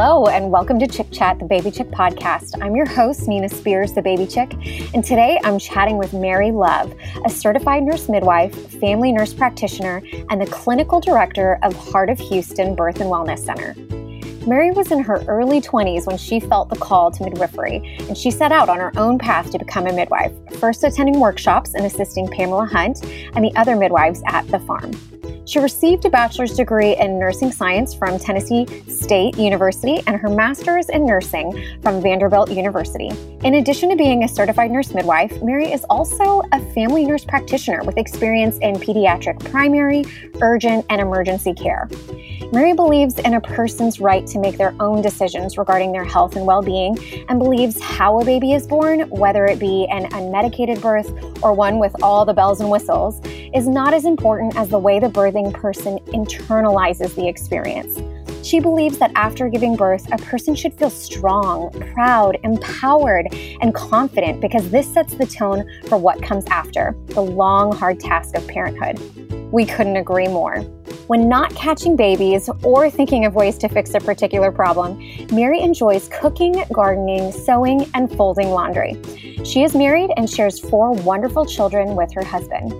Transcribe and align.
Hello, 0.00 0.28
and 0.28 0.52
welcome 0.52 0.78
to 0.78 0.86
Chick 0.86 1.10
Chat, 1.10 1.40
the 1.40 1.44
Baby 1.44 1.72
Chick 1.72 1.88
podcast. 1.88 2.56
I'm 2.62 2.76
your 2.76 2.86
host, 2.86 3.26
Nina 3.26 3.48
Spears, 3.48 3.94
the 3.94 4.00
Baby 4.00 4.28
Chick, 4.28 4.54
and 4.94 5.04
today 5.04 5.40
I'm 5.42 5.58
chatting 5.58 5.98
with 5.98 6.12
Mary 6.12 6.52
Love, 6.52 6.94
a 7.24 7.28
certified 7.28 7.82
nurse 7.82 8.08
midwife, 8.08 8.54
family 8.78 9.10
nurse 9.10 9.34
practitioner, 9.34 10.00
and 10.30 10.40
the 10.40 10.46
clinical 10.46 11.00
director 11.00 11.58
of 11.64 11.74
Heart 11.74 12.10
of 12.10 12.18
Houston 12.20 12.76
Birth 12.76 13.00
and 13.00 13.10
Wellness 13.10 13.40
Center. 13.40 13.74
Mary 14.46 14.70
was 14.70 14.92
in 14.92 15.00
her 15.00 15.24
early 15.26 15.60
20s 15.60 16.06
when 16.06 16.16
she 16.16 16.38
felt 16.38 16.68
the 16.68 16.76
call 16.76 17.10
to 17.10 17.24
midwifery, 17.24 17.96
and 18.02 18.16
she 18.16 18.30
set 18.30 18.52
out 18.52 18.68
on 18.68 18.78
her 18.78 18.96
own 18.96 19.18
path 19.18 19.50
to 19.50 19.58
become 19.58 19.88
a 19.88 19.92
midwife, 19.92 20.32
first 20.60 20.84
attending 20.84 21.18
workshops 21.18 21.74
and 21.74 21.84
assisting 21.84 22.28
Pamela 22.28 22.66
Hunt 22.66 23.02
and 23.34 23.44
the 23.44 23.52
other 23.56 23.74
midwives 23.74 24.22
at 24.26 24.46
the 24.46 24.60
farm. 24.60 24.92
She 25.48 25.58
received 25.60 26.04
a 26.04 26.10
bachelor's 26.10 26.54
degree 26.54 26.94
in 26.96 27.18
nursing 27.18 27.50
science 27.50 27.94
from 27.94 28.18
Tennessee 28.18 28.66
State 28.86 29.38
University 29.38 30.02
and 30.06 30.20
her 30.20 30.28
master's 30.28 30.90
in 30.90 31.06
nursing 31.06 31.80
from 31.80 32.02
Vanderbilt 32.02 32.50
University. 32.50 33.08
In 33.44 33.54
addition 33.54 33.88
to 33.88 33.96
being 33.96 34.24
a 34.24 34.28
certified 34.28 34.70
nurse 34.70 34.92
midwife, 34.92 35.40
Mary 35.40 35.72
is 35.72 35.86
also 35.88 36.42
a 36.52 36.60
family 36.74 37.06
nurse 37.06 37.24
practitioner 37.24 37.82
with 37.82 37.96
experience 37.96 38.58
in 38.58 38.74
pediatric 38.74 39.42
primary, 39.50 40.04
urgent, 40.42 40.84
and 40.90 41.00
emergency 41.00 41.54
care. 41.54 41.88
Mary 42.52 42.74
believes 42.74 43.18
in 43.18 43.34
a 43.34 43.40
person's 43.40 44.00
right 44.00 44.26
to 44.26 44.38
make 44.38 44.58
their 44.58 44.74
own 44.80 45.00
decisions 45.00 45.56
regarding 45.56 45.92
their 45.92 46.04
health 46.04 46.36
and 46.36 46.44
well 46.46 46.62
being 46.62 46.96
and 47.28 47.38
believes 47.38 47.80
how 47.80 48.20
a 48.20 48.24
baby 48.24 48.52
is 48.52 48.66
born, 48.66 49.00
whether 49.10 49.46
it 49.46 49.58
be 49.58 49.86
an 49.90 50.10
unmedicated 50.10 50.80
birth 50.82 51.10
or 51.42 51.54
one 51.54 51.78
with 51.78 51.94
all 52.02 52.24
the 52.24 52.34
bells 52.34 52.60
and 52.60 52.70
whistles, 52.70 53.20
is 53.54 53.66
not 53.66 53.94
as 53.94 54.04
important 54.04 54.56
as 54.56 54.68
the 54.68 54.78
way 54.78 54.98
the 54.98 55.08
birthing 55.38 55.52
person 55.52 55.98
internalizes 56.06 57.14
the 57.14 57.28
experience. 57.28 57.98
She 58.46 58.60
believes 58.60 58.98
that 58.98 59.10
after 59.14 59.48
giving 59.48 59.76
birth, 59.76 60.10
a 60.12 60.18
person 60.18 60.54
should 60.54 60.72
feel 60.74 60.90
strong, 60.90 61.70
proud, 61.92 62.38
empowered, 62.44 63.28
and 63.60 63.74
confident 63.74 64.40
because 64.40 64.70
this 64.70 64.92
sets 64.92 65.14
the 65.14 65.26
tone 65.26 65.68
for 65.86 65.98
what 65.98 66.22
comes 66.22 66.46
after 66.46 66.96
the 67.08 67.20
long, 67.20 67.72
hard 67.72 68.00
task 68.00 68.36
of 68.36 68.46
parenthood. 68.46 68.98
We 69.52 69.64
couldn't 69.64 69.96
agree 69.96 70.28
more. 70.28 70.60
When 71.08 71.28
not 71.28 71.54
catching 71.54 71.96
babies 71.96 72.50
or 72.62 72.90
thinking 72.90 73.24
of 73.24 73.34
ways 73.34 73.56
to 73.58 73.68
fix 73.68 73.94
a 73.94 74.00
particular 74.00 74.52
problem, 74.52 74.98
Mary 75.32 75.60
enjoys 75.60 76.08
cooking, 76.08 76.64
gardening, 76.72 77.32
sewing, 77.32 77.86
and 77.94 78.14
folding 78.14 78.50
laundry. 78.50 79.00
She 79.44 79.62
is 79.62 79.74
married 79.74 80.10
and 80.16 80.28
shares 80.28 80.60
four 80.60 80.92
wonderful 80.92 81.46
children 81.46 81.96
with 81.96 82.12
her 82.12 82.24
husband. 82.24 82.72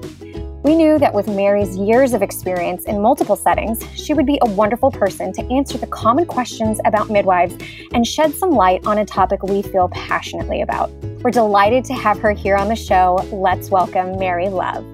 We 0.64 0.74
knew 0.74 0.98
that 0.98 1.14
with 1.14 1.28
Mary's 1.28 1.76
years 1.76 2.12
of 2.14 2.20
experience 2.20 2.84
in 2.84 3.00
multiple 3.00 3.36
settings, 3.36 3.82
she 3.94 4.12
would 4.12 4.26
be 4.26 4.40
a 4.42 4.50
wonderful 4.50 4.90
person 4.90 5.32
to 5.34 5.52
answer 5.52 5.78
the 5.78 5.86
common 5.86 6.26
questions 6.26 6.80
about 6.84 7.08
midwives 7.10 7.56
and 7.92 8.04
shed 8.04 8.34
some 8.34 8.50
light 8.50 8.84
on 8.84 8.98
a 8.98 9.04
topic 9.04 9.42
we 9.44 9.62
feel 9.62 9.88
passionately 9.90 10.60
about. 10.60 10.90
We're 11.22 11.30
delighted 11.30 11.84
to 11.86 11.94
have 11.94 12.18
her 12.18 12.32
here 12.32 12.56
on 12.56 12.68
the 12.68 12.76
show. 12.76 13.24
Let's 13.30 13.70
welcome 13.70 14.18
Mary 14.18 14.48
Love. 14.48 14.84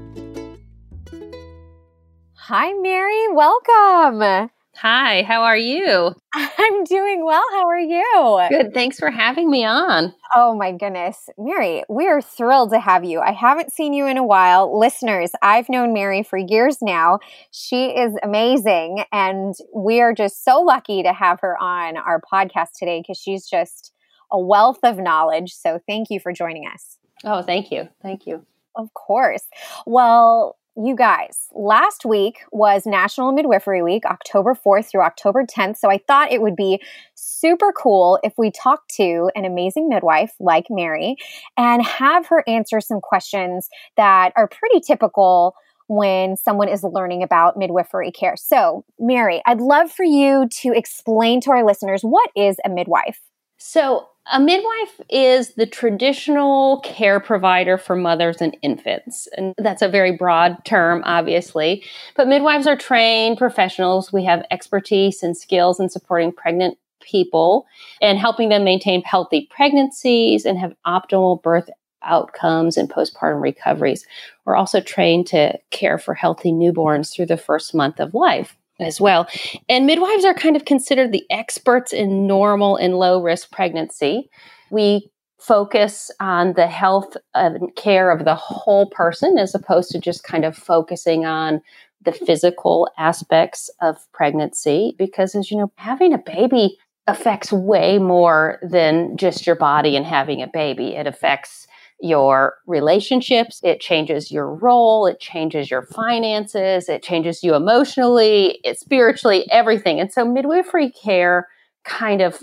Hi, 2.35 2.74
Mary. 2.74 3.29
Welcome. 3.33 4.51
Hi, 4.77 5.23
how 5.23 5.42
are 5.42 5.57
you? 5.57 6.14
I'm 6.35 6.85
doing 6.85 7.24
well. 7.24 7.45
How 7.52 7.68
are 7.68 7.79
you? 7.79 8.40
Good. 8.51 8.74
Thanks 8.74 8.98
for 8.98 9.11
having 9.11 9.51
me 9.51 9.64
on. 9.64 10.12
Oh, 10.35 10.55
my 10.57 10.73
goodness. 10.73 11.29
Mary, 11.39 11.85
we 11.89 12.08
are 12.08 12.20
thrilled 12.20 12.70
to 12.70 12.80
have 12.80 13.05
you. 13.05 13.20
I 13.20 13.33
haven't 13.33 13.73
seen 13.73 13.92
you 13.92 14.07
in 14.07 14.17
a 14.18 14.24
while. 14.24 14.77
Listeners, 14.77 15.30
I've 15.42 15.68
known 15.68 15.92
Mary 15.92 16.23
for 16.23 16.36
years 16.36 16.79
now. 16.83 17.20
She 17.52 17.86
is 17.86 18.14
amazing. 18.23 19.05
And 19.12 19.55
we 19.74 20.01
are 20.01 20.12
just 20.12 20.45
so 20.45 20.61
lucky 20.61 21.02
to 21.05 21.12
have 21.12 21.41
her 21.41 21.56
on 21.62 21.96
our 21.96 22.20
podcast 22.20 22.70
today 22.79 23.01
because 23.01 23.18
she's 23.18 23.48
just 23.48 23.92
a 24.33 24.41
wealth 24.41 24.80
of 24.83 24.98
knowledge. 24.98 25.52
So 25.55 25.79
thank 25.86 26.11
you 26.11 26.18
for 26.18 26.33
joining 26.33 26.67
us. 26.67 26.98
Oh, 27.23 27.42
thank 27.42 27.70
you. 27.70 27.89
Thank 28.02 28.27
you. 28.27 28.45
Of 28.77 28.92
course. 28.95 29.45
Well, 29.86 30.56
you 30.77 30.96
guys, 30.96 31.46
last 31.52 32.05
week 32.05 32.39
was 32.51 32.85
National 32.85 33.33
Midwifery 33.33 33.83
Week, 33.83 34.05
October 34.05 34.55
4th 34.55 34.90
through 34.90 35.02
October 35.02 35.45
10th. 35.45 35.77
So 35.77 35.90
I 35.90 35.98
thought 35.98 36.33
it 36.33 36.42
would 36.42 36.57
be 36.57 36.83
super 37.14 37.73
cool 37.73 38.18
if 38.24 38.33
we 38.36 38.51
talked 38.51 38.92
to 38.96 39.30
an 39.36 39.45
amazing 39.45 39.89
midwife 39.89 40.33
like 40.40 40.67
Mary 40.70 41.17
and 41.57 41.85
have 41.85 42.27
her 42.27 42.42
answer 42.48 42.80
some 42.80 43.01
questions 43.01 43.68
that 43.96 44.33
are 44.36 44.48
pretty 44.48 44.80
typical 44.80 45.55
when 45.86 46.36
someone 46.36 46.68
is 46.68 46.83
learning 46.83 47.23
about 47.23 47.56
midwifery 47.56 48.11
care. 48.11 48.35
So, 48.36 48.85
Mary, 48.98 49.42
I'd 49.46 49.61
love 49.61 49.92
for 49.92 50.05
you 50.05 50.48
to 50.62 50.73
explain 50.73 51.41
to 51.42 51.51
our 51.51 51.64
listeners 51.64 52.02
what 52.02 52.30
is 52.35 52.56
a 52.64 52.68
midwife? 52.68 53.20
So, 53.67 54.08
a 54.30 54.39
midwife 54.39 55.01
is 55.08 55.55
the 55.55 55.64
traditional 55.64 56.80
care 56.80 57.19
provider 57.19 57.79
for 57.79 57.97
mothers 57.97 58.42
and 58.42 58.55
infants. 58.61 59.27
And 59.39 59.55
that's 59.57 59.80
a 59.80 59.89
very 59.89 60.13
broad 60.13 60.63
term, 60.67 61.02
obviously. 61.07 61.83
But 62.14 62.29
midwives 62.29 62.67
are 62.67 62.77
trained 62.77 63.39
professionals. 63.39 64.13
We 64.13 64.23
have 64.27 64.45
expertise 64.51 65.23
and 65.23 65.35
skills 65.35 65.80
in 65.80 65.89
supporting 65.89 66.30
pregnant 66.30 66.77
people 67.01 67.64
and 68.03 68.19
helping 68.19 68.51
them 68.51 68.64
maintain 68.64 69.03
healthy 69.03 69.48
pregnancies 69.51 70.45
and 70.45 70.58
have 70.58 70.74
optimal 70.86 71.42
birth 71.42 71.70
outcomes 72.03 72.77
and 72.77 72.91
postpartum 72.91 73.41
recoveries. 73.41 74.07
We're 74.45 74.57
also 74.57 74.83
trained 74.83 75.27
to 75.29 75.58
care 75.70 75.97
for 75.97 76.13
healthy 76.13 76.53
newborns 76.53 77.14
through 77.14 77.27
the 77.27 77.39
first 77.39 77.74
month 77.74 77.98
of 77.98 78.13
life 78.13 78.58
as 78.80 79.01
well. 79.01 79.29
And 79.68 79.86
midwives 79.86 80.24
are 80.24 80.35
kind 80.35 80.57
of 80.57 80.64
considered 80.64 81.12
the 81.12 81.24
experts 81.30 81.92
in 81.92 82.27
normal 82.27 82.77
and 82.77 82.98
low 82.98 83.23
risk 83.23 83.51
pregnancy. 83.51 84.29
We 84.70 85.11
focus 85.39 86.11
on 86.20 86.55
the 86.55 86.67
health 86.67 87.17
and 87.35 87.74
care 87.77 88.11
of 88.11 88.24
the 88.24 88.35
whole 88.35 88.89
person 88.90 89.36
as 89.36 89.55
opposed 89.55 89.90
to 89.90 89.98
just 89.98 90.24
kind 90.24 90.45
of 90.45 90.57
focusing 90.57 91.27
on 91.27 91.61
the 92.02 92.12
physical 92.12 92.89
aspects 92.98 93.70
of 93.83 93.96
pregnancy 94.12 94.95
because 94.98 95.35
as 95.35 95.51
you 95.51 95.56
know 95.58 95.70
having 95.77 96.14
a 96.14 96.18
baby 96.18 96.79
affects 97.06 97.52
way 97.52 97.98
more 97.98 98.58
than 98.62 99.17
just 99.17 99.46
your 99.46 99.56
body 99.56 99.96
and 99.96 100.06
having 100.06 100.41
a 100.41 100.46
baby 100.46 100.95
it 100.96 101.06
affects 101.06 101.67
your 102.00 102.55
relationships, 102.66 103.60
it 103.62 103.80
changes 103.80 104.30
your 104.30 104.52
role, 104.52 105.06
it 105.06 105.20
changes 105.20 105.70
your 105.70 105.82
finances, 105.82 106.88
it 106.88 107.02
changes 107.02 107.42
you 107.42 107.55
emotionally, 107.55 108.58
it 108.64 108.78
spiritually, 108.78 109.46
everything. 109.50 110.00
And 110.00 110.12
so 110.12 110.24
midwifery 110.24 110.90
care 110.90 111.48
kind 111.84 112.20
of 112.20 112.42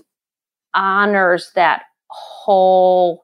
honors 0.74 1.52
that 1.56 1.84
whole 2.08 3.24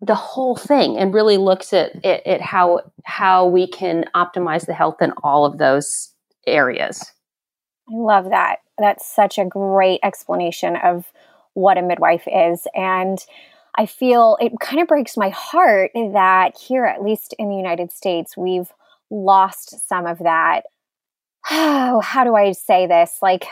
the 0.00 0.14
whole 0.14 0.56
thing 0.56 0.98
and 0.98 1.14
really 1.14 1.38
looks 1.38 1.72
at, 1.72 2.04
at, 2.04 2.26
at 2.26 2.40
how 2.40 2.80
how 3.04 3.46
we 3.46 3.66
can 3.66 4.04
optimize 4.14 4.66
the 4.66 4.74
health 4.74 5.00
in 5.00 5.12
all 5.22 5.46
of 5.46 5.58
those 5.58 6.12
areas. 6.46 7.04
I 7.88 7.96
love 7.96 8.30
that. 8.30 8.56
That's 8.78 9.06
such 9.06 9.38
a 9.38 9.44
great 9.44 10.00
explanation 10.02 10.76
of 10.76 11.06
what 11.54 11.78
a 11.78 11.82
midwife 11.82 12.26
is. 12.26 12.66
And 12.74 13.18
I 13.76 13.86
feel 13.86 14.36
it 14.40 14.52
kind 14.60 14.80
of 14.80 14.88
breaks 14.88 15.16
my 15.16 15.30
heart 15.30 15.90
that 16.12 16.56
here, 16.56 16.84
at 16.84 17.02
least 17.02 17.34
in 17.38 17.48
the 17.48 17.56
United 17.56 17.90
States, 17.92 18.36
we've 18.36 18.72
lost 19.10 19.88
some 19.88 20.06
of 20.06 20.18
that 20.20 20.62
oh, 21.50 22.00
how 22.00 22.24
do 22.24 22.34
I 22.34 22.52
say 22.52 22.86
this? 22.86 23.18
Like, 23.20 23.46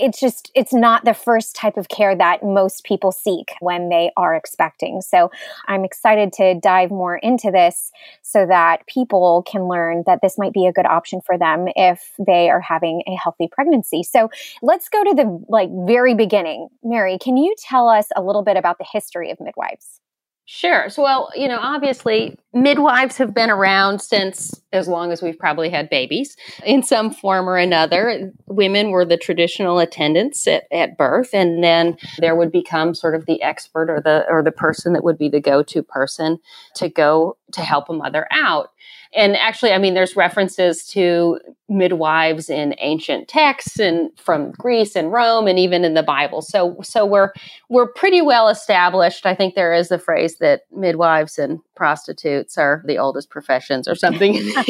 it's 0.00 0.18
just, 0.18 0.50
it's 0.54 0.72
not 0.72 1.04
the 1.04 1.12
first 1.12 1.54
type 1.54 1.76
of 1.76 1.88
care 1.88 2.16
that 2.16 2.42
most 2.42 2.84
people 2.84 3.12
seek 3.12 3.52
when 3.60 3.90
they 3.90 4.10
are 4.16 4.34
expecting. 4.34 5.02
So 5.02 5.30
I'm 5.68 5.84
excited 5.84 6.32
to 6.34 6.58
dive 6.58 6.90
more 6.90 7.16
into 7.16 7.50
this 7.50 7.92
so 8.22 8.46
that 8.46 8.86
people 8.86 9.42
can 9.46 9.68
learn 9.68 10.04
that 10.06 10.20
this 10.22 10.38
might 10.38 10.54
be 10.54 10.66
a 10.66 10.72
good 10.72 10.86
option 10.86 11.20
for 11.20 11.36
them 11.36 11.66
if 11.76 12.12
they 12.24 12.48
are 12.48 12.60
having 12.60 13.02
a 13.06 13.14
healthy 13.14 13.48
pregnancy. 13.50 14.02
So 14.02 14.30
let's 14.62 14.88
go 14.88 15.04
to 15.04 15.14
the 15.14 15.44
like 15.48 15.68
very 15.86 16.14
beginning. 16.14 16.68
Mary, 16.82 17.18
can 17.18 17.36
you 17.36 17.54
tell 17.58 17.88
us 17.88 18.06
a 18.16 18.22
little 18.22 18.42
bit 18.42 18.56
about 18.56 18.78
the 18.78 18.86
history 18.90 19.30
of 19.30 19.38
midwives? 19.38 20.00
Sure. 20.46 20.90
So, 20.90 21.02
well, 21.02 21.30
you 21.34 21.48
know, 21.48 21.58
obviously, 21.58 22.38
midwives 22.52 23.16
have 23.16 23.32
been 23.32 23.48
around 23.48 24.00
since 24.00 24.52
as 24.74 24.86
long 24.86 25.10
as 25.10 25.22
we've 25.22 25.38
probably 25.38 25.70
had 25.70 25.88
babies 25.88 26.36
in 26.66 26.82
some 26.82 27.10
form 27.10 27.48
or 27.48 27.56
another. 27.56 28.30
Women 28.46 28.90
were 28.90 29.06
the 29.06 29.16
traditional 29.16 29.78
attendants 29.78 30.46
at, 30.46 30.64
at 30.70 30.98
birth, 30.98 31.30
and 31.32 31.64
then 31.64 31.96
there 32.18 32.36
would 32.36 32.52
become 32.52 32.94
sort 32.94 33.14
of 33.14 33.24
the 33.24 33.40
expert 33.40 33.88
or 33.88 34.02
the 34.02 34.26
or 34.28 34.42
the 34.42 34.52
person 34.52 34.92
that 34.92 35.02
would 35.02 35.16
be 35.16 35.30
the 35.30 35.40
go-to 35.40 35.82
person 35.82 36.38
to 36.74 36.90
go 36.90 37.38
to 37.52 37.62
help 37.62 37.88
a 37.88 37.94
mother 37.94 38.26
out 38.30 38.68
and 39.16 39.36
actually, 39.36 39.72
I 39.72 39.78
mean, 39.78 39.94
there's 39.94 40.16
references 40.16 40.84
to 40.88 41.38
midwives 41.68 42.50
in 42.50 42.74
ancient 42.78 43.28
texts 43.28 43.78
and 43.78 44.10
from 44.18 44.50
Greece 44.52 44.96
and 44.96 45.12
Rome, 45.12 45.46
and 45.46 45.58
even 45.58 45.84
in 45.84 45.94
the 45.94 46.02
Bible. 46.02 46.42
So, 46.42 46.76
so 46.82 47.06
we're 47.06 47.32
we're 47.68 47.92
pretty 47.92 48.22
well 48.22 48.48
established. 48.48 49.24
I 49.24 49.34
think 49.34 49.54
there 49.54 49.72
is 49.72 49.90
a 49.90 49.98
phrase 49.98 50.38
that 50.38 50.62
midwives 50.72 51.38
and 51.38 51.60
prostitutes 51.76 52.58
are 52.58 52.82
the 52.86 52.98
oldest 52.98 53.30
professions, 53.30 53.86
or 53.86 53.94
something, 53.94 54.34
which 54.56 54.68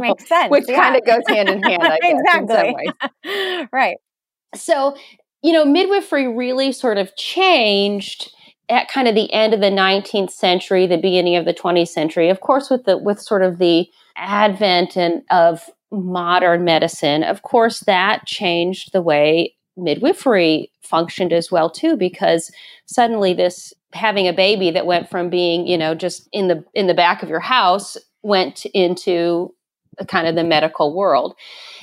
makes 0.00 0.28
sense, 0.28 0.50
which 0.50 0.64
yeah. 0.68 0.76
kind 0.76 0.96
of 0.96 1.04
goes 1.04 1.22
hand 1.28 1.48
in 1.48 1.62
hand. 1.62 1.82
I 1.82 1.98
guess, 2.02 2.20
exactly. 2.40 3.68
right. 3.72 3.96
So 4.54 4.96
you 5.42 5.52
know, 5.52 5.64
midwifery 5.64 6.26
really 6.28 6.72
sort 6.72 6.98
of 6.98 7.14
changed 7.16 8.32
at 8.68 8.88
kind 8.88 9.08
of 9.08 9.14
the 9.14 9.32
end 9.32 9.54
of 9.54 9.60
the 9.60 9.70
19th 9.70 10.30
century, 10.30 10.86
the 10.86 10.96
beginning 10.96 11.36
of 11.36 11.44
the 11.44 11.54
20th 11.54 11.88
century. 11.88 12.28
Of 12.28 12.40
course, 12.40 12.70
with 12.70 12.84
the 12.84 12.98
with 12.98 13.20
sort 13.20 13.42
of 13.42 13.58
the 13.58 13.88
advent 14.16 14.96
and 14.96 15.22
of 15.30 15.70
modern 15.92 16.64
medicine, 16.64 17.22
of 17.22 17.42
course, 17.42 17.80
that 17.80 18.26
changed 18.26 18.92
the 18.92 19.02
way 19.02 19.54
midwifery 19.76 20.70
functioned 20.82 21.32
as 21.32 21.50
well 21.50 21.70
too, 21.70 21.96
because 21.96 22.50
suddenly 22.86 23.34
this 23.34 23.72
having 23.92 24.26
a 24.26 24.32
baby 24.32 24.70
that 24.70 24.86
went 24.86 25.08
from 25.08 25.30
being, 25.30 25.66
you 25.66 25.78
know, 25.78 25.94
just 25.94 26.28
in 26.32 26.48
the 26.48 26.64
in 26.74 26.86
the 26.86 26.94
back 26.94 27.22
of 27.22 27.28
your 27.28 27.40
house 27.40 27.96
went 28.22 28.66
into 28.66 29.52
kind 30.08 30.26
of 30.26 30.34
the 30.34 30.44
medical 30.44 30.94
world. 30.94 31.34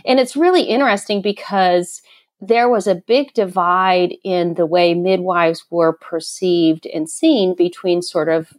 And 0.06 0.20
it's 0.20 0.36
really 0.36 0.64
interesting 0.64 1.22
because 1.22 2.02
there 2.48 2.68
was 2.68 2.88
a 2.88 2.96
big 2.96 3.34
divide 3.34 4.16
in 4.24 4.56
the 4.56 4.66
way 4.66 4.94
midwives 4.94 5.66
were 5.70 5.94
perceived 5.94 6.86
and 6.88 7.10
seen 7.10 7.56
between 7.56 8.02
sort 8.02 8.28
of 8.28 8.54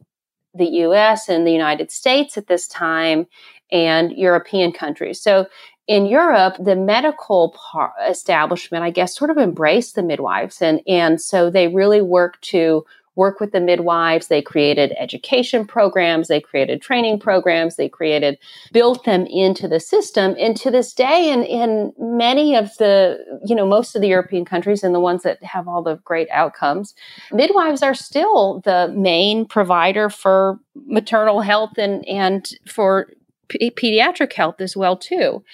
the 0.54 0.68
US 0.84 1.28
and 1.28 1.46
the 1.46 1.52
United 1.52 1.90
States 1.90 2.38
at 2.38 2.46
this 2.46 2.66
time 2.66 3.26
and 3.70 4.12
European 4.12 4.72
countries. 4.72 5.20
So 5.20 5.46
in 5.86 6.06
Europe, 6.06 6.56
the 6.58 6.76
medical 6.76 7.50
par- 7.50 7.92
establishment, 8.08 8.84
I 8.84 8.90
guess, 8.90 9.14
sort 9.14 9.30
of 9.30 9.36
embraced 9.36 9.96
the 9.96 10.02
midwives. 10.02 10.62
And, 10.62 10.80
and 10.86 11.20
so 11.20 11.50
they 11.50 11.68
really 11.68 12.00
worked 12.00 12.42
to 12.50 12.86
work 13.16 13.40
with 13.40 13.52
the 13.52 13.60
midwives. 13.60 14.28
They 14.28 14.42
created 14.42 14.94
education 14.98 15.66
programs, 15.66 16.28
they 16.28 16.40
created 16.40 16.82
training 16.82 17.20
programs, 17.20 17.76
they 17.76 17.88
created, 17.88 18.38
built 18.72 19.04
them 19.04 19.26
into 19.26 19.68
the 19.68 19.80
system. 19.80 20.34
And 20.38 20.56
to 20.58 20.70
this 20.70 20.92
day, 20.92 21.30
in, 21.30 21.42
in 21.44 21.92
many 21.98 22.56
of 22.56 22.76
the, 22.78 23.18
you 23.44 23.54
know, 23.54 23.66
most 23.66 23.94
of 23.94 24.02
the 24.02 24.08
European 24.08 24.44
countries 24.44 24.82
and 24.82 24.94
the 24.94 25.00
ones 25.00 25.22
that 25.22 25.42
have 25.42 25.68
all 25.68 25.82
the 25.82 25.96
great 26.04 26.28
outcomes, 26.30 26.94
midwives 27.32 27.82
are 27.82 27.94
still 27.94 28.60
the 28.64 28.92
main 28.96 29.46
provider 29.46 30.10
for 30.10 30.58
maternal 30.86 31.40
health 31.40 31.78
and, 31.78 32.06
and 32.08 32.50
for 32.66 33.08
p- 33.48 33.70
pediatric 33.70 34.32
health 34.32 34.60
as 34.60 34.76
well, 34.76 34.96
too 34.96 35.44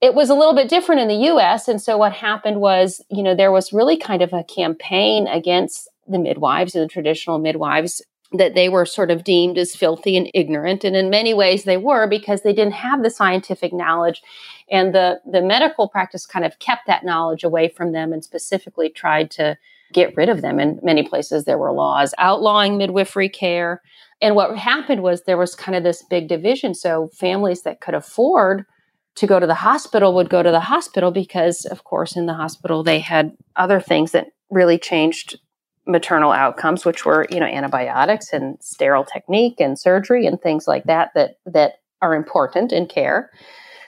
it 0.00 0.14
was 0.14 0.28
a 0.28 0.34
little 0.34 0.54
bit 0.54 0.68
different 0.68 1.00
in 1.00 1.08
the 1.08 1.30
US. 1.32 1.66
And 1.66 1.80
so 1.80 1.96
what 1.96 2.12
happened 2.12 2.60
was, 2.60 3.00
you 3.10 3.22
know, 3.22 3.34
there 3.34 3.50
was 3.50 3.72
really 3.72 3.96
kind 3.96 4.20
of 4.20 4.34
a 4.34 4.44
campaign 4.44 5.26
against 5.26 5.88
the 6.08 6.18
midwives 6.18 6.74
and 6.74 6.84
the 6.84 6.88
traditional 6.88 7.38
midwives 7.38 8.02
that 8.32 8.54
they 8.54 8.68
were 8.68 8.84
sort 8.84 9.10
of 9.10 9.22
deemed 9.22 9.58
as 9.58 9.76
filthy 9.76 10.16
and 10.16 10.30
ignorant 10.34 10.84
and 10.84 10.96
in 10.96 11.08
many 11.10 11.32
ways 11.32 11.64
they 11.64 11.76
were 11.76 12.06
because 12.06 12.42
they 12.42 12.52
didn't 12.52 12.72
have 12.72 13.02
the 13.02 13.10
scientific 13.10 13.72
knowledge 13.72 14.22
and 14.70 14.94
the 14.94 15.20
the 15.30 15.42
medical 15.42 15.88
practice 15.88 16.26
kind 16.26 16.44
of 16.44 16.58
kept 16.58 16.86
that 16.86 17.04
knowledge 17.04 17.44
away 17.44 17.68
from 17.68 17.92
them 17.92 18.12
and 18.12 18.24
specifically 18.24 18.88
tried 18.88 19.30
to 19.30 19.56
get 19.92 20.16
rid 20.16 20.28
of 20.28 20.42
them. 20.42 20.58
In 20.58 20.80
many 20.82 21.04
places 21.04 21.44
there 21.44 21.58
were 21.58 21.72
laws 21.72 22.14
outlawing 22.18 22.76
midwifery 22.76 23.28
care 23.28 23.80
and 24.20 24.34
what 24.34 24.56
happened 24.56 25.02
was 25.02 25.22
there 25.22 25.36
was 25.36 25.54
kind 25.54 25.76
of 25.76 25.84
this 25.84 26.02
big 26.02 26.28
division. 26.28 26.74
So 26.74 27.10
families 27.14 27.62
that 27.62 27.80
could 27.80 27.94
afford 27.94 28.64
to 29.16 29.26
go 29.26 29.38
to 29.38 29.46
the 29.46 29.54
hospital 29.54 30.14
would 30.14 30.30
go 30.30 30.42
to 30.42 30.50
the 30.50 30.60
hospital 30.60 31.10
because 31.10 31.64
of 31.66 31.84
course 31.84 32.16
in 32.16 32.26
the 32.26 32.34
hospital 32.34 32.82
they 32.82 32.98
had 32.98 33.32
other 33.54 33.80
things 33.80 34.12
that 34.12 34.28
really 34.50 34.78
changed 34.78 35.38
maternal 35.86 36.32
outcomes, 36.32 36.84
which 36.84 37.04
were, 37.04 37.26
you 37.30 37.40
know, 37.40 37.46
antibiotics 37.46 38.32
and 38.32 38.56
sterile 38.60 39.04
technique 39.04 39.60
and 39.60 39.78
surgery 39.78 40.26
and 40.26 40.40
things 40.40 40.66
like 40.66 40.84
that 40.84 41.10
that 41.14 41.36
that 41.46 41.74
are 42.00 42.14
important 42.14 42.72
in 42.72 42.86
care. 42.86 43.30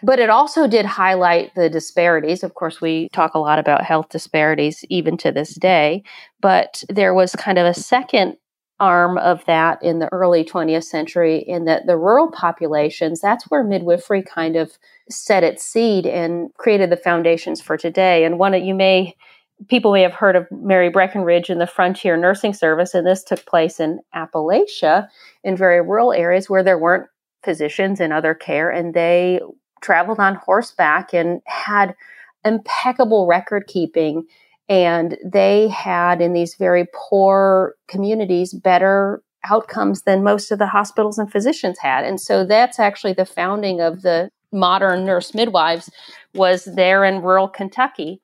But 0.03 0.19
it 0.19 0.31
also 0.31 0.67
did 0.67 0.85
highlight 0.85 1.55
the 1.55 1.71
disparities. 1.71 2.43
Of 2.43 2.55
course, 2.55 2.81
we 2.81 3.09
talk 3.13 3.35
a 3.35 3.39
lot 3.39 3.59
about 3.59 3.83
health 3.83 4.11
disparities 4.11 4.85
even 4.91 5.17
to 5.19 5.33
this 5.33 5.55
day, 5.55 6.03
but 6.41 6.83
there 6.89 7.15
was 7.15 7.35
kind 7.35 7.59
of 7.59 7.67
a 7.67 7.75
second 7.75 8.37
arm 8.79 9.17
of 9.19 9.45
that 9.47 9.83
in 9.83 10.01
the 10.01 10.13
early 10.13 10.45
20th 10.45 10.85
century 10.85 11.39
in 11.39 11.65
that 11.65 11.87
the 11.87 11.97
rural 11.97 12.31
populations, 12.31 13.21
that's 13.21 13.45
where 13.45 13.65
midwifery 13.65 14.23
kind 14.23 14.55
of 14.55 14.77
set 15.09 15.43
its 15.43 15.65
seed 15.65 16.07
and 16.07 16.53
created 16.55 16.91
the 16.91 16.97
foundations 16.97 17.61
for 17.61 17.77
today. 17.77 18.25
And 18.25 18.39
one 18.39 18.53
that 18.53 18.65
you 18.65 18.75
may 18.75 19.17
people 19.69 19.93
may 19.93 20.03
have 20.03 20.14
heard 20.14 20.37
of 20.37 20.47
Mary 20.50 20.91
Breckinridge 20.91 21.50
and 21.50 21.61
the 21.61 21.67
Frontier 21.67 22.17
Nursing 22.17 22.53
Service, 22.53 22.94
and 22.94 23.06
this 23.06 23.25
took 23.25 23.44
place 23.47 23.81
in 23.81 24.00
Appalachia 24.14 25.08
in 25.44 25.56
very 25.56 25.81
rural 25.81 26.12
areas 26.12 26.50
where 26.50 26.62
there 26.62 26.79
weren't 26.79 27.08
physicians 27.44 28.00
and 28.00 28.12
other 28.12 28.35
care, 28.35 28.70
and 28.70 28.94
they 28.94 29.41
traveled 29.81 30.19
on 30.19 30.35
horseback 30.35 31.12
and 31.12 31.41
had 31.47 31.94
impeccable 32.44 33.26
record 33.26 33.67
keeping. 33.67 34.25
And 34.69 35.17
they 35.25 35.69
had 35.69 36.20
in 36.20 36.32
these 36.32 36.56
very 36.56 36.87
poor 36.93 37.75
communities 37.88 38.52
better 38.52 39.23
outcomes 39.49 40.02
than 40.02 40.25
most 40.25 40.50
of 40.50 40.59
the 40.59 40.67
hospitals 40.67 41.19
and 41.19 41.31
physicians 41.31 41.79
had. 41.79 42.05
And 42.05 42.20
so 42.20 42.44
that's 42.44 42.81
actually 42.81 43.12
the 43.12 43.25
founding 43.25 43.81
of 43.81 44.02
the 44.02 44.31
modern 44.52 45.05
nurse 45.05 45.35
midwives 45.35 45.91
was 46.35 46.64
there 46.64 47.05
in 47.05 47.23
rural 47.23 47.49
Kentucky 47.49 48.20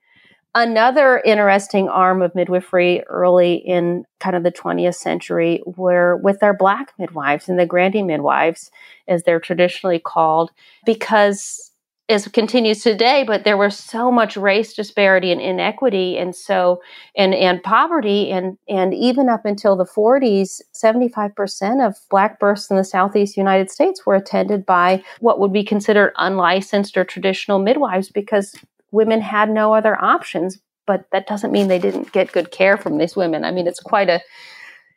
Another 0.54 1.18
interesting 1.24 1.88
arm 1.88 2.20
of 2.20 2.34
midwifery 2.34 3.02
early 3.04 3.54
in 3.54 4.04
kind 4.20 4.36
of 4.36 4.42
the 4.42 4.52
20th 4.52 4.96
century 4.96 5.62
were 5.64 6.18
with 6.18 6.42
our 6.42 6.54
black 6.54 6.92
midwives 6.98 7.48
and 7.48 7.58
the 7.58 7.64
granny 7.64 8.02
midwives, 8.02 8.70
as 9.08 9.22
they're 9.22 9.40
traditionally 9.40 9.98
called, 9.98 10.50
because 10.84 11.72
as 12.08 12.28
continues 12.28 12.82
today, 12.82 13.24
but 13.26 13.44
there 13.44 13.56
was 13.56 13.76
so 13.76 14.10
much 14.10 14.36
race 14.36 14.74
disparity 14.74 15.32
and 15.32 15.40
inequity 15.40 16.18
and 16.18 16.34
so 16.34 16.82
and 17.16 17.32
and 17.32 17.62
poverty 17.62 18.30
and 18.30 18.58
and 18.68 18.92
even 18.92 19.28
up 19.28 19.44
until 19.44 19.76
the 19.76 19.86
40s, 19.86 20.60
75% 20.74 21.86
of 21.86 21.96
black 22.10 22.38
births 22.38 22.70
in 22.70 22.76
the 22.76 22.84
southeast 22.84 23.36
United 23.36 23.70
States 23.70 24.04
were 24.04 24.16
attended 24.16 24.66
by 24.66 25.02
what 25.20 25.40
would 25.40 25.52
be 25.52 25.64
considered 25.64 26.12
unlicensed 26.18 26.96
or 26.96 27.04
traditional 27.04 27.58
midwives 27.58 28.10
because 28.10 28.54
women 28.92 29.20
had 29.20 29.50
no 29.50 29.74
other 29.74 30.00
options, 30.02 30.60
but 30.86 31.06
that 31.10 31.26
doesn't 31.26 31.50
mean 31.50 31.68
they 31.68 31.78
didn't 31.78 32.12
get 32.12 32.32
good 32.32 32.50
care 32.50 32.76
from 32.76 32.98
these 32.98 33.16
women. 33.16 33.44
I 33.44 33.50
mean, 33.50 33.66
it's 33.66 33.80
quite 33.80 34.08
a 34.08 34.20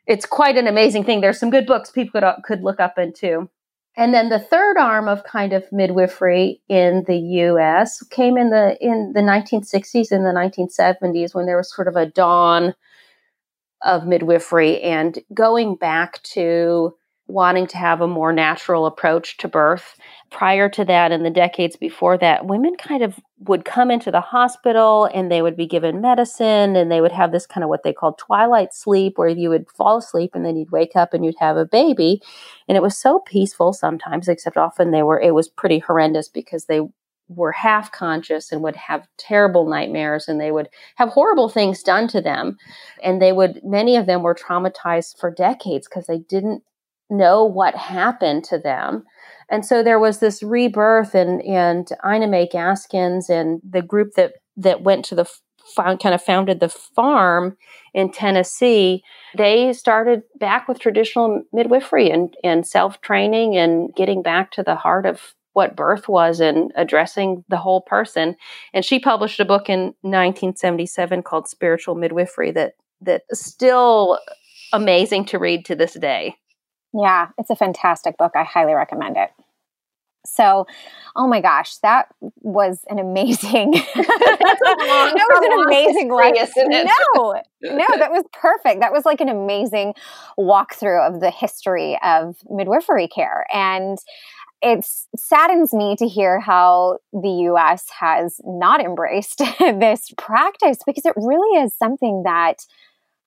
it's 0.06 0.26
quite 0.26 0.56
an 0.56 0.68
amazing 0.68 1.04
thing. 1.04 1.20
There's 1.20 1.40
some 1.40 1.50
good 1.50 1.66
books 1.66 1.90
people 1.90 2.12
could 2.12 2.24
uh, 2.24 2.36
could 2.44 2.62
look 2.62 2.78
up 2.78 2.98
into. 2.98 3.50
And 3.98 4.12
then 4.12 4.28
the 4.28 4.38
third 4.38 4.76
arm 4.76 5.08
of 5.08 5.24
kind 5.24 5.54
of 5.54 5.64
midwifery 5.72 6.60
in 6.68 7.04
the 7.06 7.16
US 7.16 8.02
came 8.10 8.36
in 8.36 8.50
the 8.50 8.76
in 8.80 9.12
the 9.14 9.20
1960s 9.20 10.12
and 10.12 10.24
the 10.24 10.30
1970s 10.30 11.34
when 11.34 11.46
there 11.46 11.56
was 11.56 11.74
sort 11.74 11.88
of 11.88 11.96
a 11.96 12.06
dawn 12.06 12.74
of 13.82 14.06
midwifery 14.06 14.80
and 14.82 15.18
going 15.32 15.76
back 15.76 16.22
to 16.22 16.94
wanting 17.26 17.66
to 17.68 17.76
have 17.76 18.00
a 18.00 18.06
more 18.06 18.32
natural 18.32 18.86
approach 18.86 19.36
to 19.38 19.48
birth. 19.48 19.96
Prior 20.30 20.68
to 20.70 20.84
that, 20.84 21.12
in 21.12 21.22
the 21.22 21.30
decades 21.30 21.76
before 21.76 22.18
that, 22.18 22.46
women 22.46 22.74
kind 22.76 23.02
of 23.02 23.18
would 23.40 23.64
come 23.64 23.90
into 23.90 24.10
the 24.10 24.20
hospital 24.20 25.08
and 25.14 25.30
they 25.30 25.40
would 25.40 25.56
be 25.56 25.66
given 25.66 26.00
medicine 26.00 26.74
and 26.74 26.90
they 26.90 27.00
would 27.00 27.12
have 27.12 27.32
this 27.32 27.46
kind 27.46 27.62
of 27.62 27.70
what 27.70 27.84
they 27.84 27.92
called 27.92 28.18
twilight 28.18 28.74
sleep 28.74 29.18
where 29.18 29.28
you 29.28 29.48
would 29.48 29.70
fall 29.70 29.98
asleep 29.98 30.32
and 30.34 30.44
then 30.44 30.56
you'd 30.56 30.72
wake 30.72 30.96
up 30.96 31.14
and 31.14 31.24
you'd 31.24 31.38
have 31.38 31.56
a 31.56 31.64
baby. 31.64 32.20
And 32.68 32.76
it 32.76 32.82
was 32.82 32.98
so 32.98 33.20
peaceful 33.20 33.72
sometimes, 33.72 34.26
except 34.26 34.56
often 34.56 34.90
they 34.90 35.02
were, 35.02 35.20
it 35.20 35.34
was 35.34 35.48
pretty 35.48 35.78
horrendous 35.78 36.28
because 36.28 36.64
they 36.64 36.80
were 37.28 37.52
half 37.52 37.92
conscious 37.92 38.52
and 38.52 38.62
would 38.62 38.76
have 38.76 39.06
terrible 39.18 39.68
nightmares 39.68 40.28
and 40.28 40.40
they 40.40 40.50
would 40.50 40.68
have 40.96 41.08
horrible 41.08 41.48
things 41.48 41.82
done 41.82 42.08
to 42.08 42.20
them. 42.20 42.56
And 43.02 43.22
they 43.22 43.32
would, 43.32 43.60
many 43.64 43.96
of 43.96 44.06
them 44.06 44.22
were 44.22 44.34
traumatized 44.34 45.18
for 45.18 45.30
decades 45.30 45.88
because 45.88 46.06
they 46.06 46.18
didn't 46.18 46.62
know 47.10 47.44
what 47.44 47.74
happened 47.74 48.44
to 48.44 48.58
them. 48.58 49.04
And 49.48 49.64
so 49.64 49.82
there 49.82 49.98
was 49.98 50.18
this 50.18 50.42
rebirth, 50.42 51.14
and 51.14 51.40
and 51.42 51.88
Ina 52.04 52.26
May 52.26 52.48
Gaskins 52.48 53.30
and 53.30 53.60
the 53.68 53.82
group 53.82 54.14
that 54.14 54.34
that 54.56 54.82
went 54.82 55.04
to 55.06 55.14
the 55.14 55.30
found, 55.74 56.00
kind 56.00 56.14
of 56.14 56.22
founded 56.22 56.60
the 56.60 56.68
farm 56.68 57.56
in 57.94 58.10
Tennessee. 58.10 59.02
They 59.36 59.72
started 59.72 60.22
back 60.38 60.68
with 60.68 60.78
traditional 60.78 61.42
midwifery 61.52 62.10
and 62.10 62.34
and 62.42 62.66
self 62.66 63.00
training 63.00 63.56
and 63.56 63.94
getting 63.94 64.22
back 64.22 64.50
to 64.52 64.62
the 64.62 64.76
heart 64.76 65.06
of 65.06 65.34
what 65.52 65.76
birth 65.76 66.06
was 66.06 66.38
and 66.40 66.70
addressing 66.76 67.42
the 67.48 67.56
whole 67.56 67.80
person. 67.80 68.36
And 68.74 68.84
she 68.84 68.98
published 68.98 69.40
a 69.40 69.44
book 69.44 69.70
in 69.70 69.94
1977 70.02 71.22
called 71.22 71.48
Spiritual 71.48 71.94
Midwifery 71.94 72.50
that 72.50 72.74
that 73.00 73.22
is 73.30 73.40
still 73.40 74.18
amazing 74.72 75.24
to 75.26 75.38
read 75.38 75.64
to 75.66 75.74
this 75.74 75.94
day. 75.94 76.36
Yeah, 76.96 77.28
it's 77.38 77.50
a 77.50 77.56
fantastic 77.56 78.16
book. 78.16 78.32
I 78.34 78.44
highly 78.44 78.72
recommend 78.72 79.16
it. 79.16 79.30
So, 80.24 80.66
oh 81.14 81.26
my 81.28 81.40
gosh, 81.40 81.76
that 81.78 82.08
was 82.40 82.80
an 82.88 82.98
amazing. 82.98 83.70
that 83.94 85.28
was 85.30 85.44
an 85.44 85.66
amazing 85.66 86.12
lesson. 86.12 86.68
No, 86.70 87.40
no, 87.62 87.86
that 87.98 88.10
was 88.10 88.24
perfect. 88.32 88.80
That 88.80 88.92
was 88.92 89.04
like 89.04 89.20
an 89.20 89.28
amazing 89.28 89.94
walkthrough 90.38 91.06
of 91.06 91.20
the 91.20 91.30
history 91.30 91.98
of 92.02 92.36
midwifery 92.50 93.08
care. 93.08 93.46
And 93.52 93.98
it 94.62 94.84
saddens 95.16 95.72
me 95.72 95.96
to 95.96 96.08
hear 96.08 96.40
how 96.40 96.98
the 97.12 97.46
US 97.50 97.88
has 98.00 98.40
not 98.44 98.80
embraced 98.80 99.38
this 99.58 100.12
practice 100.16 100.78
because 100.86 101.04
it 101.04 101.14
really 101.16 101.62
is 101.62 101.74
something 101.74 102.22
that 102.24 102.64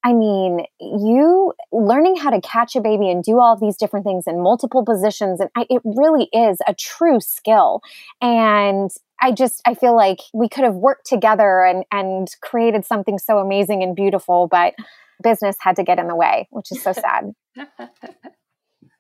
I 0.04 0.14
mean, 0.14 0.66
you 0.80 1.54
learning 1.72 2.16
how 2.16 2.30
to 2.30 2.40
catch 2.40 2.76
a 2.76 2.82
baby 2.82 3.10
and 3.10 3.24
do 3.24 3.40
all 3.40 3.58
these 3.58 3.76
different 3.76 4.06
things 4.06 4.26
in 4.28 4.42
multiple 4.42 4.86
positions, 4.86 5.40
and 5.40 5.50
I, 5.56 5.66
it 5.70 5.82
really 5.84 6.30
is 6.32 6.60
a 6.68 6.74
true 6.74 7.20
skill. 7.20 7.82
And 8.22 8.90
I 9.22 9.32
just 9.32 9.62
I 9.66 9.74
feel 9.74 9.96
like 9.96 10.20
we 10.34 10.48
could 10.48 10.64
have 10.64 10.76
worked 10.76 11.06
together 11.06 11.64
and 11.64 11.84
and 11.92 12.30
created 12.42 12.86
something 12.86 13.18
so 13.18 13.40
amazing 13.40 13.84
and 13.84 13.96
beautiful, 13.96 14.48
but 14.48 14.74
business 15.22 15.58
had 15.60 15.76
to 15.76 15.84
get 15.84 16.00
in 16.00 16.08
the 16.08 16.16
way, 16.16 16.48
which 16.52 16.72
is 16.72 16.82
so 16.82 16.94
sad. 16.94 17.34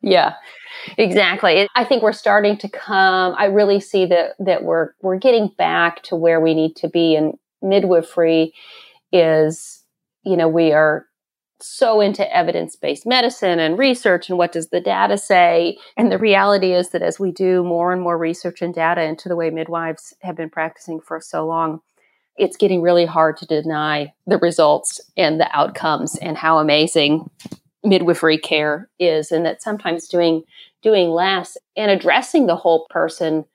yeah. 0.01 0.33
Exactly. 0.97 1.67
I 1.75 1.85
think 1.85 2.03
we're 2.03 2.11
starting 2.11 2.57
to 2.57 2.69
come 2.69 3.35
I 3.37 3.45
really 3.45 3.79
see 3.79 4.05
that 4.07 4.35
that 4.39 4.63
we're 4.63 4.91
we're 5.01 5.17
getting 5.17 5.49
back 5.57 6.03
to 6.03 6.15
where 6.15 6.41
we 6.41 6.53
need 6.53 6.75
to 6.77 6.89
be 6.89 7.15
and 7.15 7.35
midwifery 7.61 8.53
is 9.11 9.78
you 10.29 10.37
know, 10.37 10.47
we 10.47 10.71
are 10.71 11.07
so 11.59 11.99
into 11.99 12.35
evidence 12.35 12.75
based 12.75 13.05
medicine 13.05 13.59
and 13.59 13.77
research 13.77 14.29
and 14.29 14.37
what 14.37 14.51
does 14.51 14.69
the 14.69 14.79
data 14.79 15.17
say. 15.17 15.77
And 15.97 16.11
the 16.11 16.17
reality 16.17 16.73
is 16.73 16.91
that 16.91 17.01
as 17.01 17.19
we 17.19 17.31
do 17.31 17.63
more 17.63 17.91
and 17.91 18.01
more 18.01 18.17
research 18.17 18.61
and 18.61 18.73
data 18.73 19.01
into 19.01 19.27
the 19.27 19.35
way 19.35 19.49
midwives 19.49 20.13
have 20.21 20.37
been 20.37 20.49
practicing 20.49 21.01
for 21.01 21.19
so 21.19 21.45
long, 21.45 21.81
it's 22.37 22.55
getting 22.55 22.81
really 22.81 23.05
hard 23.05 23.37
to 23.37 23.45
deny 23.45 24.13
the 24.27 24.37
results 24.37 25.01
and 25.17 25.39
the 25.39 25.49
outcomes 25.51 26.15
and 26.17 26.37
how 26.37 26.59
amazing 26.59 27.29
midwifery 27.83 28.37
care 28.37 28.89
is 28.99 29.31
and 29.31 29.45
that 29.45 29.61
sometimes 29.61 30.07
doing 30.07 30.43
doing 30.81 31.09
less 31.09 31.57
and 31.75 31.89
addressing 31.89 32.45
the 32.45 32.55
whole 32.55 32.85
person 32.89 33.45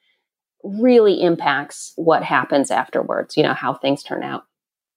really 0.62 1.22
impacts 1.22 1.92
what 1.96 2.22
happens 2.22 2.70
afterwards 2.70 3.36
you 3.36 3.42
know 3.42 3.52
how 3.52 3.74
things 3.74 4.02
turn 4.02 4.22
out 4.22 4.44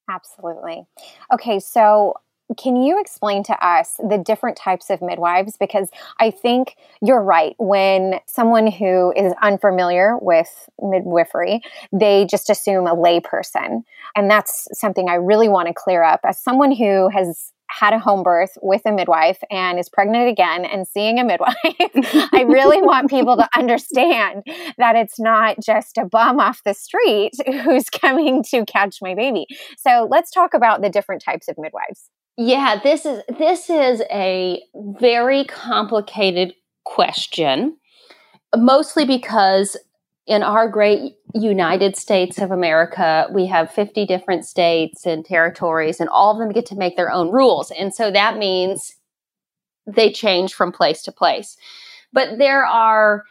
Absolutely. 0.09 0.85
Okay, 1.33 1.59
so 1.59 2.13
can 2.57 2.77
you 2.77 2.99
explain 2.99 3.43
to 3.43 3.65
us 3.65 3.95
the 3.97 4.17
different 4.17 4.55
types 4.55 4.89
of 4.89 5.01
midwives? 5.01 5.57
Because 5.57 5.89
I 6.19 6.31
think 6.31 6.77
you're 7.01 7.21
right. 7.21 7.55
When 7.57 8.21
someone 8.25 8.71
who 8.71 9.11
is 9.17 9.33
unfamiliar 9.41 10.17
with 10.21 10.69
midwifery, 10.81 11.61
they 11.91 12.25
just 12.25 12.49
assume 12.49 12.87
a 12.87 12.95
layperson. 12.95 13.83
And 14.15 14.31
that's 14.31 14.67
something 14.71 15.09
I 15.09 15.15
really 15.15 15.49
want 15.49 15.67
to 15.67 15.73
clear 15.73 16.03
up. 16.03 16.21
As 16.23 16.39
someone 16.39 16.71
who 16.71 17.09
has 17.09 17.51
had 17.69 17.93
a 17.93 17.99
home 17.99 18.23
birth 18.23 18.57
with 18.61 18.81
a 18.85 18.91
midwife 18.91 19.39
and 19.51 19.79
is 19.79 19.89
pregnant 19.89 20.29
again 20.29 20.65
and 20.65 20.87
seeing 20.87 21.19
a 21.19 21.23
midwife, 21.23 21.55
I 22.33 22.45
really 22.47 22.81
want 22.81 23.09
people 23.09 23.37
to 23.37 23.47
understand 23.55 24.43
that 24.77 24.95
it's 24.95 25.19
not 25.19 25.57
just 25.61 25.97
a 25.97 26.05
bum 26.05 26.39
off 26.39 26.63
the 26.63 26.73
street 26.73 27.33
who's 27.63 27.89
coming 27.89 28.43
to 28.51 28.65
catch 28.65 28.97
my 29.01 29.15
baby. 29.15 29.45
So 29.77 30.07
let's 30.09 30.31
talk 30.31 30.53
about 30.53 30.81
the 30.81 30.89
different 30.89 31.21
types 31.23 31.47
of 31.47 31.55
midwives. 31.57 32.09
Yeah, 32.37 32.79
this 32.83 33.05
is 33.05 33.23
this 33.39 33.69
is 33.69 34.01
a 34.11 34.61
very 34.75 35.45
complicated 35.45 36.53
question 36.85 37.77
mostly 38.55 39.05
because 39.05 39.75
in 40.27 40.43
our 40.43 40.67
great 40.67 41.15
United 41.33 41.95
States 41.95 42.37
of 42.39 42.51
America, 42.51 43.27
we 43.31 43.45
have 43.47 43.71
50 43.71 44.05
different 44.05 44.45
states 44.45 45.05
and 45.05 45.25
territories, 45.25 46.01
and 46.01 46.09
all 46.09 46.31
of 46.31 46.37
them 46.37 46.51
get 46.51 46.65
to 46.67 46.75
make 46.75 46.97
their 46.97 47.11
own 47.11 47.31
rules. 47.31 47.71
And 47.71 47.93
so 47.93 48.11
that 48.11 48.37
means 48.37 48.95
they 49.87 50.11
change 50.11 50.53
from 50.53 50.73
place 50.73 51.01
to 51.03 51.13
place. 51.13 51.55
But 52.11 52.37
there 52.37 52.65
are 52.65 53.23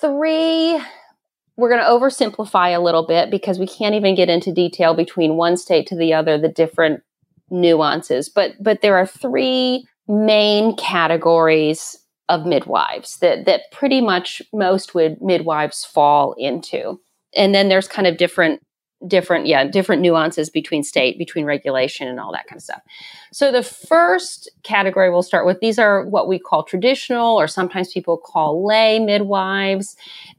three, 0.00 0.80
we're 1.56 1.68
going 1.68 1.82
to 1.82 1.86
oversimplify 1.86 2.74
a 2.74 2.80
little 2.80 3.06
bit 3.06 3.30
because 3.30 3.58
we 3.58 3.66
can't 3.66 3.94
even 3.94 4.14
get 4.14 4.30
into 4.30 4.52
detail 4.52 4.94
between 4.94 5.36
one 5.36 5.58
state 5.58 5.86
to 5.88 5.96
the 5.96 6.14
other, 6.14 6.38
the 6.38 6.48
different 6.48 7.02
nuances. 7.50 8.30
But, 8.30 8.52
but 8.60 8.80
there 8.80 8.96
are 8.96 9.06
three 9.06 9.86
main 10.08 10.74
categories 10.76 11.98
of 12.28 12.46
midwives 12.46 13.18
that 13.18 13.46
that 13.46 13.70
pretty 13.72 14.00
much 14.00 14.42
most 14.52 14.94
would 14.94 15.20
midwives 15.20 15.84
fall 15.84 16.34
into. 16.38 17.00
And 17.34 17.54
then 17.54 17.68
there's 17.68 17.88
kind 17.88 18.06
of 18.06 18.16
different 18.16 18.60
different 19.06 19.46
yeah 19.46 19.62
different 19.62 20.00
nuances 20.00 20.48
between 20.48 20.82
state 20.82 21.18
between 21.18 21.44
regulation 21.44 22.08
and 22.08 22.18
all 22.18 22.32
that 22.32 22.46
kind 22.46 22.58
of 22.58 22.62
stuff. 22.62 22.80
So 23.30 23.52
the 23.52 23.62
first 23.62 24.50
category 24.62 25.10
we'll 25.10 25.22
start 25.22 25.44
with 25.44 25.60
these 25.60 25.78
are 25.78 26.06
what 26.06 26.28
we 26.28 26.38
call 26.38 26.62
traditional 26.62 27.38
or 27.38 27.46
sometimes 27.46 27.92
people 27.92 28.16
call 28.16 28.66
lay 28.66 28.98
midwives. 28.98 29.96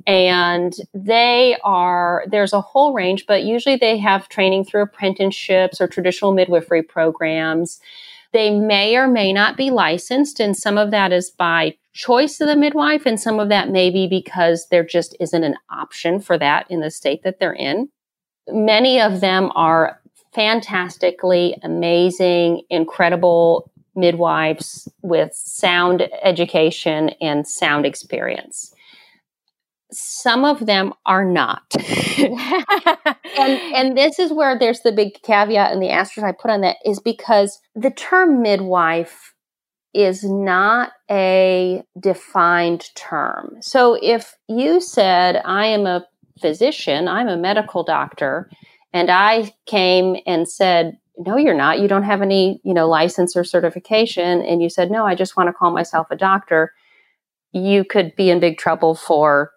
And 0.07 0.73
they 0.93 1.55
are 1.63 2.25
there's 2.31 2.51
a 2.51 2.61
whole 2.61 2.93
range 2.93 3.25
but 3.27 3.43
usually 3.43 3.75
they 3.75 3.97
have 3.97 4.27
training 4.27 4.65
through 4.65 4.81
apprenticeships 4.81 5.79
or 5.79 5.87
traditional 5.87 6.33
midwifery 6.33 6.81
programs 6.81 7.79
they 8.37 8.51
may 8.51 8.95
or 8.95 9.07
may 9.07 9.33
not 9.33 9.57
be 9.57 9.71
licensed, 9.71 10.39
and 10.39 10.55
some 10.55 10.77
of 10.77 10.91
that 10.91 11.11
is 11.11 11.31
by 11.31 11.75
choice 11.93 12.39
of 12.39 12.47
the 12.47 12.55
midwife, 12.55 13.07
and 13.07 13.19
some 13.19 13.39
of 13.39 13.49
that 13.49 13.71
may 13.71 13.89
be 13.89 14.07
because 14.07 14.67
there 14.69 14.85
just 14.85 15.17
isn't 15.19 15.43
an 15.43 15.55
option 15.71 16.19
for 16.19 16.37
that 16.37 16.69
in 16.69 16.79
the 16.79 16.91
state 16.91 17.23
that 17.23 17.39
they're 17.39 17.51
in. 17.51 17.89
Many 18.47 19.01
of 19.01 19.21
them 19.21 19.51
are 19.55 19.99
fantastically 20.35 21.57
amazing, 21.63 22.61
incredible 22.69 23.71
midwives 23.95 24.87
with 25.01 25.33
sound 25.33 26.07
education 26.21 27.09
and 27.19 27.47
sound 27.47 27.87
experience 27.87 28.75
some 29.91 30.43
of 30.43 30.65
them 30.65 30.93
are 31.05 31.25
not. 31.25 31.63
and 32.17 32.39
and 33.37 33.97
this 33.97 34.19
is 34.19 34.33
where 34.33 34.57
there's 34.57 34.81
the 34.81 34.91
big 34.91 35.21
caveat 35.23 35.71
and 35.71 35.81
the 35.81 35.89
asterisk 35.89 36.25
I 36.25 36.31
put 36.31 36.51
on 36.51 36.61
that 36.61 36.77
is 36.85 36.99
because 36.99 37.59
the 37.75 37.91
term 37.91 38.41
midwife 38.41 39.33
is 39.93 40.23
not 40.23 40.91
a 41.09 41.83
defined 41.99 42.85
term. 42.95 43.57
So 43.61 43.97
if 44.01 44.35
you 44.47 44.81
said 44.81 45.41
I 45.45 45.67
am 45.67 45.85
a 45.85 46.05
physician, 46.41 47.07
I'm 47.07 47.27
a 47.27 47.37
medical 47.37 47.83
doctor, 47.83 48.49
and 48.93 49.09
I 49.09 49.53
came 49.65 50.17
and 50.25 50.47
said 50.47 50.97
no 51.17 51.35
you're 51.35 51.55
not 51.55 51.79
you 51.79 51.87
don't 51.87 52.03
have 52.03 52.21
any 52.21 52.61
you 52.63 52.73
know 52.73 52.87
license 52.87 53.35
or 53.35 53.43
certification 53.43 54.41
and 54.43 54.61
you 54.61 54.69
said 54.69 54.91
no 54.91 55.05
i 55.05 55.15
just 55.15 55.35
want 55.35 55.47
to 55.47 55.53
call 55.53 55.71
myself 55.71 56.07
a 56.11 56.15
doctor 56.15 56.71
you 57.51 57.83
could 57.83 58.15
be 58.15 58.29
in 58.29 58.39
big 58.39 58.57
trouble 58.57 58.93
for 58.93 59.51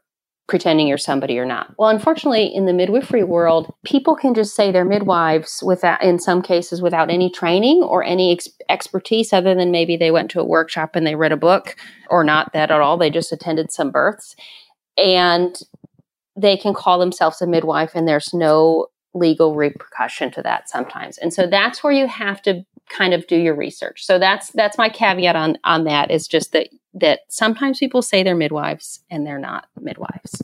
pretending 0.50 0.88
you're 0.88 0.99
somebody 0.99 1.38
or 1.38 1.47
not. 1.47 1.73
Well, 1.78 1.88
unfortunately, 1.88 2.45
in 2.45 2.66
the 2.66 2.73
midwifery 2.73 3.23
world, 3.23 3.73
people 3.85 4.16
can 4.16 4.35
just 4.35 4.57
say 4.57 4.71
they're 4.73 4.85
midwives 4.85 5.62
without, 5.64 6.02
in 6.02 6.19
some 6.19 6.42
cases, 6.42 6.83
without 6.83 7.09
any 7.09 7.30
training 7.30 7.85
or 7.85 8.02
any 8.02 8.33
ex- 8.33 8.49
expertise 8.69 9.33
other 9.33 9.54
than 9.54 9.71
maybe 9.71 9.97
they 9.97 10.11
went 10.11 10.28
to 10.33 10.40
a 10.40 10.45
workshop 10.45 10.97
and 10.97 11.07
they 11.07 11.14
read 11.14 11.30
a 11.30 11.37
book 11.37 11.76
or 12.11 12.25
not 12.25 12.52
that 12.52 12.73
at 12.73 12.80
all. 12.80 12.99
They 12.99 13.11
just 13.11 13.33
attended 13.33 13.71
some 13.71 13.92
births 13.92 14.35
and 14.99 15.57
they 16.37 16.57
can 16.57 16.75
call 16.75 16.99
themselves 16.99 17.40
a 17.40 17.47
midwife 17.47 17.92
and 17.95 18.09
there's 18.09 18.35
no 18.35 18.88
legal 19.14 19.55
repercussion 19.55 20.31
to 20.33 20.43
that 20.43 20.69
sometimes. 20.69 21.19
And 21.19 21.33
so 21.33 21.47
that's 21.47 21.83
where 21.83 21.93
you 21.93 22.07
have 22.07 22.40
to 22.43 22.64
kind 22.88 23.14
of 23.14 23.26
do 23.26 23.37
your 23.37 23.55
research. 23.55 24.05
So 24.05 24.19
that's 24.19 24.50
that's 24.52 24.79
my 24.79 24.88
caveat 24.88 25.37
on 25.37 25.59
on 25.64 25.85
that 25.85 26.11
is 26.11 26.29
just 26.29 26.52
that 26.52 26.69
that 26.95 27.21
sometimes 27.29 27.79
people 27.79 28.02
say 28.02 28.23
they're 28.23 28.35
midwives 28.35 29.00
and 29.11 29.26
they're 29.26 29.38
not 29.38 29.67
midwives. 29.81 30.43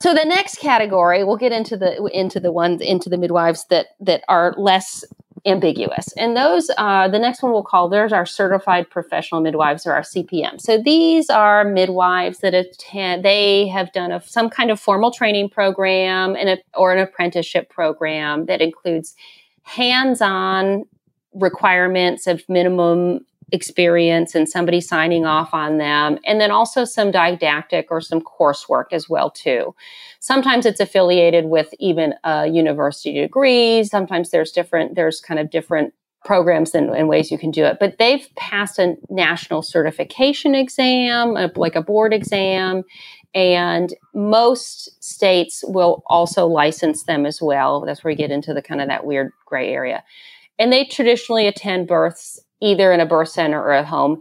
So 0.00 0.12
the 0.14 0.24
next 0.24 0.58
category, 0.58 1.22
we'll 1.22 1.36
get 1.36 1.52
into 1.52 1.76
the 1.76 2.04
into 2.06 2.40
the 2.40 2.50
ones 2.50 2.80
into 2.80 3.08
the 3.08 3.16
midwives 3.16 3.66
that 3.70 3.88
that 4.00 4.24
are 4.28 4.54
less 4.58 5.04
ambiguous. 5.44 6.12
And 6.16 6.36
those 6.36 6.70
uh, 6.78 7.08
the 7.08 7.18
next 7.18 7.42
one 7.42 7.52
we'll 7.52 7.64
call 7.64 7.88
there's 7.88 8.12
our 8.12 8.26
certified 8.26 8.88
professional 8.88 9.40
midwives 9.40 9.86
or 9.86 9.92
our 9.92 10.02
CPM. 10.02 10.60
So 10.60 10.80
these 10.80 11.30
are 11.30 11.64
midwives 11.64 12.38
that 12.38 12.54
attend 12.54 13.24
they 13.24 13.66
have 13.68 13.92
done 13.92 14.12
a, 14.12 14.20
some 14.22 14.48
kind 14.48 14.70
of 14.70 14.78
formal 14.78 15.10
training 15.10 15.50
program 15.50 16.36
and 16.36 16.48
a, 16.48 16.58
or 16.74 16.92
an 16.92 17.00
apprenticeship 17.00 17.70
program 17.70 18.46
that 18.46 18.60
includes 18.60 19.14
hands-on 19.62 20.84
requirements 21.34 22.26
of 22.26 22.42
minimum 22.48 23.24
experience 23.52 24.34
and 24.34 24.48
somebody 24.48 24.80
signing 24.80 25.26
off 25.26 25.52
on 25.52 25.76
them. 25.78 26.18
And 26.24 26.40
then 26.40 26.50
also 26.50 26.84
some 26.84 27.10
didactic 27.10 27.88
or 27.90 28.00
some 28.00 28.22
coursework 28.22 28.86
as 28.92 29.08
well 29.08 29.30
too. 29.30 29.74
Sometimes 30.20 30.64
it's 30.66 30.80
affiliated 30.80 31.44
with 31.44 31.72
even 31.78 32.14
a 32.24 32.46
university 32.46 33.20
degree. 33.20 33.84
Sometimes 33.84 34.30
there's 34.30 34.50
different 34.50 34.94
there's 34.94 35.20
kind 35.20 35.38
of 35.38 35.50
different 35.50 35.92
programs 36.24 36.72
and, 36.74 36.90
and, 36.90 37.08
ways 37.08 37.32
you 37.32 37.38
can 37.38 37.50
do 37.50 37.64
it. 37.64 37.78
But 37.80 37.98
they've 37.98 38.28
passed 38.36 38.78
a 38.78 38.94
national 39.10 39.62
certification 39.62 40.54
exam 40.54 41.36
a, 41.36 41.50
like 41.56 41.74
a 41.74 41.82
board 41.82 42.14
exam. 42.14 42.84
And 43.34 43.92
most 44.14 45.02
states 45.02 45.64
will 45.66 46.04
also 46.06 46.46
license 46.46 47.04
them 47.04 47.26
as 47.26 47.42
well. 47.42 47.80
That's 47.84 48.04
where 48.04 48.12
you 48.12 48.16
get 48.16 48.30
into 48.30 48.54
the 48.54 48.62
kind 48.62 48.80
of 48.80 48.86
that 48.86 49.04
weird 49.04 49.32
gray 49.46 49.72
area 49.72 50.04
and 50.58 50.72
they 50.72 50.84
traditionally 50.84 51.46
attend 51.46 51.88
births 51.88 52.40
either 52.60 52.92
in 52.92 53.00
a 53.00 53.06
birth 53.06 53.28
center 53.28 53.60
or 53.60 53.72
at 53.72 53.86
home. 53.86 54.18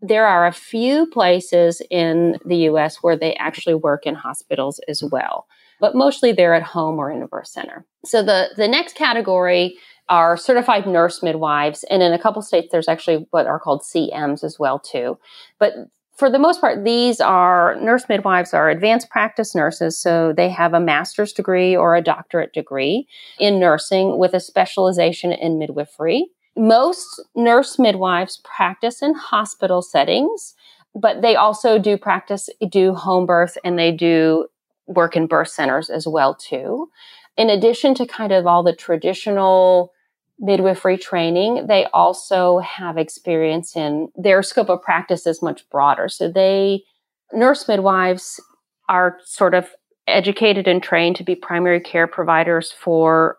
there 0.00 0.26
are 0.26 0.46
a 0.46 0.52
few 0.52 1.06
places 1.06 1.82
in 1.90 2.38
the 2.44 2.68
US 2.70 2.98
where 3.02 3.16
they 3.16 3.34
actually 3.34 3.74
work 3.74 4.06
in 4.06 4.14
hospitals 4.14 4.80
as 4.88 5.02
well, 5.02 5.46
but 5.80 5.94
mostly 5.96 6.32
they're 6.32 6.54
at 6.54 6.62
home 6.62 6.98
or 6.98 7.10
in 7.10 7.20
a 7.22 7.26
birth 7.26 7.48
center. 7.48 7.84
So 8.04 8.22
the, 8.22 8.50
the 8.56 8.68
next 8.68 8.94
category 8.94 9.76
are 10.08 10.36
certified 10.36 10.86
nurse 10.86 11.22
midwives, 11.22 11.84
and 11.90 12.02
in 12.02 12.12
a 12.12 12.18
couple 12.18 12.40
states 12.42 12.68
there's 12.70 12.88
actually 12.88 13.26
what 13.30 13.46
are 13.46 13.58
called 13.58 13.82
CMs 13.82 14.44
as 14.44 14.56
well 14.58 14.78
too. 14.78 15.18
But 15.58 15.72
for 16.18 16.28
the 16.28 16.38
most 16.38 16.60
part, 16.60 16.84
these 16.84 17.20
are 17.20 17.76
nurse 17.80 18.04
midwives 18.08 18.52
are 18.52 18.68
advanced 18.68 19.08
practice 19.08 19.54
nurses, 19.54 19.98
so 19.98 20.32
they 20.32 20.48
have 20.48 20.74
a 20.74 20.80
master's 20.80 21.32
degree 21.32 21.76
or 21.76 21.94
a 21.94 22.02
doctorate 22.02 22.52
degree 22.52 23.06
in 23.38 23.60
nursing 23.60 24.18
with 24.18 24.34
a 24.34 24.40
specialization 24.40 25.32
in 25.32 25.58
midwifery 25.58 26.26
most 26.58 27.22
nurse 27.36 27.78
midwives 27.78 28.42
practice 28.44 29.00
in 29.00 29.14
hospital 29.14 29.80
settings, 29.80 30.54
but 30.94 31.22
they 31.22 31.36
also 31.36 31.78
do 31.78 31.96
practice, 31.96 32.50
do 32.68 32.94
home 32.94 33.26
birth, 33.26 33.56
and 33.64 33.78
they 33.78 33.92
do 33.92 34.48
work 34.86 35.16
in 35.16 35.26
birth 35.26 35.48
centers 35.48 35.88
as 35.88 36.06
well 36.06 36.34
too. 36.34 36.90
In 37.36 37.48
addition 37.48 37.94
to 37.94 38.06
kind 38.06 38.32
of 38.32 38.46
all 38.46 38.64
the 38.64 38.74
traditional 38.74 39.92
midwifery 40.38 40.96
training, 40.96 41.66
they 41.66 41.86
also 41.92 42.58
have 42.58 42.96
experience 42.96 43.76
in 43.76 44.08
their 44.16 44.42
scope 44.42 44.68
of 44.68 44.82
practice 44.82 45.26
is 45.26 45.42
much 45.42 45.68
broader. 45.70 46.08
So 46.08 46.30
they 46.30 46.84
nurse 47.32 47.68
midwives 47.68 48.40
are 48.88 49.18
sort 49.24 49.54
of 49.54 49.68
educated 50.06 50.66
and 50.66 50.82
trained 50.82 51.16
to 51.16 51.24
be 51.24 51.34
primary 51.34 51.80
care 51.80 52.06
providers 52.06 52.72
for 52.72 53.36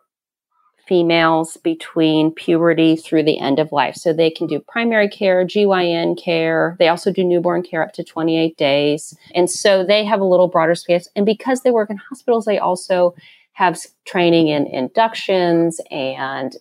females 0.88 1.56
between 1.64 2.34
puberty 2.34 2.96
through 2.96 3.24
the 3.24 3.40
end 3.40 3.60
of 3.60 3.72
life. 3.72 3.96
So 3.96 4.12
they 4.12 4.32
can 4.32 4.48
do 4.48 4.60
primary 4.60 5.08
care, 5.08 5.46
GYN 5.46 6.22
care. 6.22 6.76
They 6.80 6.88
also 6.88 7.12
do 7.12 7.24
newborn 7.24 7.62
care 7.62 7.84
up 7.84 7.94
to 7.94 8.04
28 8.04 8.58
days. 8.58 9.16
And 9.36 9.50
so 9.50 9.86
they 9.86 10.04
have 10.04 10.20
a 10.20 10.26
little 10.26 10.48
broader 10.48 10.74
space. 10.74 11.08
And 11.16 11.28
because 11.28 11.62
they 11.62 11.70
work 11.70 11.92
in 11.92 11.98
hospitals, 11.98 12.46
they 12.46 12.58
also 12.58 13.14
have 13.54 13.80
training 14.06 14.48
in 14.48 14.66
inductions 14.66 15.80
and 15.92 16.56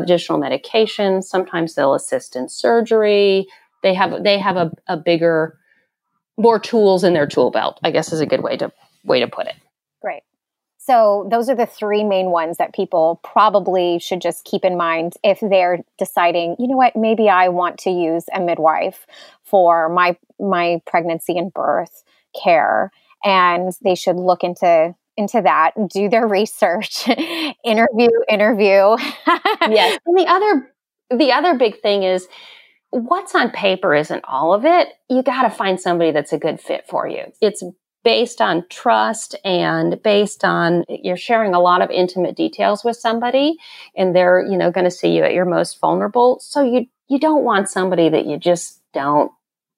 additional 0.00 0.38
medications. 0.38 1.24
Sometimes 1.24 1.74
they'll 1.74 1.94
assist 1.94 2.36
in 2.36 2.48
surgery. 2.48 3.46
They 3.82 3.94
have 3.94 4.22
they 4.22 4.38
have 4.38 4.56
a, 4.56 4.72
a 4.86 4.96
bigger, 4.96 5.58
more 6.36 6.58
tools 6.58 7.04
in 7.04 7.14
their 7.14 7.26
tool 7.26 7.50
belt. 7.50 7.80
I 7.82 7.90
guess 7.90 8.12
is 8.12 8.20
a 8.20 8.26
good 8.26 8.42
way 8.42 8.56
to 8.56 8.72
way 9.04 9.20
to 9.20 9.28
put 9.28 9.46
it. 9.46 9.56
Great. 10.00 10.22
So, 10.78 11.28
those 11.30 11.48
are 11.48 11.54
the 11.54 11.66
three 11.66 12.04
main 12.04 12.26
ones 12.30 12.58
that 12.58 12.74
people 12.74 13.20
probably 13.22 13.98
should 13.98 14.20
just 14.20 14.44
keep 14.44 14.64
in 14.64 14.76
mind 14.76 15.14
if 15.22 15.38
they're 15.40 15.84
deciding, 15.98 16.56
you 16.58 16.68
know 16.68 16.76
what, 16.76 16.96
maybe 16.96 17.28
I 17.28 17.48
want 17.48 17.78
to 17.80 17.90
use 17.90 18.24
a 18.34 18.40
midwife 18.40 19.06
for 19.44 19.88
my 19.88 20.16
my 20.40 20.80
pregnancy 20.86 21.36
and 21.36 21.52
birth 21.52 22.02
care 22.40 22.90
and 23.24 23.72
they 23.82 23.94
should 23.94 24.16
look 24.16 24.42
into 24.42 24.94
into 25.16 25.40
that, 25.42 25.72
do 25.88 26.08
their 26.08 26.26
research, 26.40 27.08
interview 27.64 28.10
interview. 28.28 28.96
yes. 29.68 29.98
And 30.06 30.18
the 30.18 30.26
other 30.26 30.72
the 31.10 31.32
other 31.32 31.54
big 31.56 31.80
thing 31.80 32.02
is 32.02 32.26
what's 32.90 33.34
on 33.34 33.50
paper 33.50 33.94
isn't 33.94 34.24
all 34.26 34.52
of 34.52 34.64
it. 34.64 34.88
You 35.08 35.22
got 35.22 35.42
to 35.42 35.50
find 35.50 35.80
somebody 35.80 36.10
that's 36.10 36.32
a 36.32 36.38
good 36.38 36.60
fit 36.60 36.86
for 36.86 37.06
you. 37.06 37.24
It's 37.40 37.62
based 38.04 38.40
on 38.40 38.64
trust 38.68 39.36
and 39.44 40.02
based 40.02 40.44
on 40.44 40.84
you're 40.88 41.16
sharing 41.16 41.54
a 41.54 41.60
lot 41.60 41.82
of 41.82 41.90
intimate 41.90 42.36
details 42.36 42.84
with 42.84 42.96
somebody 42.96 43.56
and 43.96 44.14
they're 44.14 44.44
you 44.48 44.56
know 44.56 44.70
going 44.70 44.84
to 44.84 44.90
see 44.90 45.16
you 45.16 45.22
at 45.22 45.32
your 45.32 45.44
most 45.44 45.78
vulnerable 45.80 46.38
so 46.40 46.62
you 46.62 46.86
you 47.08 47.18
don't 47.18 47.44
want 47.44 47.68
somebody 47.68 48.08
that 48.08 48.26
you 48.26 48.36
just 48.36 48.80
don't 48.92 49.30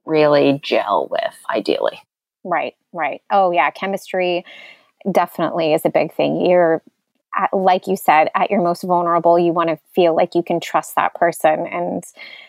really 0.06 0.58
gel 0.62 1.06
with 1.10 1.34
ideally 1.50 2.00
right 2.44 2.74
right 2.92 3.20
oh 3.30 3.50
yeah 3.50 3.70
chemistry 3.70 4.44
definitely 5.10 5.74
is 5.74 5.84
a 5.84 5.90
big 5.90 6.14
thing 6.14 6.44
you're 6.44 6.82
at, 7.36 7.52
like 7.52 7.86
you 7.86 7.96
said, 7.96 8.28
at 8.34 8.50
your 8.50 8.62
most 8.62 8.82
vulnerable, 8.82 9.38
you 9.38 9.52
want 9.52 9.68
to 9.68 9.78
feel 9.94 10.14
like 10.14 10.34
you 10.34 10.42
can 10.42 10.60
trust 10.60 10.94
that 10.94 11.14
person 11.14 11.66
and 11.66 12.04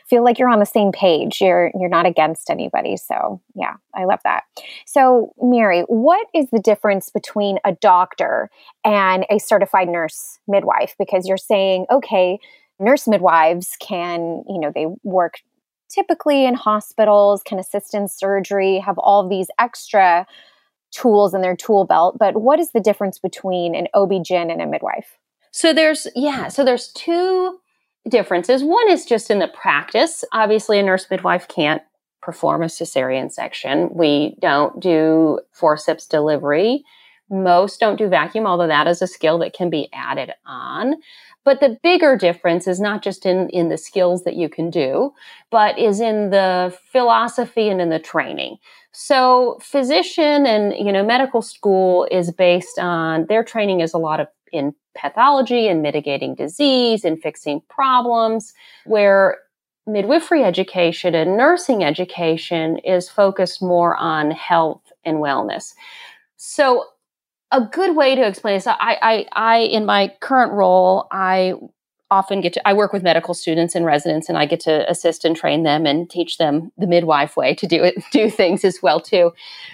feel 0.08 0.24
like 0.24 0.38
you're 0.38 0.50
on 0.50 0.60
the 0.60 0.66
same 0.66 0.92
page. 0.92 1.42
You're 1.42 1.72
you're 1.80 1.90
not 1.90 2.06
against 2.06 2.50
anybody. 2.50 2.98
So 2.98 3.42
yeah, 3.56 3.76
I 3.96 4.06
love 4.06 4.20
that. 4.24 4.44
So 4.86 5.34
Mary, 5.42 5.82
what 5.88 6.28
is 6.34 6.50
the 6.52 6.60
difference 6.60 7.10
between 7.10 7.58
a 7.66 7.74
doctor 7.74 8.50
and 8.84 9.26
a 9.30 9.40
certified 9.40 9.90
nurse 9.90 10.40
midwife? 10.48 10.96
Because 11.00 11.28
you're 11.28 11.38
saying, 11.38 11.88
okay, 11.92 12.40
nurse 12.80 13.08
midwives 13.08 13.76
can, 13.80 14.44
you 14.48 14.60
know, 14.60 14.72
they 14.74 14.88
work 15.04 15.40
typically 15.90 16.46
in 16.46 16.54
hospitals, 16.56 17.42
can 17.44 17.60
assist 17.60 17.94
in 17.94 18.08
surgery, 18.08 18.80
have 18.80 18.98
all 18.98 19.28
these 19.28 19.48
extra 19.60 20.28
tools 20.96 21.34
in 21.34 21.42
their 21.42 21.56
tool 21.56 21.86
belt, 21.86 22.18
but 22.18 22.42
what 22.42 22.60
is 22.60 22.72
the 22.72 22.80
difference 22.80 23.20
between 23.20 23.76
an 23.76 23.88
OB-GYN 23.94 24.52
and 24.52 24.62
a 24.62 24.66
midwife? 24.66 25.18
So 25.52 25.74
there's, 25.74 26.08
yeah, 26.16 26.48
so 26.48 26.64
there's 26.64 26.92
two 26.94 27.60
differences. 28.10 28.64
One 28.64 28.90
is 28.90 29.06
just 29.06 29.30
in 29.30 29.40
the 29.40 29.48
practice. 29.48 30.24
Obviously, 30.32 30.80
a 30.80 30.84
nurse 30.84 31.08
midwife 31.10 31.48
can't 31.48 31.82
perform 32.22 32.64
a 32.64 32.68
cesarean 32.68 33.32
section. 33.32 33.90
We 33.94 34.36
don't 34.42 34.80
do 34.80 35.40
forceps 35.52 36.08
delivery. 36.08 36.84
Most 37.30 37.80
don't 37.80 37.98
do 37.98 38.08
vacuum, 38.08 38.46
although 38.46 38.68
that 38.68 38.88
is 38.88 39.02
a 39.02 39.08
skill 39.08 39.40
that 39.40 39.54
can 39.54 39.70
be 39.70 39.90
added 39.94 40.32
on. 40.46 40.96
But 41.44 41.60
the 41.60 41.78
bigger 41.84 42.18
difference 42.18 42.68
is 42.68 42.80
not 42.80 43.04
just 43.04 43.26
in, 43.26 43.50
in 43.50 43.70
the 43.70 43.78
skills 43.78 44.24
that 44.24 44.36
you 44.36 44.50
can 44.50 44.70
do, 44.72 45.14
but 45.52 45.78
is 45.78 46.00
in 46.00 46.32
the 46.32 46.76
philosophy 46.92 47.70
and 47.70 47.80
in 47.80 47.90
the 47.90 48.00
training. 48.00 48.58
So 48.98 49.60
physician 49.62 50.46
and, 50.46 50.74
you 50.74 50.92
know, 50.92 51.04
medical 51.04 51.42
school 51.42 52.08
is 52.10 52.32
based 52.32 52.80
on 52.80 53.26
their 53.28 53.44
training 53.44 53.82
is 53.82 53.94
a 53.94 53.98
lot 53.98 54.22
of 54.22 54.28
in 54.54 54.74
pathology 54.96 55.68
and 55.68 55.82
mitigating 55.82 56.34
disease 56.34 57.04
and 57.04 57.22
fixing 57.22 57.62
problems 57.70 58.54
where 58.86 59.38
midwifery 59.86 60.46
education 60.46 61.14
and 61.14 61.36
nursing 61.36 61.84
education 61.84 62.78
is 62.80 63.10
focused 63.10 63.62
more 63.62 63.98
on 63.98 64.32
health 64.32 64.94
and 65.04 65.18
wellness. 65.18 65.74
So 66.38 66.86
a 67.52 67.62
good 67.62 67.98
way 67.98 68.16
to 68.16 68.26
explain 68.26 68.56
this, 68.56 68.66
I, 68.66 68.76
I, 68.80 69.26
I, 69.34 69.58
in 69.58 69.86
my 69.86 70.14
current 70.22 70.54
role, 70.54 71.08
I 71.12 71.56
often 72.12 72.40
get 72.40 72.54
to 72.54 72.68
i 72.68 72.74
work 72.74 72.94
with 72.94 73.04
medical 73.04 73.34
students 73.34 73.74
and 73.74 73.86
residents 73.86 74.30
and 74.30 74.38
i 74.38 74.46
get 74.46 74.60
to 74.60 74.90
assist 74.90 75.26
and 75.26 75.36
train 75.36 75.64
them 75.64 75.86
and 75.86 76.10
teach 76.10 76.38
them 76.38 76.72
the 76.78 76.88
midwife 76.88 77.36
way 77.36 77.54
to 77.56 77.66
do 77.66 77.84
it 77.84 77.96
do 78.12 78.30
things 78.30 78.64
as 78.64 78.82
well 78.82 79.00
too. 79.00 79.32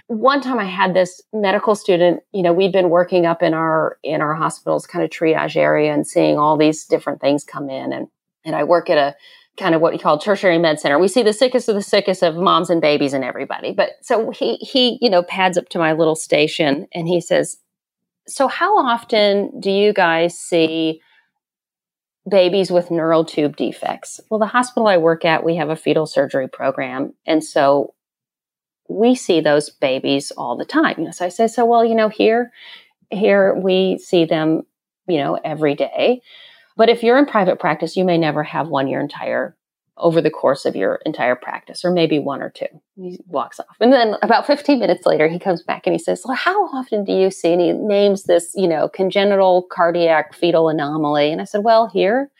One 0.07 0.41
time 0.41 0.59
i 0.59 0.65
had 0.65 0.93
this 0.93 1.21
medical 1.33 1.75
student 1.75 2.21
you 2.31 2.41
know 2.41 2.53
we'd 2.53 2.71
been 2.71 2.89
working 2.89 3.25
up 3.25 3.41
in 3.41 3.53
our 3.53 3.97
in 4.03 4.21
our 4.21 4.33
hospital's 4.33 4.87
kind 4.87 5.03
of 5.03 5.11
triage 5.11 5.55
area 5.55 5.93
and 5.93 6.07
seeing 6.07 6.37
all 6.37 6.57
these 6.57 6.85
different 6.85 7.21
things 7.21 7.43
come 7.43 7.69
in 7.69 7.91
and 7.91 8.07
and 8.45 8.55
i 8.55 8.63
work 8.63 8.89
at 8.89 8.97
a 8.97 9.15
kind 9.57 9.75
of 9.75 9.81
what 9.81 9.91
we 9.91 9.99
call 9.99 10.17
tertiary 10.17 10.57
med 10.57 10.79
center. 10.79 10.97
We 10.97 11.07
see 11.07 11.23
the 11.23 11.33
sickest 11.33 11.67
of 11.67 11.75
the 11.75 11.81
sickest 11.81 12.23
of 12.23 12.35
moms 12.35 12.69
and 12.69 12.81
babies 12.81 13.13
and 13.13 13.23
everybody. 13.23 13.73
But 13.73 13.91
so 14.01 14.31
he 14.31 14.55
he 14.55 14.97
you 15.01 15.09
know 15.09 15.23
pads 15.23 15.57
up 15.57 15.69
to 15.69 15.79
my 15.79 15.93
little 15.93 16.15
station 16.15 16.87
and 16.93 17.07
he 17.07 17.21
says 17.21 17.57
so 18.27 18.47
how 18.47 18.77
often 18.77 19.59
do 19.59 19.71
you 19.71 19.93
guys 19.93 20.37
see 20.37 21.01
babies 22.29 22.71
with 22.71 22.91
neural 22.91 23.25
tube 23.25 23.55
defects. 23.55 24.19
Well, 24.29 24.39
the 24.39 24.45
hospital 24.45 24.87
I 24.87 24.97
work 24.97 25.25
at, 25.25 25.43
we 25.43 25.55
have 25.55 25.69
a 25.69 25.75
fetal 25.75 26.05
surgery 26.05 26.47
program. 26.47 27.13
And 27.25 27.43
so 27.43 27.93
we 28.87 29.15
see 29.15 29.41
those 29.41 29.69
babies 29.69 30.31
all 30.31 30.57
the 30.57 30.65
time. 30.65 30.95
You 30.99 31.05
know, 31.05 31.11
so 31.11 31.25
I 31.25 31.29
say, 31.29 31.47
so 31.47 31.65
well, 31.65 31.83
you 31.83 31.95
know, 31.95 32.09
here, 32.09 32.51
here 33.09 33.55
we 33.55 33.97
see 33.97 34.25
them, 34.25 34.63
you 35.07 35.17
know, 35.17 35.39
every 35.43 35.75
day. 35.75 36.21
But 36.77 36.89
if 36.89 37.03
you're 37.03 37.17
in 37.17 37.25
private 37.25 37.59
practice, 37.59 37.97
you 37.97 38.05
may 38.05 38.17
never 38.17 38.43
have 38.43 38.67
one 38.67 38.87
your 38.87 39.01
entire 39.01 39.55
over 39.97 40.21
the 40.21 40.29
course 40.29 40.65
of 40.65 40.75
your 40.75 40.99
entire 41.05 41.35
practice, 41.35 41.85
or 41.85 41.91
maybe 41.91 42.17
one 42.19 42.41
or 42.41 42.49
two. 42.49 42.67
He 42.95 43.19
walks 43.27 43.59
off. 43.59 43.75
And 43.79 43.93
then 43.93 44.15
about 44.21 44.47
15 44.47 44.79
minutes 44.79 45.05
later, 45.05 45.27
he 45.27 45.39
comes 45.39 45.61
back 45.61 45.85
and 45.85 45.93
he 45.93 45.99
says, 45.99 46.23
Well, 46.25 46.35
how 46.35 46.65
often 46.67 47.03
do 47.03 47.13
you 47.13 47.29
see? 47.29 47.53
And 47.53 47.61
he 47.61 47.71
names 47.73 48.23
this, 48.23 48.53
you 48.55 48.67
know, 48.67 48.89
congenital 48.89 49.63
cardiac 49.71 50.33
fetal 50.33 50.69
anomaly. 50.69 51.31
And 51.31 51.41
I 51.41 51.45
said, 51.45 51.63
Well, 51.63 51.87
here 51.87 52.31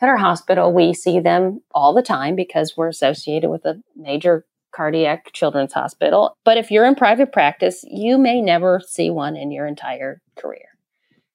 at 0.00 0.08
our 0.08 0.16
hospital, 0.16 0.72
we 0.72 0.92
see 0.92 1.20
them 1.20 1.60
all 1.74 1.94
the 1.94 2.02
time 2.02 2.36
because 2.36 2.74
we're 2.76 2.88
associated 2.88 3.50
with 3.50 3.64
a 3.64 3.80
major 3.96 4.44
cardiac 4.74 5.32
children's 5.32 5.72
hospital. 5.72 6.36
But 6.44 6.58
if 6.58 6.70
you're 6.70 6.84
in 6.84 6.96
private 6.96 7.32
practice, 7.32 7.84
you 7.88 8.18
may 8.18 8.40
never 8.40 8.80
see 8.84 9.08
one 9.08 9.36
in 9.36 9.50
your 9.50 9.66
entire 9.66 10.20
career. 10.36 10.73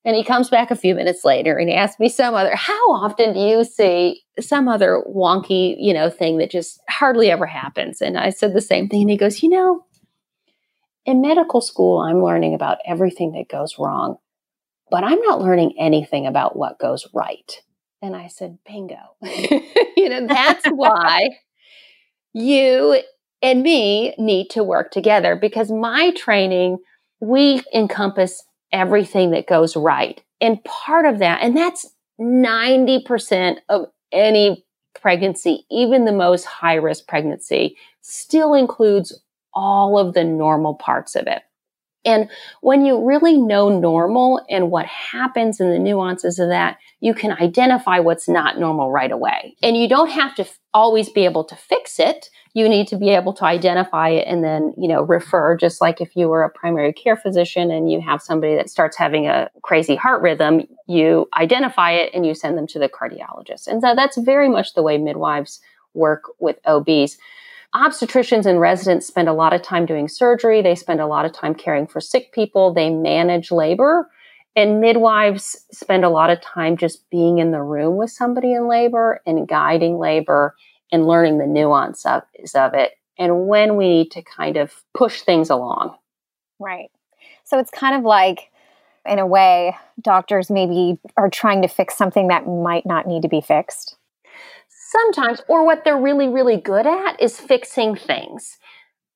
And 0.09 0.15
he 0.15 0.23
comes 0.23 0.49
back 0.49 0.71
a 0.71 0.75
few 0.75 0.95
minutes 0.95 1.23
later 1.23 1.55
and 1.55 1.69
he 1.69 1.75
asks 1.75 1.99
me 1.99 2.09
some 2.09 2.33
other, 2.33 2.55
how 2.55 2.93
often 2.93 3.31
do 3.31 3.39
you 3.39 3.63
see 3.63 4.23
some 4.39 4.67
other 4.67 5.03
wonky, 5.07 5.75
you 5.77 5.93
know, 5.93 6.09
thing 6.09 6.39
that 6.39 6.49
just 6.49 6.81
hardly 6.89 7.29
ever 7.29 7.45
happens? 7.45 8.01
And 8.01 8.17
I 8.17 8.31
said 8.31 8.55
the 8.55 8.59
same 8.59 8.89
thing. 8.89 9.01
And 9.01 9.11
he 9.11 9.17
goes, 9.17 9.43
you 9.43 9.49
know, 9.49 9.85
in 11.05 11.21
medical 11.21 11.61
school, 11.61 11.99
I'm 11.99 12.23
learning 12.23 12.55
about 12.55 12.79
everything 12.87 13.33
that 13.33 13.49
goes 13.55 13.75
wrong, 13.77 14.15
but 14.89 15.03
I'm 15.03 15.21
not 15.21 15.41
learning 15.41 15.75
anything 15.77 16.25
about 16.25 16.55
what 16.55 16.79
goes 16.79 17.07
right. 17.13 17.61
And 18.01 18.15
I 18.15 18.29
said, 18.29 18.57
bingo. 18.65 18.95
you 19.95 20.09
know, 20.09 20.25
that's 20.25 20.65
why 20.69 21.37
you 22.33 22.99
and 23.43 23.61
me 23.61 24.15
need 24.17 24.49
to 24.49 24.63
work 24.63 24.89
together 24.89 25.35
because 25.35 25.69
my 25.69 26.09
training, 26.17 26.79
we 27.21 27.61
encompass 27.75 28.43
everything 28.71 29.31
that 29.31 29.47
goes 29.47 29.75
right. 29.75 30.21
And 30.41 30.63
part 30.63 31.05
of 31.05 31.19
that, 31.19 31.41
and 31.41 31.55
that's 31.55 31.85
90% 32.19 33.57
of 33.69 33.87
any 34.11 34.65
pregnancy, 34.99 35.65
even 35.69 36.05
the 36.05 36.11
most 36.11 36.45
high 36.45 36.75
risk 36.75 37.07
pregnancy, 37.07 37.77
still 38.01 38.53
includes 38.53 39.21
all 39.53 39.97
of 39.97 40.13
the 40.13 40.23
normal 40.23 40.75
parts 40.75 41.15
of 41.15 41.27
it. 41.27 41.41
And 42.05 42.29
when 42.61 42.85
you 42.85 43.05
really 43.05 43.37
know 43.37 43.67
normal 43.67 44.41
and 44.49 44.71
what 44.71 44.85
happens 44.85 45.59
and 45.59 45.71
the 45.71 45.79
nuances 45.79 46.39
of 46.39 46.49
that, 46.49 46.77
you 47.01 47.13
can 47.13 47.33
identify 47.33 47.99
what's 47.99 48.29
not 48.29 48.57
normal 48.57 48.89
right 48.89 49.11
away. 49.11 49.55
And 49.61 49.75
you 49.75 49.89
don't 49.89 50.09
have 50.09 50.33
to 50.35 50.47
always 50.73 51.09
be 51.09 51.25
able 51.25 51.43
to 51.43 51.55
fix 51.55 51.99
it. 51.99 52.29
You 52.53 52.67
need 52.67 52.87
to 52.89 52.97
be 52.97 53.09
able 53.09 53.33
to 53.33 53.45
identify 53.45 54.09
it 54.09 54.27
and 54.27 54.43
then, 54.43 54.73
you 54.77 54.87
know, 54.87 55.01
refer, 55.03 55.55
just 55.55 55.81
like 55.81 56.01
if 56.01 56.15
you 56.15 56.27
were 56.27 56.43
a 56.43 56.49
primary 56.49 56.93
care 56.93 57.15
physician 57.15 57.71
and 57.71 57.91
you 57.91 58.01
have 58.01 58.21
somebody 58.21 58.55
that 58.55 58.69
starts 58.69 58.97
having 58.97 59.27
a 59.27 59.49
crazy 59.61 59.95
heart 59.95 60.21
rhythm, 60.21 60.67
you 60.87 61.27
identify 61.37 61.91
it 61.91 62.11
and 62.13 62.25
you 62.25 62.33
send 62.33 62.57
them 62.57 62.67
to 62.67 62.79
the 62.79 62.89
cardiologist. 62.89 63.67
And 63.67 63.81
so 63.81 63.93
that's 63.95 64.17
very 64.17 64.49
much 64.49 64.73
the 64.73 64.83
way 64.83 64.97
midwives 64.97 65.59
work 65.93 66.23
with 66.39 66.57
OBs 66.65 67.17
obstetricians 67.75 68.45
and 68.45 68.59
residents 68.59 69.05
spend 69.05 69.29
a 69.29 69.33
lot 69.33 69.53
of 69.53 69.61
time 69.61 69.85
doing 69.85 70.07
surgery. 70.07 70.61
They 70.61 70.75
spend 70.75 70.99
a 70.99 71.07
lot 71.07 71.25
of 71.25 71.33
time 71.33 71.53
caring 71.53 71.87
for 71.87 72.01
sick 72.01 72.31
people. 72.31 72.73
They 72.73 72.89
manage 72.89 73.51
labor. 73.51 74.09
And 74.55 74.81
midwives 74.81 75.65
spend 75.71 76.03
a 76.03 76.09
lot 76.09 76.29
of 76.29 76.41
time 76.41 76.75
just 76.75 77.09
being 77.09 77.37
in 77.37 77.51
the 77.51 77.61
room 77.61 77.97
with 77.97 78.11
somebody 78.11 78.53
in 78.53 78.67
labor 78.67 79.21
and 79.25 79.47
guiding 79.47 79.97
labor 79.99 80.55
and 80.91 81.07
learning 81.07 81.37
the 81.37 81.47
nuance 81.47 82.05
of, 82.05 82.23
of 82.55 82.73
it 82.73 82.93
and 83.19 83.47
when 83.47 83.75
we 83.75 83.87
need 83.89 84.11
to 84.11 84.23
kind 84.23 84.57
of 84.57 84.73
push 84.93 85.21
things 85.21 85.49
along. 85.49 85.95
Right. 86.57 86.89
So 87.43 87.59
it's 87.59 87.69
kind 87.69 87.95
of 87.95 88.03
like, 88.03 88.49
in 89.05 89.19
a 89.19 89.27
way, 89.27 89.75
doctors 90.01 90.49
maybe 90.49 90.97
are 91.17 91.29
trying 91.29 91.61
to 91.61 91.67
fix 91.67 91.97
something 91.97 92.29
that 92.29 92.47
might 92.47 92.85
not 92.85 93.07
need 93.07 93.21
to 93.23 93.27
be 93.27 93.41
fixed. 93.41 93.97
Sometimes, 94.69 95.41
or 95.47 95.65
what 95.65 95.83
they're 95.83 95.99
really, 95.99 96.27
really 96.27 96.57
good 96.57 96.87
at 96.87 97.21
is 97.21 97.39
fixing 97.39 97.95
things. 97.95 98.57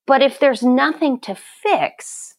But 0.06 0.22
if 0.22 0.40
there's 0.40 0.64
nothing 0.64 1.20
to 1.22 1.36
fix, 1.36 2.36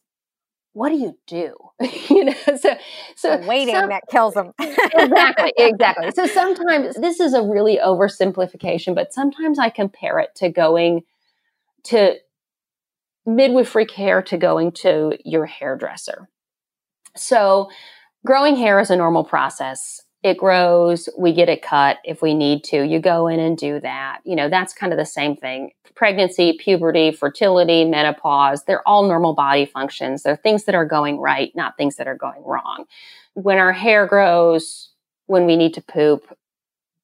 what 0.74 0.90
do 0.90 0.96
you 0.96 1.16
do? 1.26 1.54
you 2.10 2.24
know, 2.24 2.34
so 2.58 2.76
so 3.16 3.36
the 3.38 3.46
waiting 3.46 3.74
some, 3.74 3.88
that 3.88 4.02
kills 4.10 4.34
them. 4.34 4.52
exactly, 4.58 5.52
exactly. 5.58 6.10
So 6.10 6.26
sometimes 6.26 6.96
this 6.96 7.20
is 7.20 7.32
a 7.32 7.42
really 7.42 7.78
oversimplification, 7.78 8.94
but 8.94 9.14
sometimes 9.14 9.58
I 9.58 9.70
compare 9.70 10.18
it 10.18 10.34
to 10.36 10.50
going 10.50 11.02
to 11.84 12.16
midwifery 13.24 13.86
care 13.86 14.20
to 14.22 14.36
going 14.36 14.72
to 14.72 15.16
your 15.24 15.46
hairdresser. 15.46 16.28
So 17.16 17.70
growing 18.26 18.56
hair 18.56 18.80
is 18.80 18.90
a 18.90 18.96
normal 18.96 19.24
process 19.24 20.03
it 20.24 20.38
grows, 20.38 21.06
we 21.18 21.34
get 21.34 21.50
it 21.50 21.60
cut 21.60 21.98
if 22.02 22.22
we 22.22 22.32
need 22.32 22.64
to. 22.64 22.82
You 22.82 22.98
go 22.98 23.28
in 23.28 23.38
and 23.38 23.58
do 23.58 23.78
that. 23.80 24.20
You 24.24 24.34
know, 24.34 24.48
that's 24.48 24.72
kind 24.72 24.90
of 24.90 24.98
the 24.98 25.04
same 25.04 25.36
thing. 25.36 25.72
Pregnancy, 25.94 26.56
puberty, 26.58 27.12
fertility, 27.12 27.84
menopause, 27.84 28.64
they're 28.64 28.86
all 28.88 29.06
normal 29.06 29.34
body 29.34 29.66
functions. 29.66 30.22
They're 30.22 30.34
things 30.34 30.64
that 30.64 30.74
are 30.74 30.86
going 30.86 31.18
right, 31.18 31.52
not 31.54 31.76
things 31.76 31.96
that 31.96 32.08
are 32.08 32.16
going 32.16 32.42
wrong. 32.42 32.86
When 33.34 33.58
our 33.58 33.72
hair 33.72 34.06
grows, 34.06 34.90
when 35.26 35.44
we 35.44 35.56
need 35.56 35.74
to 35.74 35.82
poop, 35.82 36.34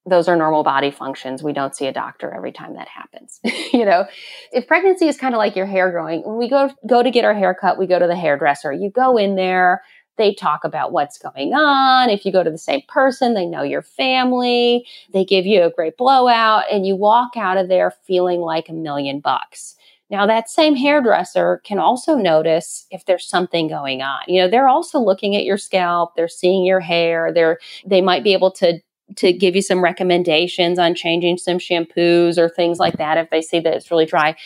those 0.06 0.26
are 0.26 0.34
normal 0.34 0.64
body 0.64 0.90
functions. 0.90 1.42
We 1.42 1.52
don't 1.52 1.76
see 1.76 1.86
a 1.86 1.92
doctor 1.92 2.32
every 2.32 2.52
time 2.52 2.74
that 2.76 2.88
happens. 2.88 3.38
you 3.72 3.84
know, 3.84 4.06
if 4.50 4.66
pregnancy 4.66 5.08
is 5.08 5.18
kind 5.18 5.34
of 5.34 5.38
like 5.38 5.56
your 5.56 5.66
hair 5.66 5.90
growing, 5.90 6.22
when 6.22 6.38
we 6.38 6.48
go 6.48 6.70
go 6.88 7.02
to 7.02 7.10
get 7.10 7.26
our 7.26 7.34
hair 7.34 7.54
cut, 7.54 7.78
we 7.78 7.86
go 7.86 7.98
to 7.98 8.06
the 8.06 8.16
hairdresser. 8.16 8.72
You 8.72 8.90
go 8.90 9.18
in 9.18 9.36
there, 9.36 9.82
they 10.20 10.34
talk 10.34 10.64
about 10.64 10.92
what's 10.92 11.18
going 11.18 11.54
on. 11.54 12.10
If 12.10 12.26
you 12.26 12.30
go 12.30 12.44
to 12.44 12.50
the 12.50 12.58
same 12.58 12.82
person, 12.88 13.32
they 13.32 13.46
know 13.46 13.62
your 13.62 13.80
family. 13.80 14.86
They 15.12 15.24
give 15.24 15.46
you 15.46 15.62
a 15.62 15.70
great 15.70 15.96
blowout 15.96 16.64
and 16.70 16.86
you 16.86 16.94
walk 16.94 17.38
out 17.38 17.56
of 17.56 17.68
there 17.68 17.90
feeling 18.06 18.40
like 18.40 18.68
a 18.68 18.74
million 18.74 19.20
bucks. 19.20 19.76
Now, 20.10 20.26
that 20.26 20.50
same 20.50 20.74
hairdresser 20.74 21.62
can 21.64 21.78
also 21.78 22.16
notice 22.16 22.86
if 22.90 23.06
there's 23.06 23.26
something 23.26 23.68
going 23.68 24.02
on. 24.02 24.20
You 24.26 24.42
know, 24.42 24.50
they're 24.50 24.68
also 24.68 24.98
looking 24.98 25.36
at 25.36 25.44
your 25.44 25.56
scalp, 25.56 26.16
they're 26.16 26.28
seeing 26.28 26.66
your 26.66 26.80
hair, 26.80 27.32
they're, 27.32 27.58
they 27.86 28.02
might 28.02 28.22
be 28.22 28.34
able 28.34 28.50
to 28.52 28.80
to 29.16 29.32
give 29.32 29.56
you 29.56 29.62
some 29.62 29.82
recommendations 29.82 30.78
on 30.78 30.94
changing 30.94 31.36
some 31.36 31.58
shampoos 31.58 32.38
or 32.38 32.48
things 32.48 32.78
like 32.78 32.96
that 32.98 33.18
if 33.18 33.28
they 33.30 33.42
see 33.42 33.58
that 33.58 33.74
it's 33.74 33.90
really 33.90 34.06
dry. 34.06 34.36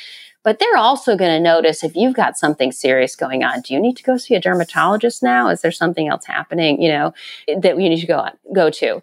But 0.45 0.59
they're 0.59 0.77
also 0.77 1.17
going 1.17 1.31
to 1.31 1.41
notice 1.41 1.83
if 1.83 1.97
you've 1.97 2.15
got 2.15 2.39
something 2.39 2.71
serious 2.71 3.17
going 3.17 3.43
on. 3.43 3.63
Do 3.63 3.73
you 3.73 3.81
need 3.81 3.97
to 3.97 4.03
go 4.03 4.19
see 4.19 4.35
a 4.35 4.41
dermatologist 4.41 5.23
now? 5.23 5.49
Is 5.49 5.63
there 5.63 5.73
something 5.73 6.07
else 6.07 6.27
happening, 6.27 6.81
you 6.81 6.91
know, 6.91 7.15
that 7.49 7.81
you 7.81 7.89
need 7.89 8.01
to 8.01 8.07
go 8.07 8.19
on, 8.19 8.33
go 8.55 8.71
to? 8.71 9.03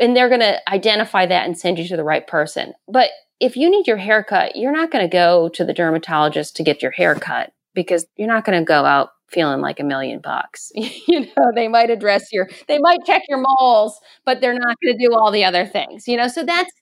And 0.00 0.16
they're 0.16 0.28
going 0.28 0.40
to 0.40 0.68
identify 0.68 1.26
that 1.26 1.46
and 1.46 1.56
send 1.56 1.78
you 1.78 1.86
to 1.88 1.96
the 1.96 2.04
right 2.04 2.26
person. 2.26 2.74
But 2.88 3.10
if 3.38 3.56
you 3.56 3.70
need 3.70 3.86
your 3.86 3.98
haircut, 3.98 4.56
you're 4.56 4.72
not 4.72 4.90
going 4.90 5.04
to 5.04 5.12
go 5.12 5.48
to 5.50 5.64
the 5.64 5.72
dermatologist 5.72 6.56
to 6.56 6.64
get 6.64 6.82
your 6.82 6.90
hair 6.90 7.14
cut 7.14 7.52
because 7.72 8.06
you're 8.16 8.28
not 8.28 8.44
going 8.44 8.58
to 8.58 8.64
go 8.64 8.84
out 8.84 9.10
feeling 9.28 9.60
like 9.60 9.78
a 9.78 9.84
million 9.84 10.18
bucks. 10.18 10.72
you 10.74 11.20
know, 11.20 11.52
they 11.54 11.68
might 11.68 11.90
address 11.90 12.32
your, 12.32 12.48
they 12.66 12.78
might 12.78 12.98
check 13.06 13.22
your 13.28 13.38
moles, 13.38 13.98
but 14.26 14.40
they're 14.40 14.54
not 14.54 14.76
going 14.82 14.98
to 14.98 15.06
do 15.06 15.14
all 15.14 15.30
the 15.30 15.44
other 15.44 15.64
things, 15.64 16.08
you 16.08 16.16
know? 16.16 16.26
So 16.26 16.42
that's 16.42 16.72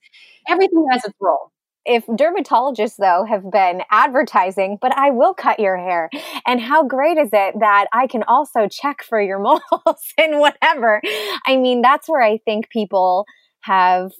everything 0.48 0.86
has 0.90 1.04
its 1.04 1.14
role 1.20 1.52
if 1.88 2.06
dermatologists 2.06 2.96
though 2.98 3.24
have 3.28 3.50
been 3.50 3.82
advertising 3.90 4.78
but 4.80 4.96
i 4.96 5.10
will 5.10 5.34
cut 5.34 5.58
your 5.58 5.76
hair. 5.76 6.10
And 6.46 6.60
how 6.60 6.84
great 6.84 7.18
is 7.18 7.30
it 7.32 7.54
that 7.60 7.86
i 7.92 8.06
can 8.06 8.22
also 8.24 8.68
check 8.68 9.02
for 9.02 9.20
your 9.20 9.38
moles 9.48 10.12
and 10.18 10.38
whatever? 10.38 11.00
I 11.46 11.56
mean 11.56 11.82
that's 11.82 12.08
where 12.08 12.22
i 12.22 12.38
think 12.38 12.68
people 12.70 13.24
have 13.60 14.12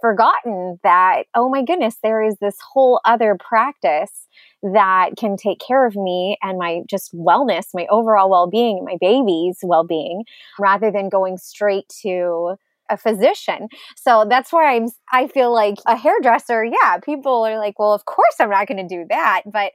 forgotten 0.00 0.78
that 0.82 1.24
oh 1.34 1.48
my 1.48 1.64
goodness 1.64 1.96
there 2.02 2.22
is 2.22 2.36
this 2.40 2.56
whole 2.72 3.00
other 3.04 3.36
practice 3.38 4.28
that 4.62 5.10
can 5.18 5.36
take 5.36 5.58
care 5.60 5.86
of 5.86 5.96
me 5.96 6.36
and 6.42 6.58
my 6.58 6.80
just 6.88 7.12
wellness 7.14 7.66
my 7.74 7.86
overall 7.90 8.30
well-being 8.30 8.84
my 8.84 8.96
baby's 9.00 9.58
well-being 9.62 10.22
rather 10.58 10.90
than 10.90 11.08
going 11.08 11.36
straight 11.36 11.88
to 11.88 12.54
a 12.90 12.96
physician. 12.96 13.68
So 13.96 14.26
that's 14.28 14.52
why 14.52 14.76
I'm 14.76 14.88
I 15.12 15.28
feel 15.28 15.52
like 15.52 15.76
a 15.86 15.96
hairdresser, 15.96 16.64
yeah, 16.64 16.98
people 16.98 17.46
are 17.46 17.58
like, 17.58 17.78
well, 17.78 17.92
of 17.92 18.04
course 18.04 18.36
I'm 18.40 18.50
not 18.50 18.66
going 18.68 18.86
to 18.86 18.96
do 18.96 19.04
that, 19.08 19.42
but 19.46 19.72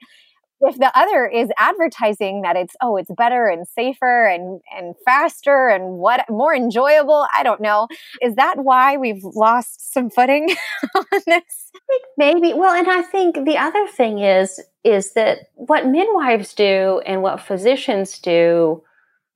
if 0.64 0.78
the 0.78 0.92
other 0.98 1.26
is 1.26 1.50
advertising 1.58 2.42
that 2.42 2.56
it's 2.56 2.76
oh 2.82 2.96
it's 2.98 3.12
better 3.18 3.48
and 3.48 3.68
safer 3.68 4.26
and 4.26 4.62
and 4.76 4.96
faster 5.06 5.68
and 5.68 5.98
what 5.98 6.26
more 6.30 6.56
enjoyable 6.56 7.28
i 7.36 7.44
don't 7.44 7.62
know. 7.62 7.88
Is 8.22 8.36
that 8.36 8.56
why 8.60 8.98
we've 8.98 9.24
lost 9.24 9.94
some 9.94 10.10
footing 10.10 10.50
on 10.96 11.04
this? 11.12 11.72
I 11.76 11.80
think 11.88 12.04
maybe 12.18 12.54
well 12.54 12.74
and 12.74 12.90
i 12.90 13.02
think 13.02 13.46
the 13.46 13.58
other 13.58 13.88
thing 13.88 14.20
is 14.20 14.62
is 14.84 15.14
that 15.14 15.50
what 15.56 15.88
midwives 15.88 16.54
do 16.54 17.02
and 17.06 17.22
what 17.22 17.42
physicians 17.42 18.20
do 18.20 18.84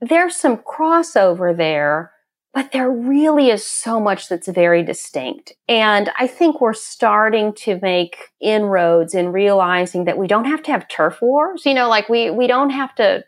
there's 0.01 0.35
some 0.35 0.57
crossover 0.57 1.55
there 1.55 2.11
but 2.57 2.71
there 2.71 2.89
really 2.89 3.51
is 3.51 3.63
so 3.63 3.99
much 3.99 4.29
that's 4.29 4.47
very 4.47 4.81
distinct. 4.81 5.53
And 5.67 6.09
I 6.17 6.25
think 6.25 6.59
we're 6.59 6.73
starting 6.73 7.53
to 7.53 7.77
make 7.83 8.31
inroads 8.41 9.13
in 9.13 9.31
realizing 9.31 10.05
that 10.05 10.17
we 10.17 10.25
don't 10.25 10.45
have 10.45 10.63
to 10.63 10.71
have 10.71 10.87
turf 10.87 11.21
wars. 11.21 11.67
You 11.67 11.75
know, 11.75 11.87
like 11.87 12.09
we, 12.09 12.31
we 12.31 12.47
don't 12.47 12.71
have 12.71 12.95
to 12.95 13.23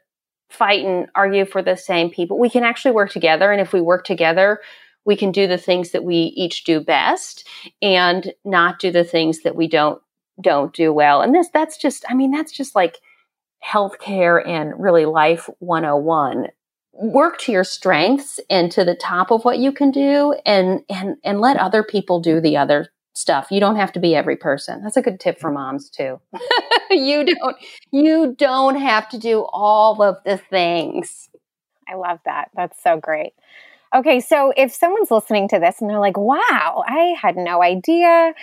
fight 0.50 0.84
and 0.84 1.10
argue 1.14 1.46
for 1.46 1.62
the 1.62 1.78
same 1.78 2.10
people. 2.10 2.40
We 2.40 2.50
can 2.50 2.64
actually 2.64 2.94
work 2.94 3.12
together. 3.12 3.52
And 3.52 3.62
if 3.62 3.72
we 3.72 3.82
work 3.82 4.04
together, 4.04 4.62
we 5.06 5.16
can 5.16 5.32
do 5.32 5.46
the 5.46 5.60
things 5.60 5.92
that 5.92 6.04
we 6.04 6.34
each 6.36 6.64
do 6.64 6.80
best 6.80 7.48
and 7.84 8.34
not 8.46 8.80
do 8.80 8.92
the 8.92 9.04
things 9.04 9.44
that 9.44 9.56
we 9.56 9.68
don't 9.68 10.02
don't 10.42 10.74
do 10.74 10.92
well. 10.92 11.22
And 11.22 11.36
this 11.36 11.50
that's 11.54 11.78
just 11.78 12.04
I 12.10 12.16
mean 12.16 12.32
that's 12.32 12.52
just 12.52 12.74
like 12.74 12.98
healthcare 13.64 14.42
and 14.44 14.74
really 14.76 15.06
life 15.06 15.48
101 15.60 16.48
work 16.94 17.38
to 17.40 17.52
your 17.52 17.64
strengths 17.64 18.40
and 18.50 18.72
to 18.72 18.84
the 18.84 18.96
top 18.96 19.32
of 19.32 19.46
what 19.46 19.60
you 19.60 19.72
can 19.72 19.92
do 19.92 20.36
and 20.46 20.82
and 20.90 21.18
and 21.24 21.40
let 21.40 21.58
other 21.58 21.84
people 21.84 22.20
do 22.20 22.42
the 22.42 22.58
other 22.58 22.90
stuff. 23.14 23.48
You 23.52 23.60
don't 23.60 23.76
have 23.76 23.92
to 23.94 24.00
be 24.00 24.16
every 24.16 24.36
person. 24.36 24.82
That's 24.84 24.98
a 24.98 25.02
good 25.02 25.20
tip 25.20 25.40
for 25.40 25.52
moms 25.52 25.90
too. 25.90 26.20
you 26.90 27.26
don't 27.26 27.58
you 27.92 28.36
don't 28.38 28.76
have 28.76 29.10
to 29.10 29.18
do 29.18 29.46
all 29.52 30.02
of 30.02 30.18
the 30.26 30.38
things. 30.38 31.30
I 31.88 31.96
love 31.96 32.20
that. 32.26 32.50
That's 32.56 32.82
so 32.82 32.98
great. 32.98 33.34
Okay, 33.94 34.20
so 34.20 34.54
if 34.56 34.74
someone's 34.74 35.10
listening 35.10 35.48
to 35.50 35.60
this 35.60 35.82
and 35.82 35.90
they're 35.90 36.00
like, 36.00 36.18
"Wow, 36.18 36.84
I 36.88 37.16
had 37.20 37.36
no 37.36 37.64
idea." 37.64 38.34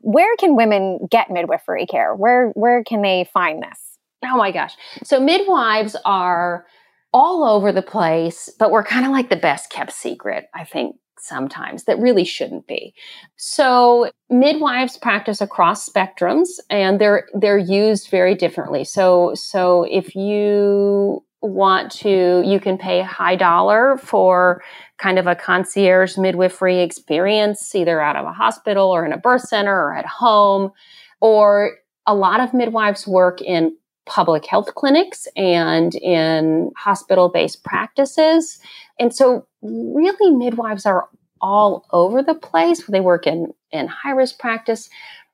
Where 0.00 0.36
can 0.36 0.54
women 0.54 1.08
get 1.10 1.30
midwifery 1.30 1.86
care? 1.86 2.14
Where 2.14 2.50
where 2.50 2.84
can 2.84 3.02
they 3.02 3.28
find 3.32 3.62
this? 3.62 3.98
Oh 4.22 4.36
my 4.36 4.50
gosh. 4.50 4.74
So 5.02 5.20
midwives 5.20 5.96
are 6.04 6.66
all 7.14 7.44
over 7.44 7.70
the 7.70 7.80
place, 7.80 8.50
but 8.58 8.72
we're 8.72 8.84
kind 8.84 9.06
of 9.06 9.12
like 9.12 9.30
the 9.30 9.36
best 9.36 9.70
kept 9.70 9.92
secret, 9.92 10.48
I 10.52 10.64
think 10.64 10.96
sometimes 11.16 11.84
that 11.84 11.98
really 11.98 12.24
shouldn't 12.24 12.66
be. 12.66 12.92
So 13.36 14.10
midwives 14.28 14.98
practice 14.98 15.40
across 15.40 15.88
spectrums 15.88 16.58
and 16.68 17.00
they're 17.00 17.26
they're 17.32 17.56
used 17.56 18.10
very 18.10 18.34
differently. 18.34 18.84
So 18.84 19.32
so 19.34 19.84
if 19.84 20.14
you 20.14 21.24
want 21.40 21.92
to 21.92 22.42
you 22.44 22.58
can 22.58 22.76
pay 22.76 23.00
high 23.00 23.36
dollar 23.36 23.96
for 23.96 24.62
kind 24.98 25.18
of 25.18 25.26
a 25.26 25.36
concierge 25.36 26.18
midwifery 26.18 26.80
experience 26.80 27.74
either 27.74 28.00
out 28.00 28.16
of 28.16 28.26
a 28.26 28.32
hospital 28.32 28.90
or 28.90 29.06
in 29.06 29.12
a 29.12 29.18
birth 29.18 29.42
center 29.42 29.74
or 29.74 29.96
at 29.96 30.06
home 30.06 30.72
or 31.20 31.76
a 32.06 32.14
lot 32.14 32.40
of 32.40 32.52
midwives 32.52 33.06
work 33.06 33.40
in 33.40 33.74
public 34.06 34.46
health 34.46 34.74
clinics 34.74 35.26
and 35.36 35.94
in 35.96 36.70
hospital 36.76 37.28
based 37.28 37.64
practices. 37.64 38.58
And 38.98 39.14
so, 39.14 39.46
really, 39.62 40.30
midwives 40.30 40.86
are 40.86 41.08
all 41.40 41.86
over 41.90 42.22
the 42.22 42.34
place. 42.34 42.84
They 42.86 43.00
work 43.00 43.26
in, 43.26 43.52
in 43.70 43.86
high 43.86 44.12
risk 44.12 44.38
practice, 44.38 44.88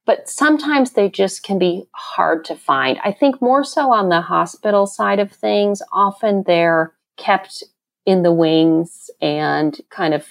but 0.06 0.28
sometimes 0.28 0.92
they 0.92 1.09
just 1.09 1.42
can 1.42 1.59
be 1.59 1.85
hard 1.92 2.44
to 2.46 2.56
find. 2.56 2.98
I 3.04 3.12
think 3.12 3.40
more 3.40 3.64
so 3.64 3.92
on 3.92 4.09
the 4.09 4.20
hospital 4.20 4.87
side 4.87 5.18
of 5.18 5.30
things, 5.30 5.83
often 5.92 6.44
they're 6.46 6.94
kept 7.16 7.62
in 8.06 8.22
the 8.22 8.33
wings 8.33 9.11
and 9.20 9.78
kind 9.90 10.14
of 10.14 10.26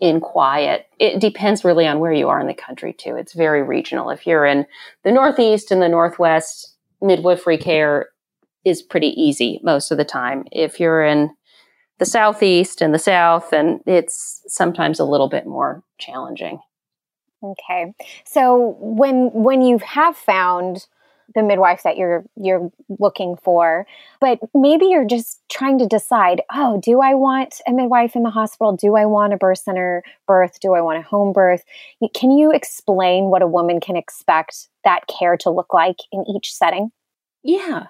in 0.00 0.20
quiet. 0.20 0.86
It 1.00 1.20
depends 1.20 1.64
really 1.64 1.86
on 1.86 1.98
where 1.98 2.12
you 2.12 2.28
are 2.28 2.40
in 2.40 2.46
the 2.46 2.54
country, 2.54 2.92
too. 2.92 3.16
It's 3.16 3.32
very 3.32 3.62
regional. 3.62 4.10
If 4.10 4.26
you're 4.26 4.46
in 4.46 4.66
the 5.02 5.10
Northeast 5.10 5.72
and 5.72 5.82
the 5.82 5.88
Northwest, 5.88 6.76
midwifery 7.00 7.58
care 7.58 8.08
is 8.64 8.82
pretty 8.82 9.08
easy 9.20 9.60
most 9.62 9.90
of 9.90 9.98
the 9.98 10.04
time. 10.04 10.44
If 10.52 10.80
you're 10.80 11.04
in 11.04 11.30
the 11.98 12.06
Southeast 12.06 12.80
and 12.80 12.94
the 12.94 12.98
South, 12.98 13.52
and 13.52 13.80
it's 13.86 14.42
sometimes 14.46 15.00
a 15.00 15.04
little 15.04 15.28
bit 15.28 15.46
more 15.46 15.82
challenging. 15.98 16.60
Okay. 17.42 17.92
So 18.24 18.76
when 18.80 19.30
when 19.32 19.62
you 19.62 19.78
have 19.78 20.16
found 20.16 20.86
the 21.34 21.42
midwife 21.42 21.82
that 21.82 21.96
you're 21.96 22.24
you're 22.36 22.70
looking 22.98 23.36
for. 23.36 23.86
But 24.20 24.40
maybe 24.54 24.86
you're 24.86 25.06
just 25.06 25.40
trying 25.50 25.78
to 25.78 25.86
decide 25.86 26.42
oh 26.52 26.80
do 26.82 27.00
i 27.00 27.14
want 27.14 27.60
a 27.66 27.72
midwife 27.72 28.16
in 28.16 28.22
the 28.22 28.30
hospital? 28.30 28.76
Do 28.76 28.96
i 28.96 29.04
want 29.04 29.32
a 29.32 29.36
birth 29.36 29.58
center 29.58 30.02
birth? 30.26 30.60
Do 30.60 30.74
i 30.74 30.80
want 30.80 30.98
a 30.98 31.02
home 31.02 31.32
birth? 31.32 31.64
Can 32.14 32.30
you 32.30 32.52
explain 32.52 33.24
what 33.24 33.42
a 33.42 33.46
woman 33.46 33.80
can 33.80 33.96
expect 33.96 34.68
that 34.84 35.06
care 35.06 35.36
to 35.38 35.50
look 35.50 35.74
like 35.74 35.98
in 36.12 36.24
each 36.28 36.52
setting 36.54 36.90
yeah 37.48 37.86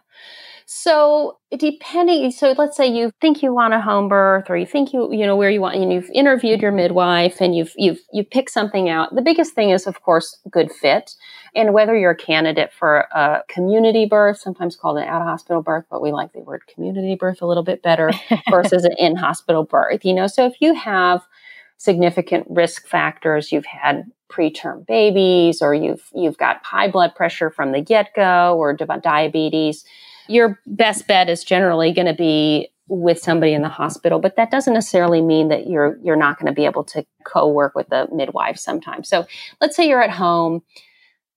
so 0.71 1.38
depending, 1.57 2.31
so 2.31 2.55
let's 2.59 2.77
say 2.77 2.87
you 2.87 3.11
think 3.23 3.42
you 3.42 3.55
want 3.55 3.73
a 3.73 3.81
home 3.81 4.07
birth, 4.07 4.51
or 4.51 4.57
you 4.59 4.66
think 4.66 4.92
you 4.92 5.11
you 5.11 5.25
know 5.25 5.35
where 5.35 5.49
you 5.49 5.62
want, 5.62 5.77
and 5.77 5.90
you've 5.90 6.11
interviewed 6.11 6.61
your 6.61 6.73
midwife, 6.73 7.40
and 7.40 7.57
you've 7.57 7.73
you've 7.75 8.01
you 8.12 8.23
pick 8.23 8.51
something 8.51 8.87
out. 8.90 9.14
The 9.14 9.23
biggest 9.23 9.55
thing 9.55 9.71
is, 9.71 9.87
of 9.87 10.03
course, 10.03 10.37
good 10.51 10.71
fit, 10.71 11.14
and 11.55 11.73
whether 11.73 11.97
you're 11.97 12.11
a 12.11 12.14
candidate 12.16 12.71
for 12.71 13.07
a 13.14 13.40
community 13.49 14.05
birth, 14.05 14.40
sometimes 14.40 14.77
called 14.77 14.99
an 14.99 15.05
out 15.05 15.23
of 15.23 15.27
hospital 15.27 15.62
birth, 15.62 15.87
but 15.90 16.03
we 16.03 16.12
like 16.12 16.35
the 16.35 16.40
word 16.40 16.64
community 16.66 17.14
birth 17.14 17.40
a 17.40 17.47
little 17.47 17.64
bit 17.64 17.83
better 17.83 18.11
versus 18.51 18.85
an 18.85 18.92
in 18.99 19.16
hospital 19.16 19.64
birth. 19.64 20.05
You 20.05 20.12
know, 20.12 20.27
so 20.27 20.44
if 20.44 20.57
you 20.61 20.75
have 20.75 21.27
significant 21.78 22.46
risk 22.50 22.86
factors, 22.86 23.50
you've 23.50 23.66
had 23.66 24.04
preterm 24.30 24.86
babies, 24.86 25.62
or 25.62 25.74
you've 25.74 26.10
you've 26.14 26.36
got 26.36 26.62
high 26.64 26.88
blood 26.88 27.14
pressure 27.14 27.50
from 27.50 27.72
the 27.72 27.80
get 27.80 28.14
go, 28.14 28.56
or 28.58 28.74
diabetes 28.74 29.84
your 30.28 30.60
best 30.66 31.08
bet 31.08 31.28
is 31.28 31.42
generally 31.42 31.92
going 31.92 32.06
to 32.06 32.14
be 32.14 32.68
with 32.86 33.18
somebody 33.18 33.52
in 33.52 33.60
the 33.60 33.68
hospital, 33.68 34.18
but 34.18 34.36
that 34.36 34.50
doesn't 34.50 34.72
necessarily 34.72 35.20
mean 35.20 35.48
that 35.48 35.66
you're 35.66 35.98
you're 36.02 36.16
not 36.16 36.38
going 36.38 36.46
to 36.46 36.52
be 36.52 36.64
able 36.64 36.84
to 36.84 37.04
co-work 37.24 37.74
with 37.74 37.88
the 37.88 38.08
midwife 38.12 38.56
sometimes. 38.56 39.08
So 39.08 39.26
let's 39.60 39.76
say 39.76 39.86
you're 39.86 40.02
at 40.02 40.10
home 40.10 40.62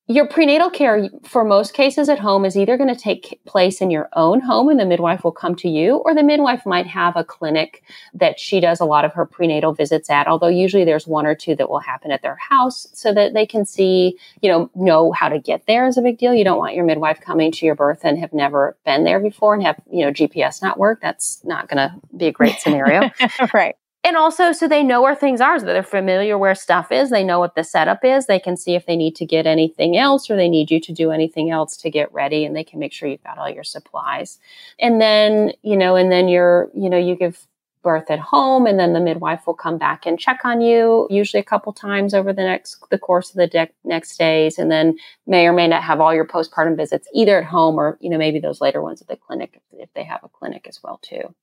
your 0.07 0.27
prenatal 0.27 0.69
care 0.69 1.09
for 1.23 1.45
most 1.45 1.73
cases 1.73 2.09
at 2.09 2.19
home 2.19 2.43
is 2.43 2.57
either 2.57 2.75
going 2.75 2.93
to 2.93 2.99
take 2.99 3.39
place 3.45 3.81
in 3.81 3.91
your 3.91 4.09
own 4.13 4.41
home 4.41 4.67
and 4.67 4.79
the 4.79 4.85
midwife 4.85 5.23
will 5.23 5.31
come 5.31 5.55
to 5.55 5.69
you 5.69 5.97
or 5.97 6.13
the 6.13 6.23
midwife 6.23 6.65
might 6.65 6.87
have 6.87 7.15
a 7.15 7.23
clinic 7.23 7.83
that 8.13 8.39
she 8.39 8.59
does 8.59 8.79
a 8.79 8.85
lot 8.85 9.05
of 9.05 9.13
her 9.13 9.25
prenatal 9.25 9.73
visits 9.73 10.09
at 10.09 10.27
although 10.27 10.47
usually 10.47 10.83
there's 10.83 11.07
one 11.07 11.25
or 11.25 11.35
two 11.35 11.55
that 11.55 11.69
will 11.69 11.79
happen 11.79 12.11
at 12.11 12.21
their 12.21 12.35
house 12.35 12.87
so 12.93 13.13
that 13.13 13.33
they 13.33 13.45
can 13.45 13.65
see 13.65 14.17
you 14.41 14.49
know 14.49 14.69
know 14.75 15.11
how 15.11 15.29
to 15.29 15.39
get 15.39 15.65
there 15.67 15.87
is 15.87 15.97
a 15.97 16.01
big 16.01 16.17
deal. 16.17 16.33
You 16.33 16.43
don't 16.43 16.57
want 16.57 16.75
your 16.75 16.85
midwife 16.85 17.21
coming 17.21 17.51
to 17.53 17.65
your 17.65 17.75
birth 17.75 18.01
and 18.03 18.17
have 18.19 18.33
never 18.33 18.77
been 18.85 19.03
there 19.03 19.19
before 19.19 19.53
and 19.53 19.63
have 19.63 19.79
you 19.91 20.05
know 20.05 20.11
gps 20.11 20.61
not 20.61 20.77
work. 20.77 20.99
That's 21.01 21.43
not 21.45 21.69
going 21.69 21.77
to 21.77 21.95
be 22.15 22.27
a 22.27 22.31
great 22.31 22.59
scenario. 22.59 23.09
Right 23.53 23.75
and 24.03 24.17
also 24.17 24.51
so 24.51 24.67
they 24.67 24.83
know 24.83 25.01
where 25.01 25.15
things 25.15 25.41
are 25.41 25.59
so 25.59 25.65
they're 25.65 25.83
familiar 25.83 26.37
where 26.37 26.55
stuff 26.55 26.91
is 26.91 27.09
they 27.09 27.23
know 27.23 27.39
what 27.39 27.55
the 27.55 27.63
setup 27.63 28.03
is 28.03 28.25
they 28.25 28.39
can 28.39 28.57
see 28.57 28.75
if 28.75 28.85
they 28.85 28.95
need 28.95 29.15
to 29.15 29.25
get 29.25 29.45
anything 29.45 29.97
else 29.97 30.29
or 30.29 30.35
they 30.35 30.49
need 30.49 30.71
you 30.71 30.79
to 30.79 30.91
do 30.91 31.11
anything 31.11 31.51
else 31.51 31.77
to 31.77 31.89
get 31.89 32.11
ready 32.13 32.45
and 32.45 32.55
they 32.55 32.63
can 32.63 32.79
make 32.79 32.93
sure 32.93 33.07
you've 33.07 33.23
got 33.23 33.37
all 33.37 33.49
your 33.49 33.63
supplies. 33.63 34.39
And 34.79 35.01
then 35.01 35.53
you 35.63 35.77
know 35.77 35.95
and 35.95 36.11
then 36.11 36.27
you're 36.27 36.69
you 36.73 36.89
know 36.89 36.97
you 36.97 37.15
give 37.15 37.47
birth 37.83 38.11
at 38.11 38.19
home 38.19 38.67
and 38.67 38.79
then 38.79 38.93
the 38.93 38.99
midwife 38.99 39.47
will 39.47 39.55
come 39.55 39.77
back 39.77 40.05
and 40.05 40.19
check 40.19 40.41
on 40.43 40.61
you 40.61 41.07
usually 41.09 41.41
a 41.41 41.43
couple 41.43 41.73
times 41.73 42.13
over 42.13 42.31
the 42.31 42.43
next 42.43 42.77
the 42.91 42.97
course 42.99 43.31
of 43.31 43.37
the 43.37 43.47
de- 43.47 43.69
next 43.83 44.17
days 44.17 44.59
and 44.59 44.71
then 44.71 44.95
may 45.25 45.47
or 45.47 45.53
may 45.53 45.67
not 45.67 45.81
have 45.81 45.99
all 45.99 46.13
your 46.13 46.25
postpartum 46.25 46.77
visits 46.77 47.07
either 47.15 47.39
at 47.39 47.45
home 47.45 47.79
or 47.79 47.97
you 47.99 48.09
know 48.09 48.19
maybe 48.19 48.39
those 48.39 48.61
later 48.61 48.83
ones 48.83 49.01
at 49.01 49.07
the 49.07 49.15
clinic 49.15 49.59
if 49.73 49.91
they 49.95 50.03
have 50.03 50.23
a 50.23 50.29
clinic 50.29 50.67
as 50.69 50.79
well 50.83 50.99
too 51.01 51.33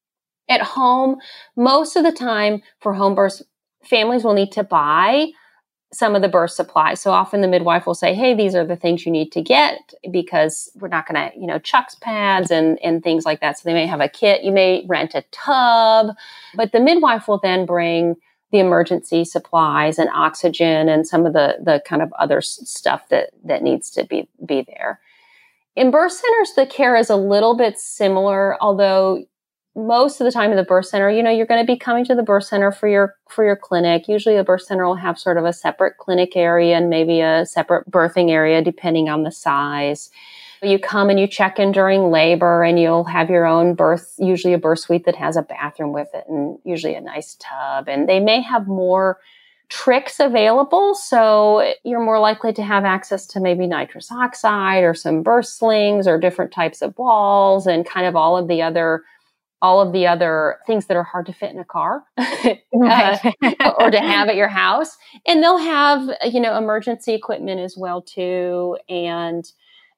at 0.48 0.62
home, 0.62 1.16
most 1.56 1.96
of 1.96 2.04
the 2.04 2.12
time 2.12 2.62
for 2.80 2.94
home 2.94 3.14
births, 3.14 3.42
families 3.82 4.24
will 4.24 4.34
need 4.34 4.52
to 4.52 4.64
buy 4.64 5.28
some 5.92 6.14
of 6.14 6.20
the 6.20 6.28
birth 6.28 6.50
supplies. 6.50 7.00
So 7.00 7.12
often 7.12 7.40
the 7.40 7.48
midwife 7.48 7.86
will 7.86 7.94
say, 7.94 8.14
Hey, 8.14 8.34
these 8.34 8.54
are 8.54 8.64
the 8.64 8.76
things 8.76 9.06
you 9.06 9.12
need 9.12 9.32
to 9.32 9.40
get 9.40 9.94
because 10.10 10.70
we're 10.74 10.88
not 10.88 11.08
going 11.08 11.30
to, 11.30 11.38
you 11.38 11.46
know, 11.46 11.58
chucks 11.58 11.94
pads 11.94 12.50
and, 12.50 12.78
and 12.82 13.02
things 13.02 13.24
like 13.24 13.40
that. 13.40 13.58
So 13.58 13.62
they 13.64 13.74
may 13.74 13.86
have 13.86 14.00
a 14.00 14.08
kit. 14.08 14.42
You 14.42 14.52
may 14.52 14.84
rent 14.86 15.14
a 15.14 15.24
tub, 15.32 16.14
but 16.54 16.72
the 16.72 16.80
midwife 16.80 17.26
will 17.26 17.38
then 17.38 17.64
bring 17.64 18.16
the 18.50 18.58
emergency 18.58 19.24
supplies 19.24 19.98
and 19.98 20.08
oxygen 20.14 20.88
and 20.88 21.06
some 21.06 21.26
of 21.26 21.32
the, 21.32 21.56
the 21.62 21.82
kind 21.86 22.02
of 22.02 22.12
other 22.14 22.40
stuff 22.40 23.08
that, 23.08 23.30
that 23.44 23.62
needs 23.62 23.90
to 23.90 24.04
be, 24.04 24.28
be 24.44 24.64
there. 24.66 25.00
In 25.76 25.90
birth 25.90 26.12
centers, 26.12 26.52
the 26.56 26.66
care 26.66 26.96
is 26.96 27.10
a 27.10 27.16
little 27.16 27.56
bit 27.56 27.78
similar, 27.78 28.56
although 28.60 29.24
most 29.78 30.20
of 30.20 30.24
the 30.24 30.32
time 30.32 30.50
in 30.50 30.56
the 30.56 30.64
birth 30.64 30.86
center, 30.86 31.08
you 31.08 31.22
know, 31.22 31.30
you're 31.30 31.46
going 31.46 31.64
to 31.64 31.72
be 31.72 31.78
coming 31.78 32.04
to 32.06 32.14
the 32.14 32.22
birth 32.22 32.44
center 32.44 32.72
for 32.72 32.88
your 32.88 33.14
for 33.28 33.44
your 33.44 33.56
clinic. 33.56 34.08
Usually, 34.08 34.36
a 34.36 34.44
birth 34.44 34.62
center 34.62 34.84
will 34.84 34.96
have 34.96 35.18
sort 35.18 35.38
of 35.38 35.44
a 35.44 35.52
separate 35.52 35.98
clinic 35.98 36.36
area 36.36 36.76
and 36.76 36.90
maybe 36.90 37.20
a 37.20 37.46
separate 37.46 37.88
birthing 37.90 38.30
area, 38.30 38.60
depending 38.60 39.08
on 39.08 39.22
the 39.22 39.30
size. 39.30 40.10
You 40.60 40.80
come 40.80 41.08
and 41.08 41.20
you 41.20 41.28
check 41.28 41.60
in 41.60 41.70
during 41.70 42.10
labor, 42.10 42.64
and 42.64 42.80
you'll 42.80 43.04
have 43.04 43.30
your 43.30 43.46
own 43.46 43.74
birth, 43.74 44.14
usually 44.18 44.52
a 44.52 44.58
birth 44.58 44.80
suite 44.80 45.04
that 45.04 45.14
has 45.14 45.36
a 45.36 45.42
bathroom 45.42 45.92
with 45.92 46.08
it, 46.12 46.24
and 46.28 46.58
usually 46.64 46.96
a 46.96 47.00
nice 47.00 47.36
tub. 47.38 47.88
And 47.88 48.08
they 48.08 48.18
may 48.18 48.42
have 48.42 48.66
more 48.66 49.18
tricks 49.68 50.18
available. 50.18 50.94
So 50.94 51.72
you're 51.84 52.02
more 52.02 52.18
likely 52.18 52.52
to 52.54 52.62
have 52.62 52.84
access 52.84 53.26
to 53.28 53.40
maybe 53.40 53.66
nitrous 53.66 54.10
oxide 54.10 54.82
or 54.82 54.94
some 54.94 55.22
birth 55.22 55.46
slings 55.46 56.08
or 56.08 56.18
different 56.18 56.52
types 56.52 56.82
of 56.82 56.96
balls 56.96 57.66
and 57.66 57.86
kind 57.86 58.06
of 58.06 58.16
all 58.16 58.36
of 58.36 58.48
the 58.48 58.62
other 58.62 59.04
all 59.60 59.80
of 59.80 59.92
the 59.92 60.06
other 60.06 60.58
things 60.66 60.86
that 60.86 60.96
are 60.96 61.02
hard 61.02 61.26
to 61.26 61.32
fit 61.32 61.52
in 61.52 61.58
a 61.58 61.64
car 61.64 62.04
uh, 62.18 63.18
or 63.78 63.90
to 63.90 64.00
have 64.00 64.28
at 64.28 64.36
your 64.36 64.48
house. 64.48 64.96
And 65.26 65.42
they'll 65.42 65.58
have 65.58 66.08
you 66.24 66.40
know 66.40 66.56
emergency 66.56 67.14
equipment 67.14 67.60
as 67.60 67.76
well 67.76 68.02
too. 68.02 68.76
And 68.88 69.50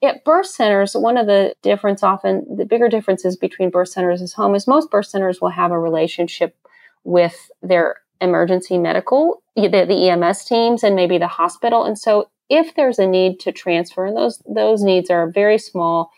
at 0.02 0.24
birth 0.24 0.46
centers 0.46 0.94
one 0.94 1.18
of 1.18 1.26
the 1.26 1.54
difference 1.62 2.02
often 2.02 2.46
the 2.56 2.64
bigger 2.64 2.88
differences 2.88 3.36
between 3.36 3.70
birth 3.70 3.90
centers 3.90 4.20
and 4.20 4.30
home 4.30 4.54
is 4.54 4.66
most 4.66 4.90
birth 4.90 5.06
centers 5.06 5.40
will 5.40 5.50
have 5.50 5.72
a 5.72 5.78
relationship 5.78 6.56
with 7.04 7.50
their 7.62 7.96
emergency 8.22 8.78
medical 8.78 9.42
the, 9.56 9.84
the 9.86 10.08
ems 10.08 10.44
teams 10.44 10.82
and 10.82 10.96
maybe 10.96 11.18
the 11.18 11.26
hospital. 11.26 11.84
And 11.84 11.98
so 11.98 12.28
if 12.48 12.74
there's 12.74 12.98
a 12.98 13.06
need 13.06 13.40
to 13.40 13.52
transfer 13.52 14.06
and 14.06 14.16
those 14.16 14.42
those 14.48 14.82
needs 14.82 15.10
are 15.10 15.30
very 15.30 15.58
small 15.58 16.10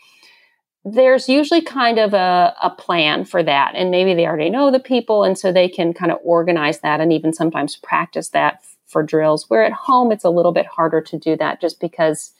there's 0.85 1.29
usually 1.29 1.61
kind 1.61 1.97
of 1.97 2.13
a, 2.13 2.55
a 2.61 2.69
plan 2.69 3.25
for 3.25 3.41
that. 3.41 3.73
And 3.75 3.89
maybe 3.89 4.13
they 4.13 4.25
already 4.25 4.49
know 4.49 4.69
the 4.69 4.79
people. 4.79 5.23
And 5.23 5.37
so 5.37 5.51
they 5.51 5.69
can 5.69 5.93
kind 5.93 6.11
of 6.11 6.19
organize 6.23 6.79
that 6.79 6.99
and 6.99 7.13
even 7.13 7.33
sometimes 7.33 7.77
practice 7.77 8.29
that 8.29 8.63
for 8.85 9.01
drills. 9.01 9.49
Where 9.49 9.63
at 9.63 9.73
home, 9.73 10.11
it's 10.11 10.25
a 10.25 10.29
little 10.29 10.51
bit 10.51 10.65
harder 10.65 11.01
to 11.01 11.17
do 11.17 11.37
that 11.37 11.61
just 11.61 11.79
because 11.79 12.31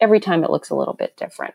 every 0.00 0.20
time 0.20 0.44
it 0.44 0.50
looks 0.50 0.70
a 0.70 0.76
little 0.76 0.94
bit 0.94 1.16
different. 1.16 1.54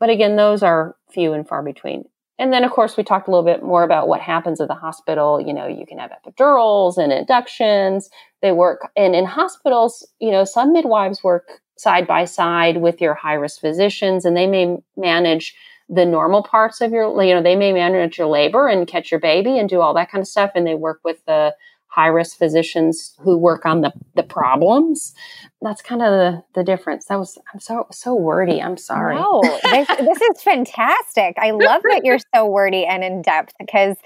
But 0.00 0.10
again, 0.10 0.36
those 0.36 0.62
are 0.62 0.96
few 1.10 1.32
and 1.32 1.46
far 1.46 1.62
between. 1.62 2.04
And 2.38 2.52
then, 2.52 2.64
of 2.64 2.70
course, 2.70 2.96
we 2.96 3.02
talked 3.02 3.28
a 3.28 3.30
little 3.30 3.44
bit 3.44 3.62
more 3.62 3.82
about 3.82 4.08
what 4.08 4.20
happens 4.20 4.60
at 4.60 4.68
the 4.68 4.74
hospital. 4.74 5.40
You 5.40 5.54
know, 5.54 5.66
you 5.66 5.86
can 5.86 5.98
have 5.98 6.10
epidurals 6.10 6.98
and 6.98 7.12
inductions. 7.12 8.10
They 8.42 8.52
work, 8.52 8.90
and 8.94 9.14
in 9.14 9.24
hospitals, 9.24 10.06
you 10.20 10.30
know, 10.30 10.44
some 10.44 10.72
midwives 10.72 11.24
work 11.24 11.62
side 11.76 12.06
by 12.06 12.24
side 12.24 12.78
with 12.78 13.00
your 13.00 13.14
high 13.14 13.34
risk 13.34 13.60
physicians 13.60 14.24
and 14.24 14.36
they 14.36 14.46
may 14.46 14.76
manage 14.96 15.54
the 15.88 16.04
normal 16.04 16.42
parts 16.42 16.80
of 16.80 16.90
your 16.90 17.22
you 17.22 17.34
know 17.34 17.42
they 17.42 17.56
may 17.56 17.72
manage 17.72 18.18
your 18.18 18.26
labor 18.26 18.66
and 18.66 18.88
catch 18.88 19.10
your 19.10 19.20
baby 19.20 19.58
and 19.58 19.68
do 19.68 19.80
all 19.80 19.94
that 19.94 20.10
kind 20.10 20.22
of 20.22 20.28
stuff 20.28 20.50
and 20.54 20.66
they 20.66 20.74
work 20.74 21.00
with 21.04 21.24
the 21.26 21.54
high 21.88 22.08
risk 22.08 22.36
physicians 22.36 23.14
who 23.20 23.38
work 23.38 23.64
on 23.64 23.80
the, 23.80 23.92
the 24.14 24.22
problems. 24.22 25.14
That's 25.62 25.80
kind 25.80 26.02
of 26.02 26.10
the, 26.10 26.42
the 26.54 26.62
difference. 26.62 27.06
That 27.06 27.18
was, 27.18 27.38
I'm 27.54 27.60
so, 27.60 27.86
so 27.90 28.14
wordy. 28.14 28.62
I'm 28.62 28.76
sorry. 28.76 29.16
No, 29.16 29.40
this, 29.42 29.88
this 29.88 30.20
is 30.20 30.42
fantastic. 30.42 31.36
I 31.38 31.52
love 31.52 31.80
that 31.90 32.02
you're 32.04 32.18
so 32.34 32.46
wordy 32.46 32.84
and 32.84 33.02
in 33.02 33.22
depth 33.22 33.54
because 33.58 33.96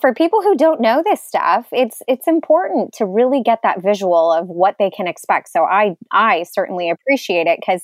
for 0.00 0.12
people 0.12 0.42
who 0.42 0.56
don't 0.56 0.80
know 0.80 1.02
this 1.04 1.22
stuff, 1.22 1.66
it's, 1.70 2.02
it's 2.08 2.26
important 2.26 2.92
to 2.94 3.06
really 3.06 3.42
get 3.42 3.60
that 3.62 3.80
visual 3.80 4.32
of 4.32 4.48
what 4.48 4.74
they 4.78 4.90
can 4.90 5.06
expect. 5.06 5.48
So 5.48 5.62
I, 5.62 5.96
I 6.10 6.42
certainly 6.42 6.90
appreciate 6.90 7.46
it 7.46 7.60
because 7.60 7.82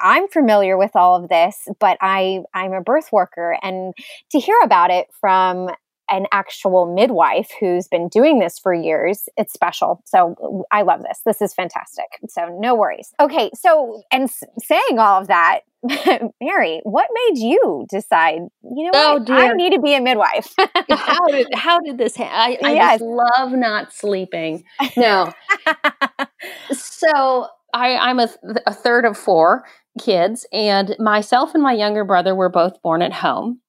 I'm 0.00 0.26
familiar 0.28 0.78
with 0.78 0.96
all 0.96 1.22
of 1.22 1.28
this, 1.28 1.68
but 1.78 1.98
I, 2.00 2.40
I'm 2.54 2.72
a 2.72 2.80
birth 2.80 3.12
worker 3.12 3.58
and 3.62 3.92
to 4.30 4.40
hear 4.40 4.56
about 4.64 4.90
it 4.90 5.08
from 5.20 5.68
an 6.10 6.26
actual 6.32 6.92
midwife 6.92 7.50
who's 7.58 7.88
been 7.88 8.08
doing 8.08 8.38
this 8.38 8.58
for 8.58 8.74
years. 8.74 9.28
It's 9.36 9.52
special. 9.52 10.02
So 10.04 10.64
I 10.70 10.82
love 10.82 11.02
this. 11.02 11.20
This 11.24 11.40
is 11.40 11.54
fantastic. 11.54 12.06
So 12.28 12.56
no 12.60 12.74
worries. 12.74 13.12
Okay. 13.20 13.50
So, 13.54 14.02
and 14.12 14.24
s- 14.24 14.42
saying 14.62 14.98
all 14.98 15.20
of 15.20 15.28
that, 15.28 15.60
Mary, 16.40 16.80
what 16.84 17.08
made 17.12 17.38
you 17.38 17.86
decide, 17.90 18.40
you 18.62 18.84
know 18.84 18.90
oh, 18.94 19.14
what, 19.18 19.30
I 19.30 19.52
need 19.54 19.72
to 19.72 19.80
be 19.80 19.94
a 19.94 20.00
midwife? 20.00 20.52
how 20.90 21.26
did 21.28 21.48
how 21.54 21.80
did 21.80 21.98
this 21.98 22.16
happen? 22.16 22.58
I, 22.62 22.68
I 22.68 22.72
yes. 22.74 23.00
just 23.00 23.10
love 23.10 23.52
not 23.52 23.92
sleeping. 23.92 24.64
No. 24.96 25.32
so 26.72 27.48
I, 27.74 27.96
I'm 27.96 28.20
a, 28.20 28.28
a 28.66 28.74
third 28.74 29.04
of 29.04 29.16
four 29.16 29.64
kids, 30.00 30.46
and 30.52 30.94
myself 30.98 31.54
and 31.54 31.62
my 31.62 31.72
younger 31.72 32.04
brother 32.04 32.34
were 32.34 32.48
both 32.48 32.80
born 32.82 33.02
at 33.02 33.12
home 33.12 33.60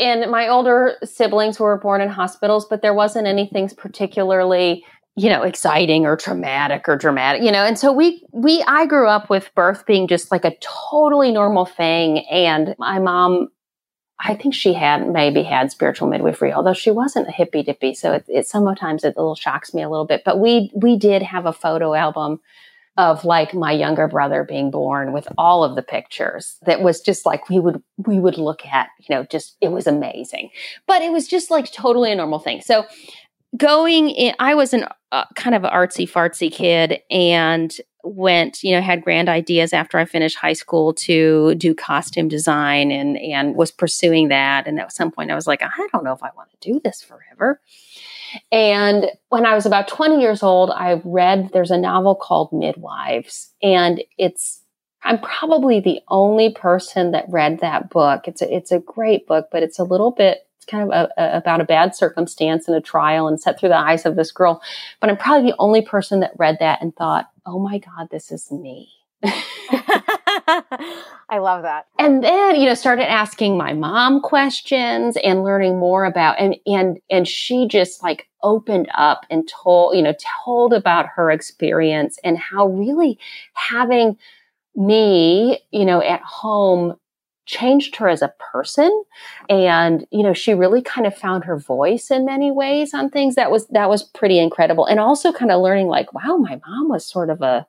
and 0.00 0.30
my 0.30 0.48
older 0.48 0.96
siblings 1.04 1.60
were 1.60 1.78
born 1.78 2.00
in 2.00 2.08
hospitals, 2.08 2.66
but 2.66 2.82
there 2.82 2.94
wasn't 2.94 3.26
anything 3.26 3.68
particularly 3.76 4.84
you 5.16 5.28
know 5.28 5.42
exciting 5.42 6.06
or 6.06 6.16
traumatic 6.16 6.88
or 6.88 6.96
dramatic 6.96 7.42
you 7.42 7.50
know? 7.50 7.64
And 7.64 7.78
so 7.78 7.92
we 7.92 8.24
we 8.32 8.62
i 8.66 8.86
grew 8.86 9.08
up 9.08 9.28
with 9.28 9.50
birth 9.54 9.84
being 9.84 10.08
just 10.08 10.30
like 10.30 10.44
a 10.44 10.54
totally 10.90 11.30
normal 11.32 11.66
thing. 11.66 12.20
And 12.30 12.74
my 12.78 12.98
mom 12.98 13.48
i 14.20 14.34
think 14.34 14.54
she 14.54 14.72
had 14.72 15.08
maybe 15.08 15.42
had 15.42 15.70
spiritual 15.70 16.08
midwifery 16.08 16.52
although 16.52 16.74
she 16.74 16.90
wasn't 16.90 17.28
a 17.28 17.32
hippy 17.32 17.62
dippy. 17.62 17.94
So 17.94 18.12
it, 18.12 18.24
it 18.28 18.46
sometimes 18.46 19.04
it 19.04 19.14
a 19.16 19.20
little 19.20 19.34
shocks 19.34 19.74
me 19.74 19.82
a 19.82 19.90
little 19.90 20.06
bit. 20.06 20.22
But 20.24 20.38
we 20.38 20.70
we 20.74 20.96
did 20.96 21.22
have 21.22 21.44
a 21.44 21.52
photo 21.52 21.94
album 21.94 22.40
of 23.00 23.24
like 23.24 23.54
my 23.54 23.72
younger 23.72 24.06
brother 24.06 24.44
being 24.44 24.70
born 24.70 25.12
with 25.14 25.26
all 25.38 25.64
of 25.64 25.74
the 25.74 25.82
pictures 25.82 26.58
that 26.66 26.82
was 26.82 27.00
just 27.00 27.24
like 27.24 27.48
we 27.48 27.58
would 27.58 27.82
we 28.06 28.20
would 28.20 28.36
look 28.36 28.66
at 28.66 28.90
you 28.98 29.14
know 29.14 29.24
just 29.24 29.56
it 29.62 29.68
was 29.68 29.86
amazing. 29.86 30.50
But 30.86 31.00
it 31.00 31.10
was 31.10 31.26
just 31.26 31.50
like 31.50 31.72
totally 31.72 32.12
a 32.12 32.14
normal 32.14 32.38
thing. 32.38 32.60
So 32.60 32.84
going 33.56 34.10
in 34.10 34.32
i 34.38 34.54
was 34.54 34.72
an 34.72 34.86
uh, 35.10 35.24
kind 35.34 35.56
of 35.56 35.62
artsy 35.62 36.08
fartsy 36.08 36.52
kid 36.52 37.00
and 37.10 37.78
went 38.04 38.62
you 38.62 38.70
know 38.70 38.80
had 38.80 39.02
grand 39.02 39.28
ideas 39.28 39.72
after 39.72 39.98
i 39.98 40.04
finished 40.04 40.36
high 40.36 40.52
school 40.52 40.94
to 40.94 41.56
do 41.56 41.74
costume 41.74 42.28
design 42.28 42.92
and 42.92 43.18
and 43.18 43.56
was 43.56 43.72
pursuing 43.72 44.28
that. 44.28 44.68
And 44.68 44.78
at 44.78 44.92
some 44.92 45.10
point 45.10 45.32
i 45.32 45.34
was 45.34 45.48
like 45.48 45.62
i 45.62 45.88
don't 45.92 46.04
know 46.04 46.12
if 46.12 46.22
i 46.22 46.30
want 46.36 46.50
to 46.50 46.72
do 46.72 46.80
this 46.84 47.02
forever 47.02 47.60
and 48.52 49.06
when 49.28 49.46
I 49.46 49.54
was 49.54 49.66
about 49.66 49.88
20 49.88 50.20
years 50.20 50.42
old, 50.42 50.70
I 50.70 51.00
read 51.04 51.50
there's 51.52 51.70
a 51.70 51.78
novel 51.78 52.14
called 52.14 52.52
Midwives, 52.52 53.52
and 53.62 54.02
it's 54.18 54.62
I'm 55.02 55.18
probably 55.18 55.80
the 55.80 56.00
only 56.08 56.52
person 56.52 57.12
that 57.12 57.24
read 57.28 57.60
that 57.60 57.90
book. 57.90 58.28
It's 58.28 58.42
a, 58.42 58.54
it's 58.54 58.70
a 58.70 58.80
great 58.80 59.26
book, 59.26 59.48
but 59.50 59.62
it's 59.62 59.78
a 59.78 59.84
little 59.84 60.10
bit 60.10 60.46
it's 60.56 60.66
kind 60.66 60.84
of 60.84 60.90
a, 60.90 61.08
a, 61.16 61.38
about 61.38 61.62
a 61.62 61.64
bad 61.64 61.94
circumstance 61.94 62.68
and 62.68 62.76
a 62.76 62.82
trial 62.82 63.26
and 63.26 63.40
set 63.40 63.58
through 63.58 63.70
the 63.70 63.78
eyes 63.78 64.04
of 64.04 64.16
this 64.16 64.30
girl. 64.30 64.60
But 65.00 65.08
I'm 65.08 65.16
probably 65.16 65.50
the 65.50 65.56
only 65.58 65.80
person 65.80 66.20
that 66.20 66.32
read 66.36 66.58
that 66.60 66.82
and 66.82 66.94
thought, 66.94 67.30
"Oh 67.46 67.58
my 67.58 67.78
god, 67.78 68.08
this 68.10 68.30
is 68.30 68.50
me." 68.50 68.90
I 71.28 71.38
love 71.38 71.62
that. 71.62 71.86
And 71.98 72.22
then, 72.22 72.56
you 72.56 72.66
know, 72.66 72.74
started 72.74 73.10
asking 73.10 73.56
my 73.56 73.72
mom 73.72 74.20
questions 74.20 75.16
and 75.22 75.44
learning 75.44 75.78
more 75.78 76.04
about 76.04 76.38
and 76.38 76.56
and 76.66 76.98
and 77.10 77.26
she 77.26 77.68
just 77.68 78.02
like 78.02 78.28
opened 78.42 78.88
up 78.94 79.26
and 79.30 79.48
told, 79.48 79.96
you 79.96 80.02
know, 80.02 80.14
told 80.44 80.72
about 80.72 81.06
her 81.14 81.30
experience 81.30 82.18
and 82.24 82.38
how 82.38 82.66
really 82.66 83.18
having 83.54 84.16
me, 84.74 85.60
you 85.70 85.84
know, 85.84 86.02
at 86.02 86.22
home 86.22 86.96
changed 87.46 87.96
her 87.96 88.08
as 88.08 88.22
a 88.22 88.32
person. 88.52 89.04
And 89.48 90.06
you 90.10 90.22
know 90.22 90.32
she 90.32 90.54
really 90.54 90.82
kind 90.82 91.06
of 91.06 91.16
found 91.16 91.44
her 91.44 91.58
voice 91.58 92.10
in 92.10 92.24
many 92.24 92.50
ways 92.50 92.94
on 92.94 93.10
things. 93.10 93.34
That 93.34 93.50
was 93.50 93.66
that 93.68 93.88
was 93.88 94.02
pretty 94.02 94.38
incredible. 94.38 94.86
And 94.86 95.00
also 95.00 95.32
kind 95.32 95.50
of 95.50 95.60
learning 95.62 95.88
like 95.88 96.12
wow 96.12 96.36
my 96.36 96.60
mom 96.66 96.88
was 96.88 97.04
sort 97.04 97.30
of 97.30 97.42
a 97.42 97.66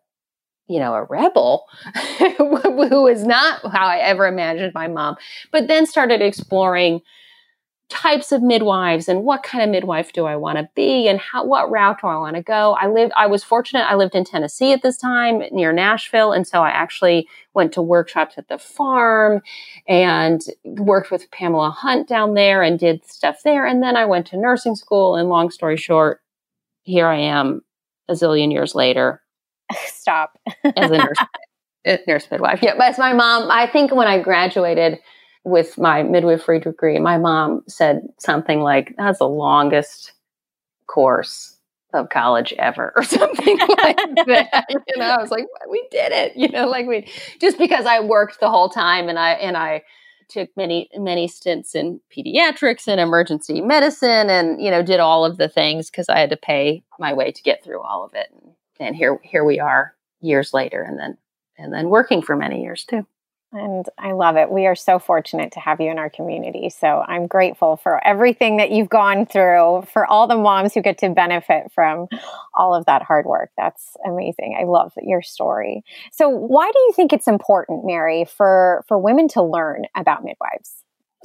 you 0.67 0.79
know, 0.79 0.93
a 0.93 1.03
rebel 1.03 1.65
who 2.17 3.07
is 3.07 3.25
not 3.25 3.61
how 3.71 3.87
I 3.87 3.97
ever 3.97 4.25
imagined 4.27 4.73
my 4.73 4.87
mom, 4.87 5.17
but 5.51 5.67
then 5.67 5.85
started 5.85 6.21
exploring 6.21 7.01
types 7.91 8.31
of 8.31 8.41
midwives 8.41 9.09
and 9.09 9.25
what 9.25 9.43
kind 9.43 9.61
of 9.61 9.69
midwife 9.69 10.13
do 10.13 10.25
I 10.25 10.37
want 10.37 10.57
to 10.57 10.69
be 10.75 11.09
and 11.09 11.19
how 11.19 11.45
what 11.45 11.69
route 11.69 11.99
do 11.99 12.07
I 12.07 12.15
want 12.15 12.37
to 12.37 12.41
go. 12.41 12.73
I 12.79 12.87
lived 12.87 13.11
I 13.17 13.27
was 13.27 13.43
fortunate 13.43 13.81
I 13.81 13.95
lived 13.95 14.15
in 14.15 14.23
Tennessee 14.23 14.71
at 14.71 14.81
this 14.81 14.97
time 14.97 15.43
near 15.51 15.73
Nashville 15.73 16.31
and 16.31 16.47
so 16.47 16.61
I 16.61 16.69
actually 16.69 17.27
went 17.53 17.73
to 17.73 17.81
workshops 17.81 18.35
at 18.37 18.47
the 18.47 18.57
farm 18.57 19.41
and 19.89 20.41
worked 20.63 21.11
with 21.11 21.29
Pamela 21.31 21.69
Hunt 21.69 22.07
down 22.07 22.33
there 22.33 22.63
and 22.63 22.79
did 22.79 23.05
stuff 23.05 23.41
there 23.43 23.65
and 23.65 23.83
then 23.83 23.97
I 23.97 24.05
went 24.05 24.25
to 24.27 24.37
nursing 24.37 24.75
school 24.77 25.17
and 25.17 25.27
long 25.27 25.51
story 25.51 25.75
short 25.75 26.21
here 26.83 27.07
I 27.07 27.19
am 27.19 27.61
a 28.07 28.13
zillion 28.13 28.53
years 28.53 28.73
later 28.73 29.20
Stop. 29.87 30.37
as 30.63 30.91
a 30.91 30.97
nurse, 30.97 31.17
uh, 31.87 31.97
nurse 32.07 32.27
midwife. 32.31 32.59
Yeah, 32.61 32.73
but 32.77 32.89
as 32.89 32.97
my 32.97 33.13
mom, 33.13 33.49
I 33.51 33.67
think 33.67 33.93
when 33.93 34.07
I 34.07 34.19
graduated 34.19 34.99
with 35.43 35.77
my 35.77 36.03
midwifery 36.03 36.59
degree, 36.59 36.99
my 36.99 37.17
mom 37.17 37.63
said 37.67 38.01
something 38.19 38.61
like, 38.61 38.93
"That's 38.97 39.19
the 39.19 39.29
longest 39.29 40.13
course 40.87 41.57
of 41.93 42.09
college 42.09 42.53
ever," 42.59 42.93
or 42.95 43.03
something 43.03 43.57
like 43.57 43.97
that. 44.27 44.65
You 44.69 44.97
know, 44.97 45.05
I 45.05 45.21
was 45.21 45.31
like, 45.31 45.45
"We 45.69 45.87
did 45.91 46.11
it!" 46.11 46.33
You 46.35 46.49
know, 46.49 46.67
like 46.67 46.87
we 46.87 47.07
just 47.39 47.57
because 47.57 47.85
I 47.85 47.99
worked 47.99 48.39
the 48.39 48.49
whole 48.49 48.69
time 48.69 49.09
and 49.09 49.17
I 49.17 49.31
and 49.31 49.57
I 49.57 49.83
took 50.31 50.49
many 50.55 50.89
many 50.95 51.27
stints 51.27 51.75
in 51.75 51.99
pediatrics 52.15 52.87
and 52.87 52.99
emergency 52.99 53.61
medicine 53.61 54.29
and 54.29 54.61
you 54.61 54.71
know 54.71 54.81
did 54.81 54.99
all 54.99 55.25
of 55.25 55.37
the 55.37 55.49
things 55.49 55.89
because 55.89 56.07
i 56.09 56.17
had 56.17 56.29
to 56.29 56.37
pay 56.37 56.81
my 56.99 57.13
way 57.13 57.31
to 57.31 57.43
get 57.43 57.63
through 57.63 57.81
all 57.81 58.03
of 58.03 58.13
it 58.13 58.27
and 58.31 58.53
and 58.81 58.95
here 58.95 59.19
here 59.23 59.43
we 59.43 59.59
are 59.59 59.95
years 60.19 60.53
later 60.53 60.81
and 60.81 60.99
then 60.99 61.17
and 61.57 61.73
then 61.73 61.89
working 61.89 62.21
for 62.21 62.35
many 62.35 62.61
years 62.61 62.83
too 62.83 63.05
and 63.53 63.85
I 63.97 64.13
love 64.13 64.37
it. 64.37 64.49
We 64.49 64.65
are 64.65 64.75
so 64.75 64.97
fortunate 64.97 65.51
to 65.53 65.59
have 65.59 65.81
you 65.81 65.91
in 65.91 65.97
our 65.97 66.09
community. 66.09 66.69
So 66.69 67.03
I'm 67.05 67.27
grateful 67.27 67.75
for 67.75 68.05
everything 68.07 68.57
that 68.57 68.71
you've 68.71 68.89
gone 68.89 69.25
through, 69.25 69.83
for 69.91 70.05
all 70.05 70.25
the 70.25 70.37
moms 70.37 70.73
who 70.73 70.81
get 70.81 70.97
to 70.99 71.09
benefit 71.09 71.71
from 71.73 72.07
all 72.55 72.73
of 72.73 72.85
that 72.85 73.01
hard 73.01 73.25
work. 73.25 73.49
That's 73.57 73.97
amazing. 74.05 74.57
I 74.59 74.63
love 74.63 74.93
your 75.01 75.21
story. 75.21 75.83
So 76.13 76.29
why 76.29 76.71
do 76.71 76.79
you 76.79 76.93
think 76.95 77.11
it's 77.11 77.27
important, 77.27 77.85
Mary, 77.85 78.23
for, 78.23 78.85
for 78.87 78.97
women 78.97 79.27
to 79.29 79.43
learn 79.43 79.83
about 79.97 80.23
midwives? 80.23 80.75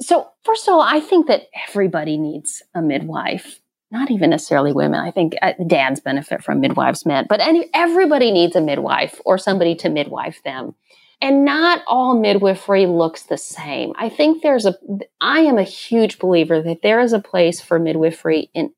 So 0.01 0.27
first 0.43 0.67
of 0.67 0.73
all, 0.73 0.81
I 0.81 0.99
think 0.99 1.27
that 1.27 1.43
everybody 1.69 2.17
needs 2.17 2.61
a 2.75 2.81
midwife 2.81 3.61
not 3.91 4.11
even 4.11 4.29
necessarily 4.29 4.73
women. 4.73 4.99
I 4.99 5.11
think 5.11 5.35
uh, 5.41 5.53
dads 5.65 5.99
benefit 5.99 6.43
from 6.43 6.59
midwives 6.59 7.05
men, 7.05 7.25
but 7.29 7.39
any, 7.39 7.69
everybody 7.73 8.31
needs 8.31 8.55
a 8.55 8.61
midwife 8.61 9.21
or 9.25 9.37
somebody 9.37 9.75
to 9.75 9.89
midwife 9.89 10.43
them. 10.43 10.75
And 11.19 11.45
not 11.45 11.81
all 11.87 12.19
midwifery 12.19 12.85
looks 12.85 13.23
the 13.23 13.37
same. 13.37 13.93
I 13.97 14.09
think 14.09 14.43
there's 14.43 14.65
a, 14.65 14.75
I 15.19 15.39
am 15.39 15.57
a 15.57 15.63
huge 15.63 16.19
believer 16.19 16.61
that 16.61 16.83
there 16.83 16.99
is 16.99 17.13
a 17.13 17.19
place 17.19 17.59
for 17.59 17.79
midwifery 17.79 18.51
in 18.53 18.71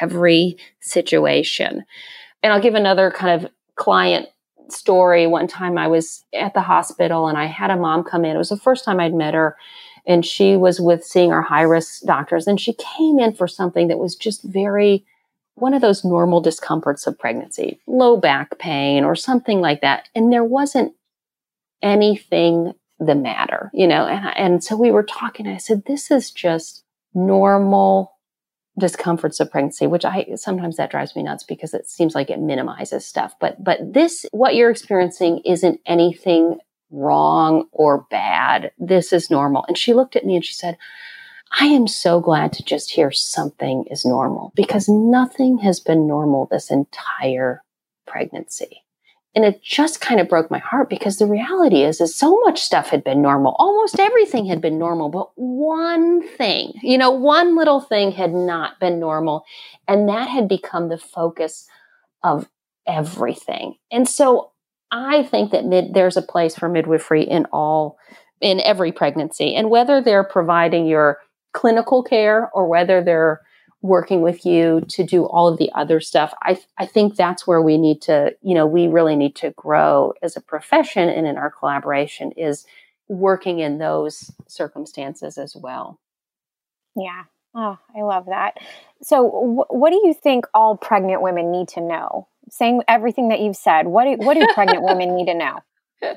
every 0.00 0.58
situation. 0.80 1.84
And 2.42 2.52
I'll 2.52 2.60
give 2.60 2.74
another 2.74 3.10
kind 3.10 3.42
of 3.42 3.50
client 3.74 4.28
story. 4.68 5.26
One 5.26 5.48
time 5.48 5.76
I 5.76 5.88
was 5.88 6.24
at 6.32 6.54
the 6.54 6.60
hospital 6.60 7.26
and 7.26 7.36
I 7.36 7.46
had 7.46 7.70
a 7.70 7.76
mom 7.76 8.04
come 8.04 8.24
in. 8.24 8.36
It 8.36 8.38
was 8.38 8.50
the 8.50 8.56
first 8.56 8.84
time 8.84 9.00
I'd 9.00 9.14
met 9.14 9.34
her 9.34 9.56
and 10.06 10.26
she 10.26 10.56
was 10.56 10.80
with 10.80 11.04
seeing 11.04 11.32
our 11.32 11.42
high 11.42 11.62
risk 11.62 12.02
doctors 12.02 12.46
and 12.46 12.60
she 12.60 12.74
came 12.74 13.18
in 13.18 13.32
for 13.32 13.46
something 13.46 13.88
that 13.88 13.98
was 13.98 14.16
just 14.16 14.42
very 14.42 15.04
one 15.54 15.74
of 15.74 15.82
those 15.82 16.04
normal 16.04 16.40
discomforts 16.40 17.06
of 17.06 17.18
pregnancy 17.18 17.80
low 17.86 18.16
back 18.16 18.58
pain 18.58 19.04
or 19.04 19.14
something 19.14 19.60
like 19.60 19.80
that. 19.82 20.08
And 20.14 20.32
there 20.32 20.44
wasn't 20.44 20.94
anything 21.82 22.72
the 22.98 23.14
matter 23.14 23.70
you 23.74 23.86
know 23.86 24.06
and, 24.06 24.36
and 24.36 24.64
so 24.64 24.76
we 24.76 24.92
were 24.92 25.02
talking 25.02 25.48
i 25.48 25.56
said 25.56 25.84
this 25.86 26.10
is 26.10 26.30
just 26.30 26.84
normal 27.14 28.12
discomforts 28.78 29.40
of 29.40 29.50
pregnancy 29.50 29.88
which 29.88 30.04
i 30.04 30.24
sometimes 30.36 30.76
that 30.76 30.90
drives 30.90 31.16
me 31.16 31.22
nuts 31.22 31.42
because 31.42 31.74
it 31.74 31.88
seems 31.88 32.14
like 32.14 32.30
it 32.30 32.38
minimizes 32.38 33.04
stuff 33.04 33.34
but 33.40 33.62
but 33.62 33.78
this 33.92 34.24
what 34.30 34.54
you're 34.54 34.70
experiencing 34.70 35.40
isn't 35.44 35.80
anything 35.84 36.58
wrong 36.92 37.64
or 37.72 38.06
bad. 38.10 38.70
This 38.78 39.12
is 39.12 39.30
normal. 39.30 39.64
And 39.66 39.76
she 39.76 39.94
looked 39.94 40.14
at 40.14 40.24
me 40.24 40.36
and 40.36 40.44
she 40.44 40.54
said, 40.54 40.78
I 41.58 41.66
am 41.66 41.86
so 41.86 42.20
glad 42.20 42.52
to 42.54 42.64
just 42.64 42.92
hear 42.92 43.10
something 43.10 43.84
is 43.90 44.04
normal 44.04 44.52
because 44.54 44.88
nothing 44.88 45.58
has 45.58 45.80
been 45.80 46.06
normal 46.06 46.46
this 46.46 46.70
entire 46.70 47.62
pregnancy. 48.06 48.84
And 49.34 49.44
it 49.46 49.62
just 49.62 50.00
kind 50.00 50.20
of 50.20 50.28
broke 50.28 50.50
my 50.50 50.58
heart 50.58 50.90
because 50.90 51.16
the 51.16 51.26
reality 51.26 51.82
is, 51.82 52.00
is 52.00 52.14
so 52.14 52.38
much 52.40 52.60
stuff 52.60 52.88
had 52.88 53.02
been 53.02 53.22
normal. 53.22 53.56
Almost 53.58 53.98
everything 53.98 54.44
had 54.44 54.60
been 54.60 54.78
normal, 54.78 55.08
but 55.08 55.30
one 55.36 56.26
thing, 56.36 56.74
you 56.82 56.98
know, 56.98 57.10
one 57.10 57.56
little 57.56 57.80
thing 57.80 58.12
had 58.12 58.34
not 58.34 58.78
been 58.78 59.00
normal. 59.00 59.44
And 59.88 60.08
that 60.10 60.28
had 60.28 60.48
become 60.48 60.88
the 60.88 60.98
focus 60.98 61.66
of 62.22 62.48
everything. 62.86 63.76
And 63.90 64.06
so 64.06 64.51
I 64.92 65.24
think 65.24 65.50
that 65.50 65.64
mid, 65.64 65.94
there's 65.94 66.16
a 66.16 66.22
place 66.22 66.54
for 66.54 66.68
midwifery 66.68 67.24
in 67.24 67.46
all, 67.46 67.98
in 68.40 68.60
every 68.60 68.92
pregnancy. 68.92 69.54
And 69.56 69.70
whether 69.70 70.00
they're 70.00 70.24
providing 70.24 70.86
your 70.86 71.18
clinical 71.52 72.04
care 72.04 72.48
or 72.54 72.68
whether 72.68 73.02
they're 73.02 73.40
working 73.80 74.22
with 74.22 74.46
you 74.46 74.80
to 74.88 75.02
do 75.02 75.24
all 75.24 75.48
of 75.48 75.58
the 75.58 75.68
other 75.74 75.98
stuff 75.98 76.32
i 76.44 76.56
i 76.78 76.86
think 76.86 77.16
that's 77.16 77.48
where 77.48 77.60
we 77.60 77.76
need 77.76 78.00
to 78.00 78.32
you 78.40 78.54
know 78.54 78.64
we 78.64 78.86
really 78.86 79.16
need 79.16 79.34
to 79.34 79.50
grow 79.56 80.14
as 80.22 80.36
a 80.36 80.40
profession 80.40 81.08
and 81.08 81.26
in 81.26 81.36
our 81.36 81.50
collaboration 81.50 82.30
is 82.36 82.64
working 83.12 83.60
in 83.60 83.78
those 83.78 84.30
circumstances 84.48 85.38
as 85.38 85.54
well. 85.54 85.98
Yeah. 86.96 87.24
Oh 87.54 87.78
i 87.94 88.00
love 88.00 88.26
that. 88.26 88.56
So 89.02 89.28
wh- 89.28 89.72
what 89.72 89.90
do 89.90 89.96
you 89.96 90.14
think 90.14 90.46
all 90.54 90.76
pregnant 90.76 91.20
women 91.20 91.50
need 91.50 91.68
to 91.68 91.80
know 91.80 92.28
saying 92.52 92.82
everything 92.86 93.28
that 93.28 93.40
you've 93.40 93.56
said 93.56 93.86
what 93.86 94.04
do, 94.04 94.24
what 94.24 94.34
do 94.34 94.46
pregnant 94.54 94.82
women 94.82 95.14
need 95.16 95.26
to 95.26 95.34
know 95.34 95.58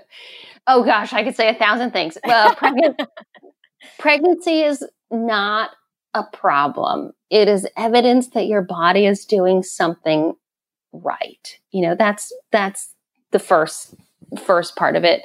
oh 0.67 0.83
gosh 0.83 1.13
i 1.13 1.23
could 1.23 1.35
say 1.35 1.49
a 1.49 1.55
thousand 1.55 1.91
things 1.91 2.17
well 2.25 2.53
pregnant 2.55 3.01
pregnancy 3.99 4.61
is 4.61 4.83
not 5.11 5.71
a 6.15 6.23
problem. 6.23 7.11
It 7.29 7.47
is 7.47 7.67
evidence 7.77 8.29
that 8.29 8.47
your 8.47 8.61
body 8.61 9.05
is 9.05 9.25
doing 9.25 9.61
something 9.61 10.33
right. 10.93 11.59
You 11.71 11.81
know, 11.81 11.95
that's 11.95 12.33
that's 12.51 12.93
the 13.31 13.39
first 13.39 13.93
first 14.43 14.75
part 14.77 14.95
of 14.95 15.03
it. 15.03 15.21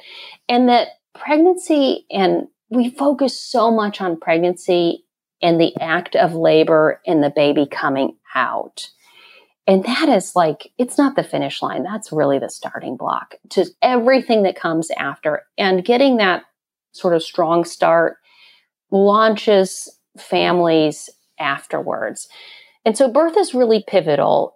And 0.49 0.67
that 0.69 0.89
pregnancy 1.17 2.05
and 2.11 2.47
we 2.69 2.89
focus 2.89 3.39
so 3.39 3.71
much 3.71 4.01
on 4.01 4.19
pregnancy 4.19 5.05
and 5.41 5.59
the 5.59 5.75
act 5.79 6.15
of 6.15 6.33
labor 6.33 7.01
and 7.07 7.23
the 7.23 7.31
baby 7.31 7.65
coming 7.65 8.17
out. 8.35 8.89
And 9.67 9.83
that 9.83 10.09
is 10.09 10.35
like, 10.35 10.71
it's 10.77 10.97
not 10.97 11.15
the 11.15 11.23
finish 11.23 11.61
line. 11.61 11.83
That's 11.83 12.11
really 12.11 12.39
the 12.39 12.49
starting 12.49 12.97
block 12.97 13.35
to 13.51 13.65
everything 13.81 14.43
that 14.43 14.55
comes 14.55 14.89
after. 14.97 15.43
And 15.57 15.85
getting 15.85 16.17
that 16.17 16.43
sort 16.93 17.13
of 17.13 17.23
strong 17.23 17.63
start 17.63 18.17
launches 18.89 19.87
families 20.17 21.09
afterwards. 21.39 22.27
And 22.85 22.97
so 22.97 23.09
birth 23.09 23.37
is 23.37 23.53
really 23.53 23.83
pivotal 23.87 24.55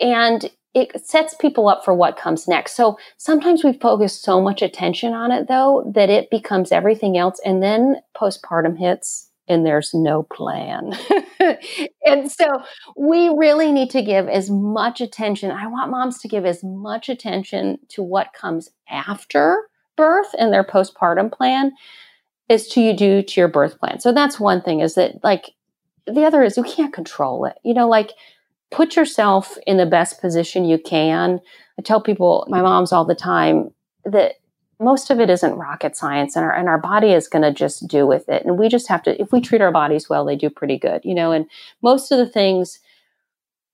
and 0.00 0.50
it 0.74 1.06
sets 1.06 1.34
people 1.34 1.68
up 1.68 1.84
for 1.84 1.94
what 1.94 2.18
comes 2.18 2.46
next. 2.46 2.76
So 2.76 2.98
sometimes 3.16 3.64
we 3.64 3.72
focus 3.72 4.20
so 4.20 4.42
much 4.42 4.60
attention 4.60 5.14
on 5.14 5.32
it 5.32 5.48
though 5.48 5.90
that 5.94 6.10
it 6.10 6.28
becomes 6.30 6.72
everything 6.72 7.16
else. 7.16 7.40
And 7.44 7.62
then 7.62 7.96
postpartum 8.14 8.76
hits 8.76 9.30
and 9.48 9.64
there's 9.64 9.94
no 9.94 10.24
plan. 10.24 10.92
and 12.06 12.30
so 12.30 12.46
we 12.96 13.28
really 13.28 13.72
need 13.72 13.90
to 13.90 14.02
give 14.02 14.28
as 14.28 14.50
much 14.50 15.00
attention. 15.00 15.50
I 15.50 15.66
want 15.66 15.90
moms 15.90 16.18
to 16.20 16.28
give 16.28 16.44
as 16.44 16.62
much 16.62 17.08
attention 17.08 17.78
to 17.90 18.02
what 18.02 18.32
comes 18.32 18.70
after 18.88 19.68
birth 19.96 20.34
and 20.38 20.52
their 20.52 20.64
postpartum 20.64 21.32
plan 21.32 21.72
is 22.48 22.68
to 22.68 22.80
you 22.80 22.94
do 22.94 23.22
to 23.22 23.40
your 23.40 23.48
birth 23.48 23.78
plan. 23.78 24.00
So 24.00 24.12
that's 24.12 24.38
one 24.38 24.62
thing 24.62 24.80
is 24.80 24.94
that 24.94 25.22
like 25.24 25.52
the 26.06 26.24
other 26.24 26.42
is 26.42 26.56
you 26.56 26.62
can't 26.62 26.92
control 26.92 27.44
it. 27.46 27.56
You 27.64 27.74
know, 27.74 27.88
like 27.88 28.12
put 28.70 28.96
yourself 28.96 29.56
in 29.66 29.76
the 29.76 29.86
best 29.86 30.20
position 30.20 30.64
you 30.64 30.78
can. 30.78 31.40
I 31.78 31.82
tell 31.82 32.00
people, 32.00 32.46
my 32.48 32.62
moms 32.62 32.92
all 32.92 33.04
the 33.04 33.14
time 33.14 33.70
that 34.04 34.34
most 34.78 35.10
of 35.10 35.20
it 35.20 35.30
isn't 35.30 35.54
rocket 35.54 35.96
science 35.96 36.36
and 36.36 36.44
our, 36.44 36.54
and 36.54 36.68
our 36.68 36.78
body 36.78 37.12
is 37.12 37.28
going 37.28 37.42
to 37.42 37.52
just 37.52 37.86
do 37.86 38.06
with 38.06 38.28
it. 38.28 38.44
And 38.44 38.58
we 38.58 38.68
just 38.68 38.88
have 38.88 39.02
to, 39.04 39.20
if 39.20 39.32
we 39.32 39.40
treat 39.40 39.62
our 39.62 39.72
bodies 39.72 40.08
well, 40.08 40.24
they 40.24 40.36
do 40.36 40.50
pretty 40.50 40.78
good, 40.78 41.00
you 41.04 41.14
know, 41.14 41.32
and 41.32 41.46
most 41.82 42.12
of 42.12 42.18
the 42.18 42.28
things 42.28 42.80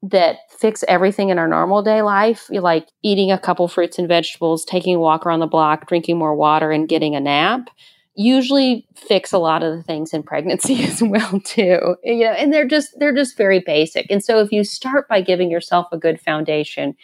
that 0.03 0.38
fix 0.50 0.84
everything 0.88 1.28
in 1.28 1.38
our 1.38 1.48
normal 1.48 1.82
day 1.82 2.03
life, 2.03 2.48
like 2.50 2.88
eating 3.03 3.30
a 3.30 3.38
couple 3.38 3.68
fruits 3.68 3.98
and 3.98 4.09
vegetables, 4.09 4.64
taking 4.64 4.96
a 4.96 5.00
walk 5.00 5.26
around 5.26 5.40
the 5.40 5.46
block, 5.46 5.86
drinking 5.88 6.18
more 6.18 6.34
water 6.34 6.70
and 6.70 6.88
getting 6.88 7.14
a 7.14 7.20
nap 7.20 7.68
usually 8.14 8.86
fix 8.94 9.32
a 9.32 9.38
lot 9.38 9.62
of 9.62 9.74
the 9.74 9.82
things 9.82 10.12
in 10.12 10.22
pregnancy 10.22 10.84
as 10.84 11.03
well 11.03 11.40
too. 11.40 11.96
You 12.05 12.24
know 12.24 12.32
and 12.32 12.53
they're 12.53 12.68
just 12.68 12.90
they're 12.98 13.14
just 13.14 13.38
very 13.38 13.61
basic. 13.61 14.07
And 14.11 14.22
so 14.22 14.40
if 14.40 14.53
you 14.53 14.64
start 14.64 15.09
by 15.09 15.22
giving 15.22 15.50
yourself 15.50 15.86
a 15.92 15.98
good 15.98 16.20
foundation 16.20 16.94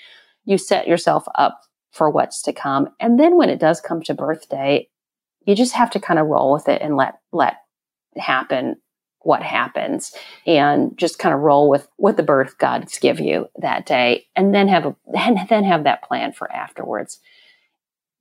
you 0.49 0.57
set 0.57 0.89
yourself 0.89 1.25
up 1.35 1.61
for 1.91 2.11
what's 2.11 2.43
to 2.43 2.53
come. 2.53 2.89
And 3.01 3.19
then 3.19 3.37
when 3.37 3.51
it 3.51 3.59
does 3.59 3.81
come 3.81 4.03
to 4.03 4.15
birthday 4.15 4.89
you 5.49 5.55
just 5.55 5.73
have 5.73 5.91
to 5.91 5.99
kind 5.99 6.21
of 6.21 6.27
roll 6.27 6.53
with 6.53 6.69
it 6.69 6.83
and 6.83 6.95
let 6.95 7.15
let 7.33 7.57
happen 8.19 8.77
what 9.21 9.43
happens 9.43 10.13
and 10.47 10.97
just 10.97 11.19
kind 11.19 11.35
of 11.35 11.41
roll 11.41 11.71
with 11.71 11.89
what 11.97 12.19
the 12.19 12.23
birth 12.23 12.59
gods 12.59 12.99
give 12.99 13.19
you 13.19 13.47
that 13.57 13.87
day 13.87 14.27
and 14.37 14.55
then 14.55 14.69
have 14.69 14.85
a 14.85 14.95
and 15.19 15.39
then 15.49 15.65
have 15.65 15.85
that 15.85 16.03
plan 16.03 16.33
for 16.33 16.53
afterwards. 16.53 17.19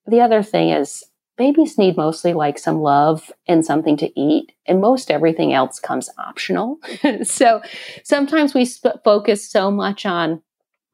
The 0.05 0.21
other 0.21 0.41
thing 0.41 0.69
is 0.69 1.03
babies 1.37 1.77
need 1.77 1.97
mostly 1.97 2.33
like 2.33 2.57
some 2.57 2.79
love 2.81 3.29
and 3.45 3.65
something 3.65 3.97
to 3.97 4.19
eat 4.19 4.53
and 4.65 4.79
most 4.79 5.11
everything 5.11 5.53
else 5.53 5.79
comes 5.79 6.09
optional. 6.17 6.77
So 7.23 7.61
sometimes 8.03 8.53
we 8.53 8.63
sp- 8.63 9.03
focus 9.03 9.45
so 9.47 9.69
much 9.69 10.05
on 10.05 10.41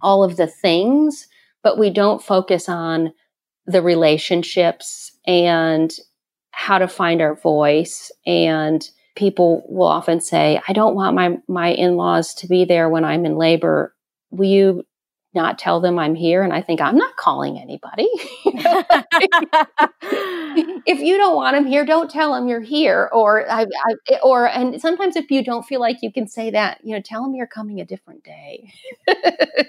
all 0.01 0.24
of 0.24 0.36
the 0.36 0.47
things 0.47 1.28
but 1.64 1.78
we 1.78 1.89
don't 1.89 2.24
focus 2.24 2.70
on 2.70 3.14
the 3.66 3.82
relationships 3.82 5.11
and 5.26 5.93
how 6.51 6.78
to 6.78 6.88
find 6.88 7.22
our 7.22 7.36
voice 7.36 8.11
and 8.26 8.89
people 9.16 9.64
will 9.70 9.88
often 9.88 10.20
say 10.20 10.61
i 10.68 10.74
don't 10.74 10.95
want 10.95 11.16
my 11.16 11.38
my 11.47 11.70
in-laws 11.70 12.34
to 12.34 12.47
be 12.47 12.66
there 12.66 12.89
when 12.89 13.05
i'm 13.05 13.26
in 13.26 13.38
labor 13.38 13.95
will 14.32 14.47
you 14.47 14.84
not 15.34 15.57
tell 15.57 15.82
them 15.82 15.97
I'm 15.97 16.16
here. 16.16 16.43
And 16.43 16.53
I 16.53 16.61
think 16.61 16.82
I'm 16.82 16.97
not 16.97 17.16
calling 17.16 17.57
anybody. 17.57 18.07
if 20.86 20.99
you 20.99 21.18
don't 21.18 21.36
want 21.36 21.56
them 21.56 21.66
here, 21.66 21.86
don't 21.86 22.10
tell 22.10 22.34
them 22.34 22.47
you're 22.47 22.62
here. 22.62 23.10
Or 23.12 23.49
I, 23.49 23.64
I, 23.64 24.20
or 24.24 24.47
and 24.47 24.80
sometimes 24.82 25.16
if 25.16 25.30
you 25.32 25.43
don't 25.43 25.64
feel 25.64 25.80
like 25.80 25.97
you 26.01 26.12
can 26.12 26.28
say 26.28 26.51
that, 26.51 26.80
you 26.84 26.93
know, 26.93 27.01
tell 27.01 27.24
them 27.24 27.36
you're 27.36 27.47
coming 27.47 27.80
a 27.80 27.86
different 27.86 28.24
day. 28.24 28.72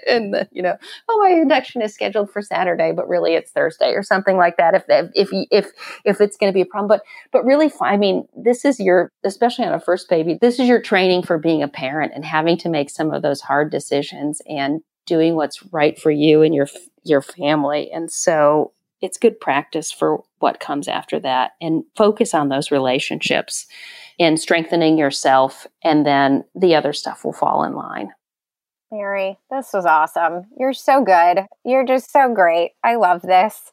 and 0.07 0.33
the, 0.33 0.47
you 0.51 0.61
know, 0.61 0.77
oh, 1.09 1.19
my 1.21 1.29
induction 1.29 1.81
is 1.81 1.93
scheduled 1.93 2.31
for 2.31 2.41
Saturday, 2.41 2.91
but 2.91 3.07
really 3.07 3.33
it's 3.33 3.51
Thursday 3.51 3.91
or 3.91 4.03
something 4.03 4.37
like 4.37 4.57
that. 4.57 4.75
If 4.75 4.83
if 5.15 5.29
if 5.51 5.71
if 6.05 6.21
it's 6.21 6.37
going 6.37 6.51
to 6.51 6.55
be 6.55 6.61
a 6.61 6.65
problem, 6.65 6.87
but 6.87 7.01
but 7.31 7.45
really, 7.45 7.71
I 7.81 7.97
mean, 7.97 8.27
this 8.35 8.65
is 8.65 8.79
your 8.79 9.11
especially 9.23 9.65
on 9.65 9.73
a 9.73 9.79
first 9.79 10.09
baby. 10.09 10.37
This 10.39 10.59
is 10.59 10.67
your 10.67 10.81
training 10.81 11.23
for 11.23 11.37
being 11.37 11.63
a 11.63 11.67
parent 11.67 12.13
and 12.15 12.25
having 12.25 12.57
to 12.59 12.69
make 12.69 12.89
some 12.89 13.11
of 13.11 13.21
those 13.21 13.41
hard 13.41 13.71
decisions 13.71 14.41
and 14.47 14.81
doing 15.05 15.35
what's 15.35 15.63
right 15.71 15.99
for 15.99 16.11
you 16.11 16.41
and 16.41 16.53
your 16.53 16.67
your 17.03 17.21
family. 17.21 17.91
And 17.91 18.11
so 18.11 18.73
it's 19.01 19.17
good 19.17 19.39
practice 19.39 19.91
for 19.91 20.23
what 20.39 20.59
comes 20.59 20.87
after 20.87 21.19
that 21.19 21.51
and 21.61 21.83
focus 21.95 22.33
on 22.33 22.49
those 22.49 22.71
relationships 22.71 23.67
and 24.19 24.39
strengthening 24.39 24.97
yourself 24.97 25.67
and 25.83 26.05
then 26.05 26.43
the 26.55 26.75
other 26.75 26.93
stuff 26.93 27.25
will 27.25 27.33
fall 27.33 27.63
in 27.63 27.73
line. 27.73 28.11
Mary, 28.91 29.37
this 29.51 29.71
was 29.73 29.85
awesome. 29.85 30.43
You're 30.57 30.73
so 30.73 31.03
good. 31.03 31.45
You're 31.65 31.85
just 31.85 32.11
so 32.11 32.33
great. 32.33 32.71
I 32.83 32.95
love 32.95 33.21
this. 33.21 33.71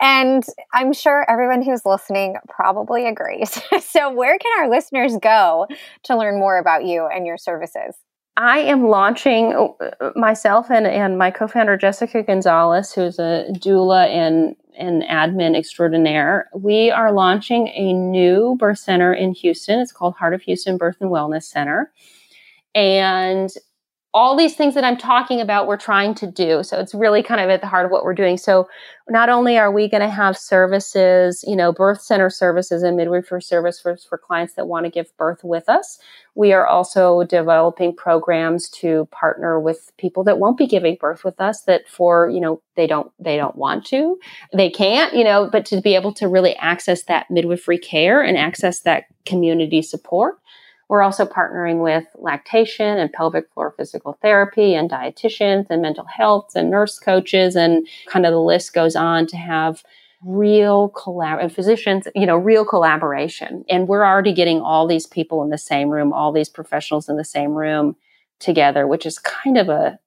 And 0.00 0.42
I'm 0.72 0.92
sure 0.92 1.24
everyone 1.30 1.62
who's 1.62 1.86
listening 1.86 2.36
probably 2.48 3.06
agrees. 3.06 3.60
so, 3.80 4.12
where 4.12 4.36
can 4.38 4.50
our 4.58 4.68
listeners 4.68 5.16
go 5.22 5.68
to 6.04 6.16
learn 6.16 6.38
more 6.38 6.58
about 6.58 6.84
you 6.84 7.06
and 7.06 7.24
your 7.24 7.38
services? 7.38 7.94
I 8.36 8.58
am 8.60 8.88
launching 8.88 9.52
uh, 9.52 10.10
myself 10.16 10.70
and, 10.70 10.86
and 10.86 11.16
my 11.16 11.30
co-founder 11.30 11.76
Jessica 11.76 12.24
Gonzalez, 12.24 12.92
who's 12.92 13.20
a 13.20 13.46
doula 13.52 14.08
and 14.08 14.56
an 14.76 15.02
admin 15.02 15.56
extraordinaire. 15.56 16.48
We 16.54 16.90
are 16.90 17.12
launching 17.12 17.68
a 17.68 17.92
new 17.92 18.56
birth 18.58 18.78
center 18.78 19.12
in 19.12 19.32
Houston. 19.34 19.80
It's 19.80 19.92
called 19.92 20.14
Heart 20.14 20.34
of 20.34 20.42
Houston 20.42 20.76
Birth 20.76 20.96
and 21.00 21.10
Wellness 21.10 21.44
Center. 21.44 21.92
And 22.74 23.50
all 24.14 24.36
these 24.36 24.54
things 24.54 24.74
that 24.74 24.84
I'm 24.84 24.96
talking 24.96 25.40
about, 25.40 25.66
we're 25.66 25.76
trying 25.76 26.14
to 26.14 26.26
do. 26.28 26.62
So 26.62 26.78
it's 26.78 26.94
really 26.94 27.20
kind 27.20 27.40
of 27.40 27.50
at 27.50 27.60
the 27.60 27.66
heart 27.66 27.84
of 27.84 27.90
what 27.90 28.04
we're 28.04 28.14
doing. 28.14 28.36
So 28.36 28.68
not 29.08 29.28
only 29.28 29.58
are 29.58 29.72
we 29.72 29.88
going 29.88 30.02
to 30.02 30.08
have 30.08 30.38
services, 30.38 31.44
you 31.44 31.56
know, 31.56 31.72
birth 31.72 32.00
center 32.00 32.30
services 32.30 32.84
and 32.84 32.96
midwifery 32.96 33.42
service 33.42 33.80
for, 33.80 33.96
for 33.96 34.16
clients 34.16 34.54
that 34.54 34.68
want 34.68 34.86
to 34.86 34.90
give 34.90 35.14
birth 35.16 35.42
with 35.42 35.68
us, 35.68 35.98
we 36.36 36.52
are 36.52 36.64
also 36.64 37.24
developing 37.24 37.94
programs 37.94 38.68
to 38.68 39.08
partner 39.10 39.58
with 39.58 39.90
people 39.98 40.22
that 40.24 40.38
won't 40.38 40.58
be 40.58 40.68
giving 40.68 40.96
birth 41.00 41.24
with 41.24 41.40
us 41.40 41.62
that 41.62 41.88
for, 41.88 42.30
you 42.30 42.40
know, 42.40 42.62
they 42.76 42.86
don't, 42.86 43.10
they 43.18 43.36
don't 43.36 43.56
want 43.56 43.84
to, 43.86 44.16
they 44.52 44.70
can't, 44.70 45.12
you 45.14 45.24
know, 45.24 45.48
but 45.50 45.66
to 45.66 45.80
be 45.80 45.96
able 45.96 46.14
to 46.14 46.28
really 46.28 46.54
access 46.56 47.02
that 47.04 47.28
midwifery 47.30 47.78
care 47.78 48.22
and 48.22 48.38
access 48.38 48.80
that 48.82 49.06
community 49.26 49.82
support 49.82 50.38
We're 50.94 51.02
also 51.02 51.26
partnering 51.26 51.82
with 51.82 52.04
lactation 52.14 52.98
and 52.98 53.12
pelvic 53.12 53.52
floor 53.52 53.74
physical 53.76 54.16
therapy 54.22 54.76
and 54.76 54.88
dietitians 54.88 55.66
and 55.68 55.82
mental 55.82 56.04
health 56.04 56.52
and 56.54 56.70
nurse 56.70 57.00
coaches 57.00 57.56
and 57.56 57.84
kind 58.06 58.24
of 58.24 58.30
the 58.30 58.38
list 58.38 58.74
goes 58.74 58.94
on 58.94 59.26
to 59.26 59.36
have 59.36 59.82
real 60.22 60.90
collab 60.90 61.50
physicians, 61.50 62.06
you 62.14 62.26
know, 62.26 62.36
real 62.36 62.64
collaboration. 62.64 63.64
And 63.68 63.88
we're 63.88 64.06
already 64.06 64.32
getting 64.32 64.60
all 64.60 64.86
these 64.86 65.04
people 65.04 65.42
in 65.42 65.50
the 65.50 65.58
same 65.58 65.88
room, 65.88 66.12
all 66.12 66.30
these 66.30 66.48
professionals 66.48 67.08
in 67.08 67.16
the 67.16 67.24
same 67.24 67.54
room 67.54 67.96
together, 68.38 68.86
which 68.86 69.04
is 69.04 69.18
kind 69.18 69.58
of 69.58 69.68
a 69.68 69.98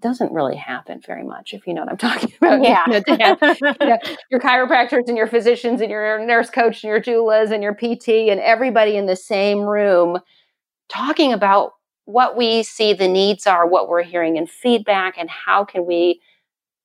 doesn't 0.00 0.32
really 0.32 0.56
happen 0.56 1.00
very 1.04 1.24
much, 1.24 1.54
if 1.54 1.66
you 1.66 1.74
know 1.74 1.82
what 1.82 1.90
I'm 1.90 1.96
talking 1.98 2.32
about. 2.38 2.62
Yeah. 2.62 2.84
You 2.86 3.16
know, 3.16 3.36
have, 3.40 3.58
you 3.60 3.86
know, 3.86 3.98
your 4.30 4.40
chiropractors 4.40 5.08
and 5.08 5.16
your 5.16 5.26
physicians 5.26 5.80
and 5.80 5.90
your 5.90 6.24
nurse 6.24 6.50
coach 6.50 6.82
and 6.82 6.90
your 6.90 7.00
doulas 7.00 7.50
and 7.50 7.62
your 7.62 7.74
PT 7.74 8.30
and 8.30 8.40
everybody 8.40 8.96
in 8.96 9.06
the 9.06 9.16
same 9.16 9.60
room 9.60 10.18
talking 10.88 11.32
about 11.32 11.72
what 12.04 12.36
we 12.36 12.62
see 12.62 12.92
the 12.92 13.08
needs 13.08 13.46
are, 13.46 13.66
what 13.66 13.88
we're 13.88 14.02
hearing 14.02 14.36
in 14.36 14.46
feedback, 14.46 15.14
and 15.16 15.30
how 15.30 15.64
can 15.64 15.86
we 15.86 16.20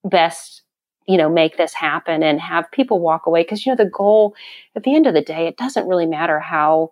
best 0.03 0.61
you 1.07 1.17
know 1.17 1.29
make 1.29 1.57
this 1.57 1.73
happen 1.73 2.23
and 2.23 2.39
have 2.39 2.71
people 2.71 2.99
walk 2.99 3.25
away 3.25 3.41
because 3.43 3.65
you 3.65 3.71
know 3.71 3.75
the 3.75 3.89
goal 3.89 4.35
at 4.75 4.83
the 4.83 4.95
end 4.95 5.07
of 5.07 5.13
the 5.13 5.21
day 5.21 5.47
it 5.47 5.57
doesn't 5.57 5.87
really 5.87 6.05
matter 6.05 6.39
how 6.39 6.91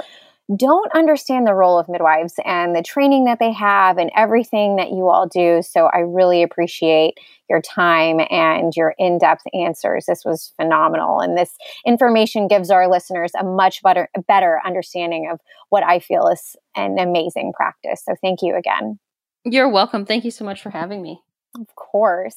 don't 0.55 0.91
understand 0.93 1.47
the 1.47 1.53
role 1.53 1.79
of 1.79 1.89
midwives 1.89 2.35
and 2.45 2.75
the 2.75 2.83
training 2.83 3.25
that 3.25 3.39
they 3.39 3.51
have 3.51 3.97
and 3.97 4.11
everything 4.15 4.75
that 4.75 4.89
you 4.89 5.09
all 5.09 5.27
do. 5.27 5.61
So 5.63 5.87
I 5.87 5.99
really 5.99 6.43
appreciate 6.43 7.15
your 7.49 7.61
time 7.61 8.19
and 8.29 8.71
your 8.75 8.93
in 8.97 9.17
depth 9.17 9.43
answers. 9.53 10.05
This 10.07 10.23
was 10.23 10.53
phenomenal. 10.55 11.19
And 11.19 11.37
this 11.37 11.55
information 11.85 12.47
gives 12.47 12.69
our 12.69 12.87
listeners 12.87 13.31
a 13.39 13.43
much 13.43 13.81
better, 13.81 14.09
better 14.27 14.59
understanding 14.63 15.29
of 15.31 15.39
what 15.69 15.83
I 15.83 15.99
feel 15.99 16.27
is 16.27 16.55
an 16.75 16.97
amazing 16.99 17.53
practice. 17.55 18.03
So 18.05 18.15
thank 18.21 18.41
you 18.41 18.55
again. 18.55 18.99
You're 19.43 19.69
welcome. 19.69 20.05
Thank 20.05 20.25
you 20.25 20.31
so 20.31 20.45
much 20.45 20.61
for 20.61 20.69
having 20.71 21.01
me. 21.01 21.21
Of 21.57 21.75
course. 21.75 22.35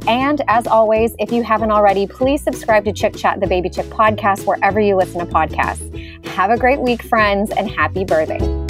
And 0.06 0.44
as 0.48 0.68
always, 0.68 1.16
if 1.18 1.32
you 1.32 1.42
haven't 1.42 1.72
already, 1.72 2.06
please 2.06 2.44
subscribe 2.44 2.67
subscribe 2.68 2.84
to 2.84 2.92
Chick 2.92 3.16
Chat, 3.16 3.40
the 3.40 3.48
Baby 3.48 3.70
Chick 3.70 3.86
podcast, 3.86 4.46
wherever 4.46 4.78
you 4.78 4.98
listen 4.98 5.26
to 5.26 5.26
podcasts. 5.26 6.26
Have 6.26 6.52
a 6.52 6.58
great 6.58 6.82
week, 6.82 7.02
friends, 7.02 7.50
and 7.52 7.72
happy 7.72 8.04
birthing. 8.04 8.67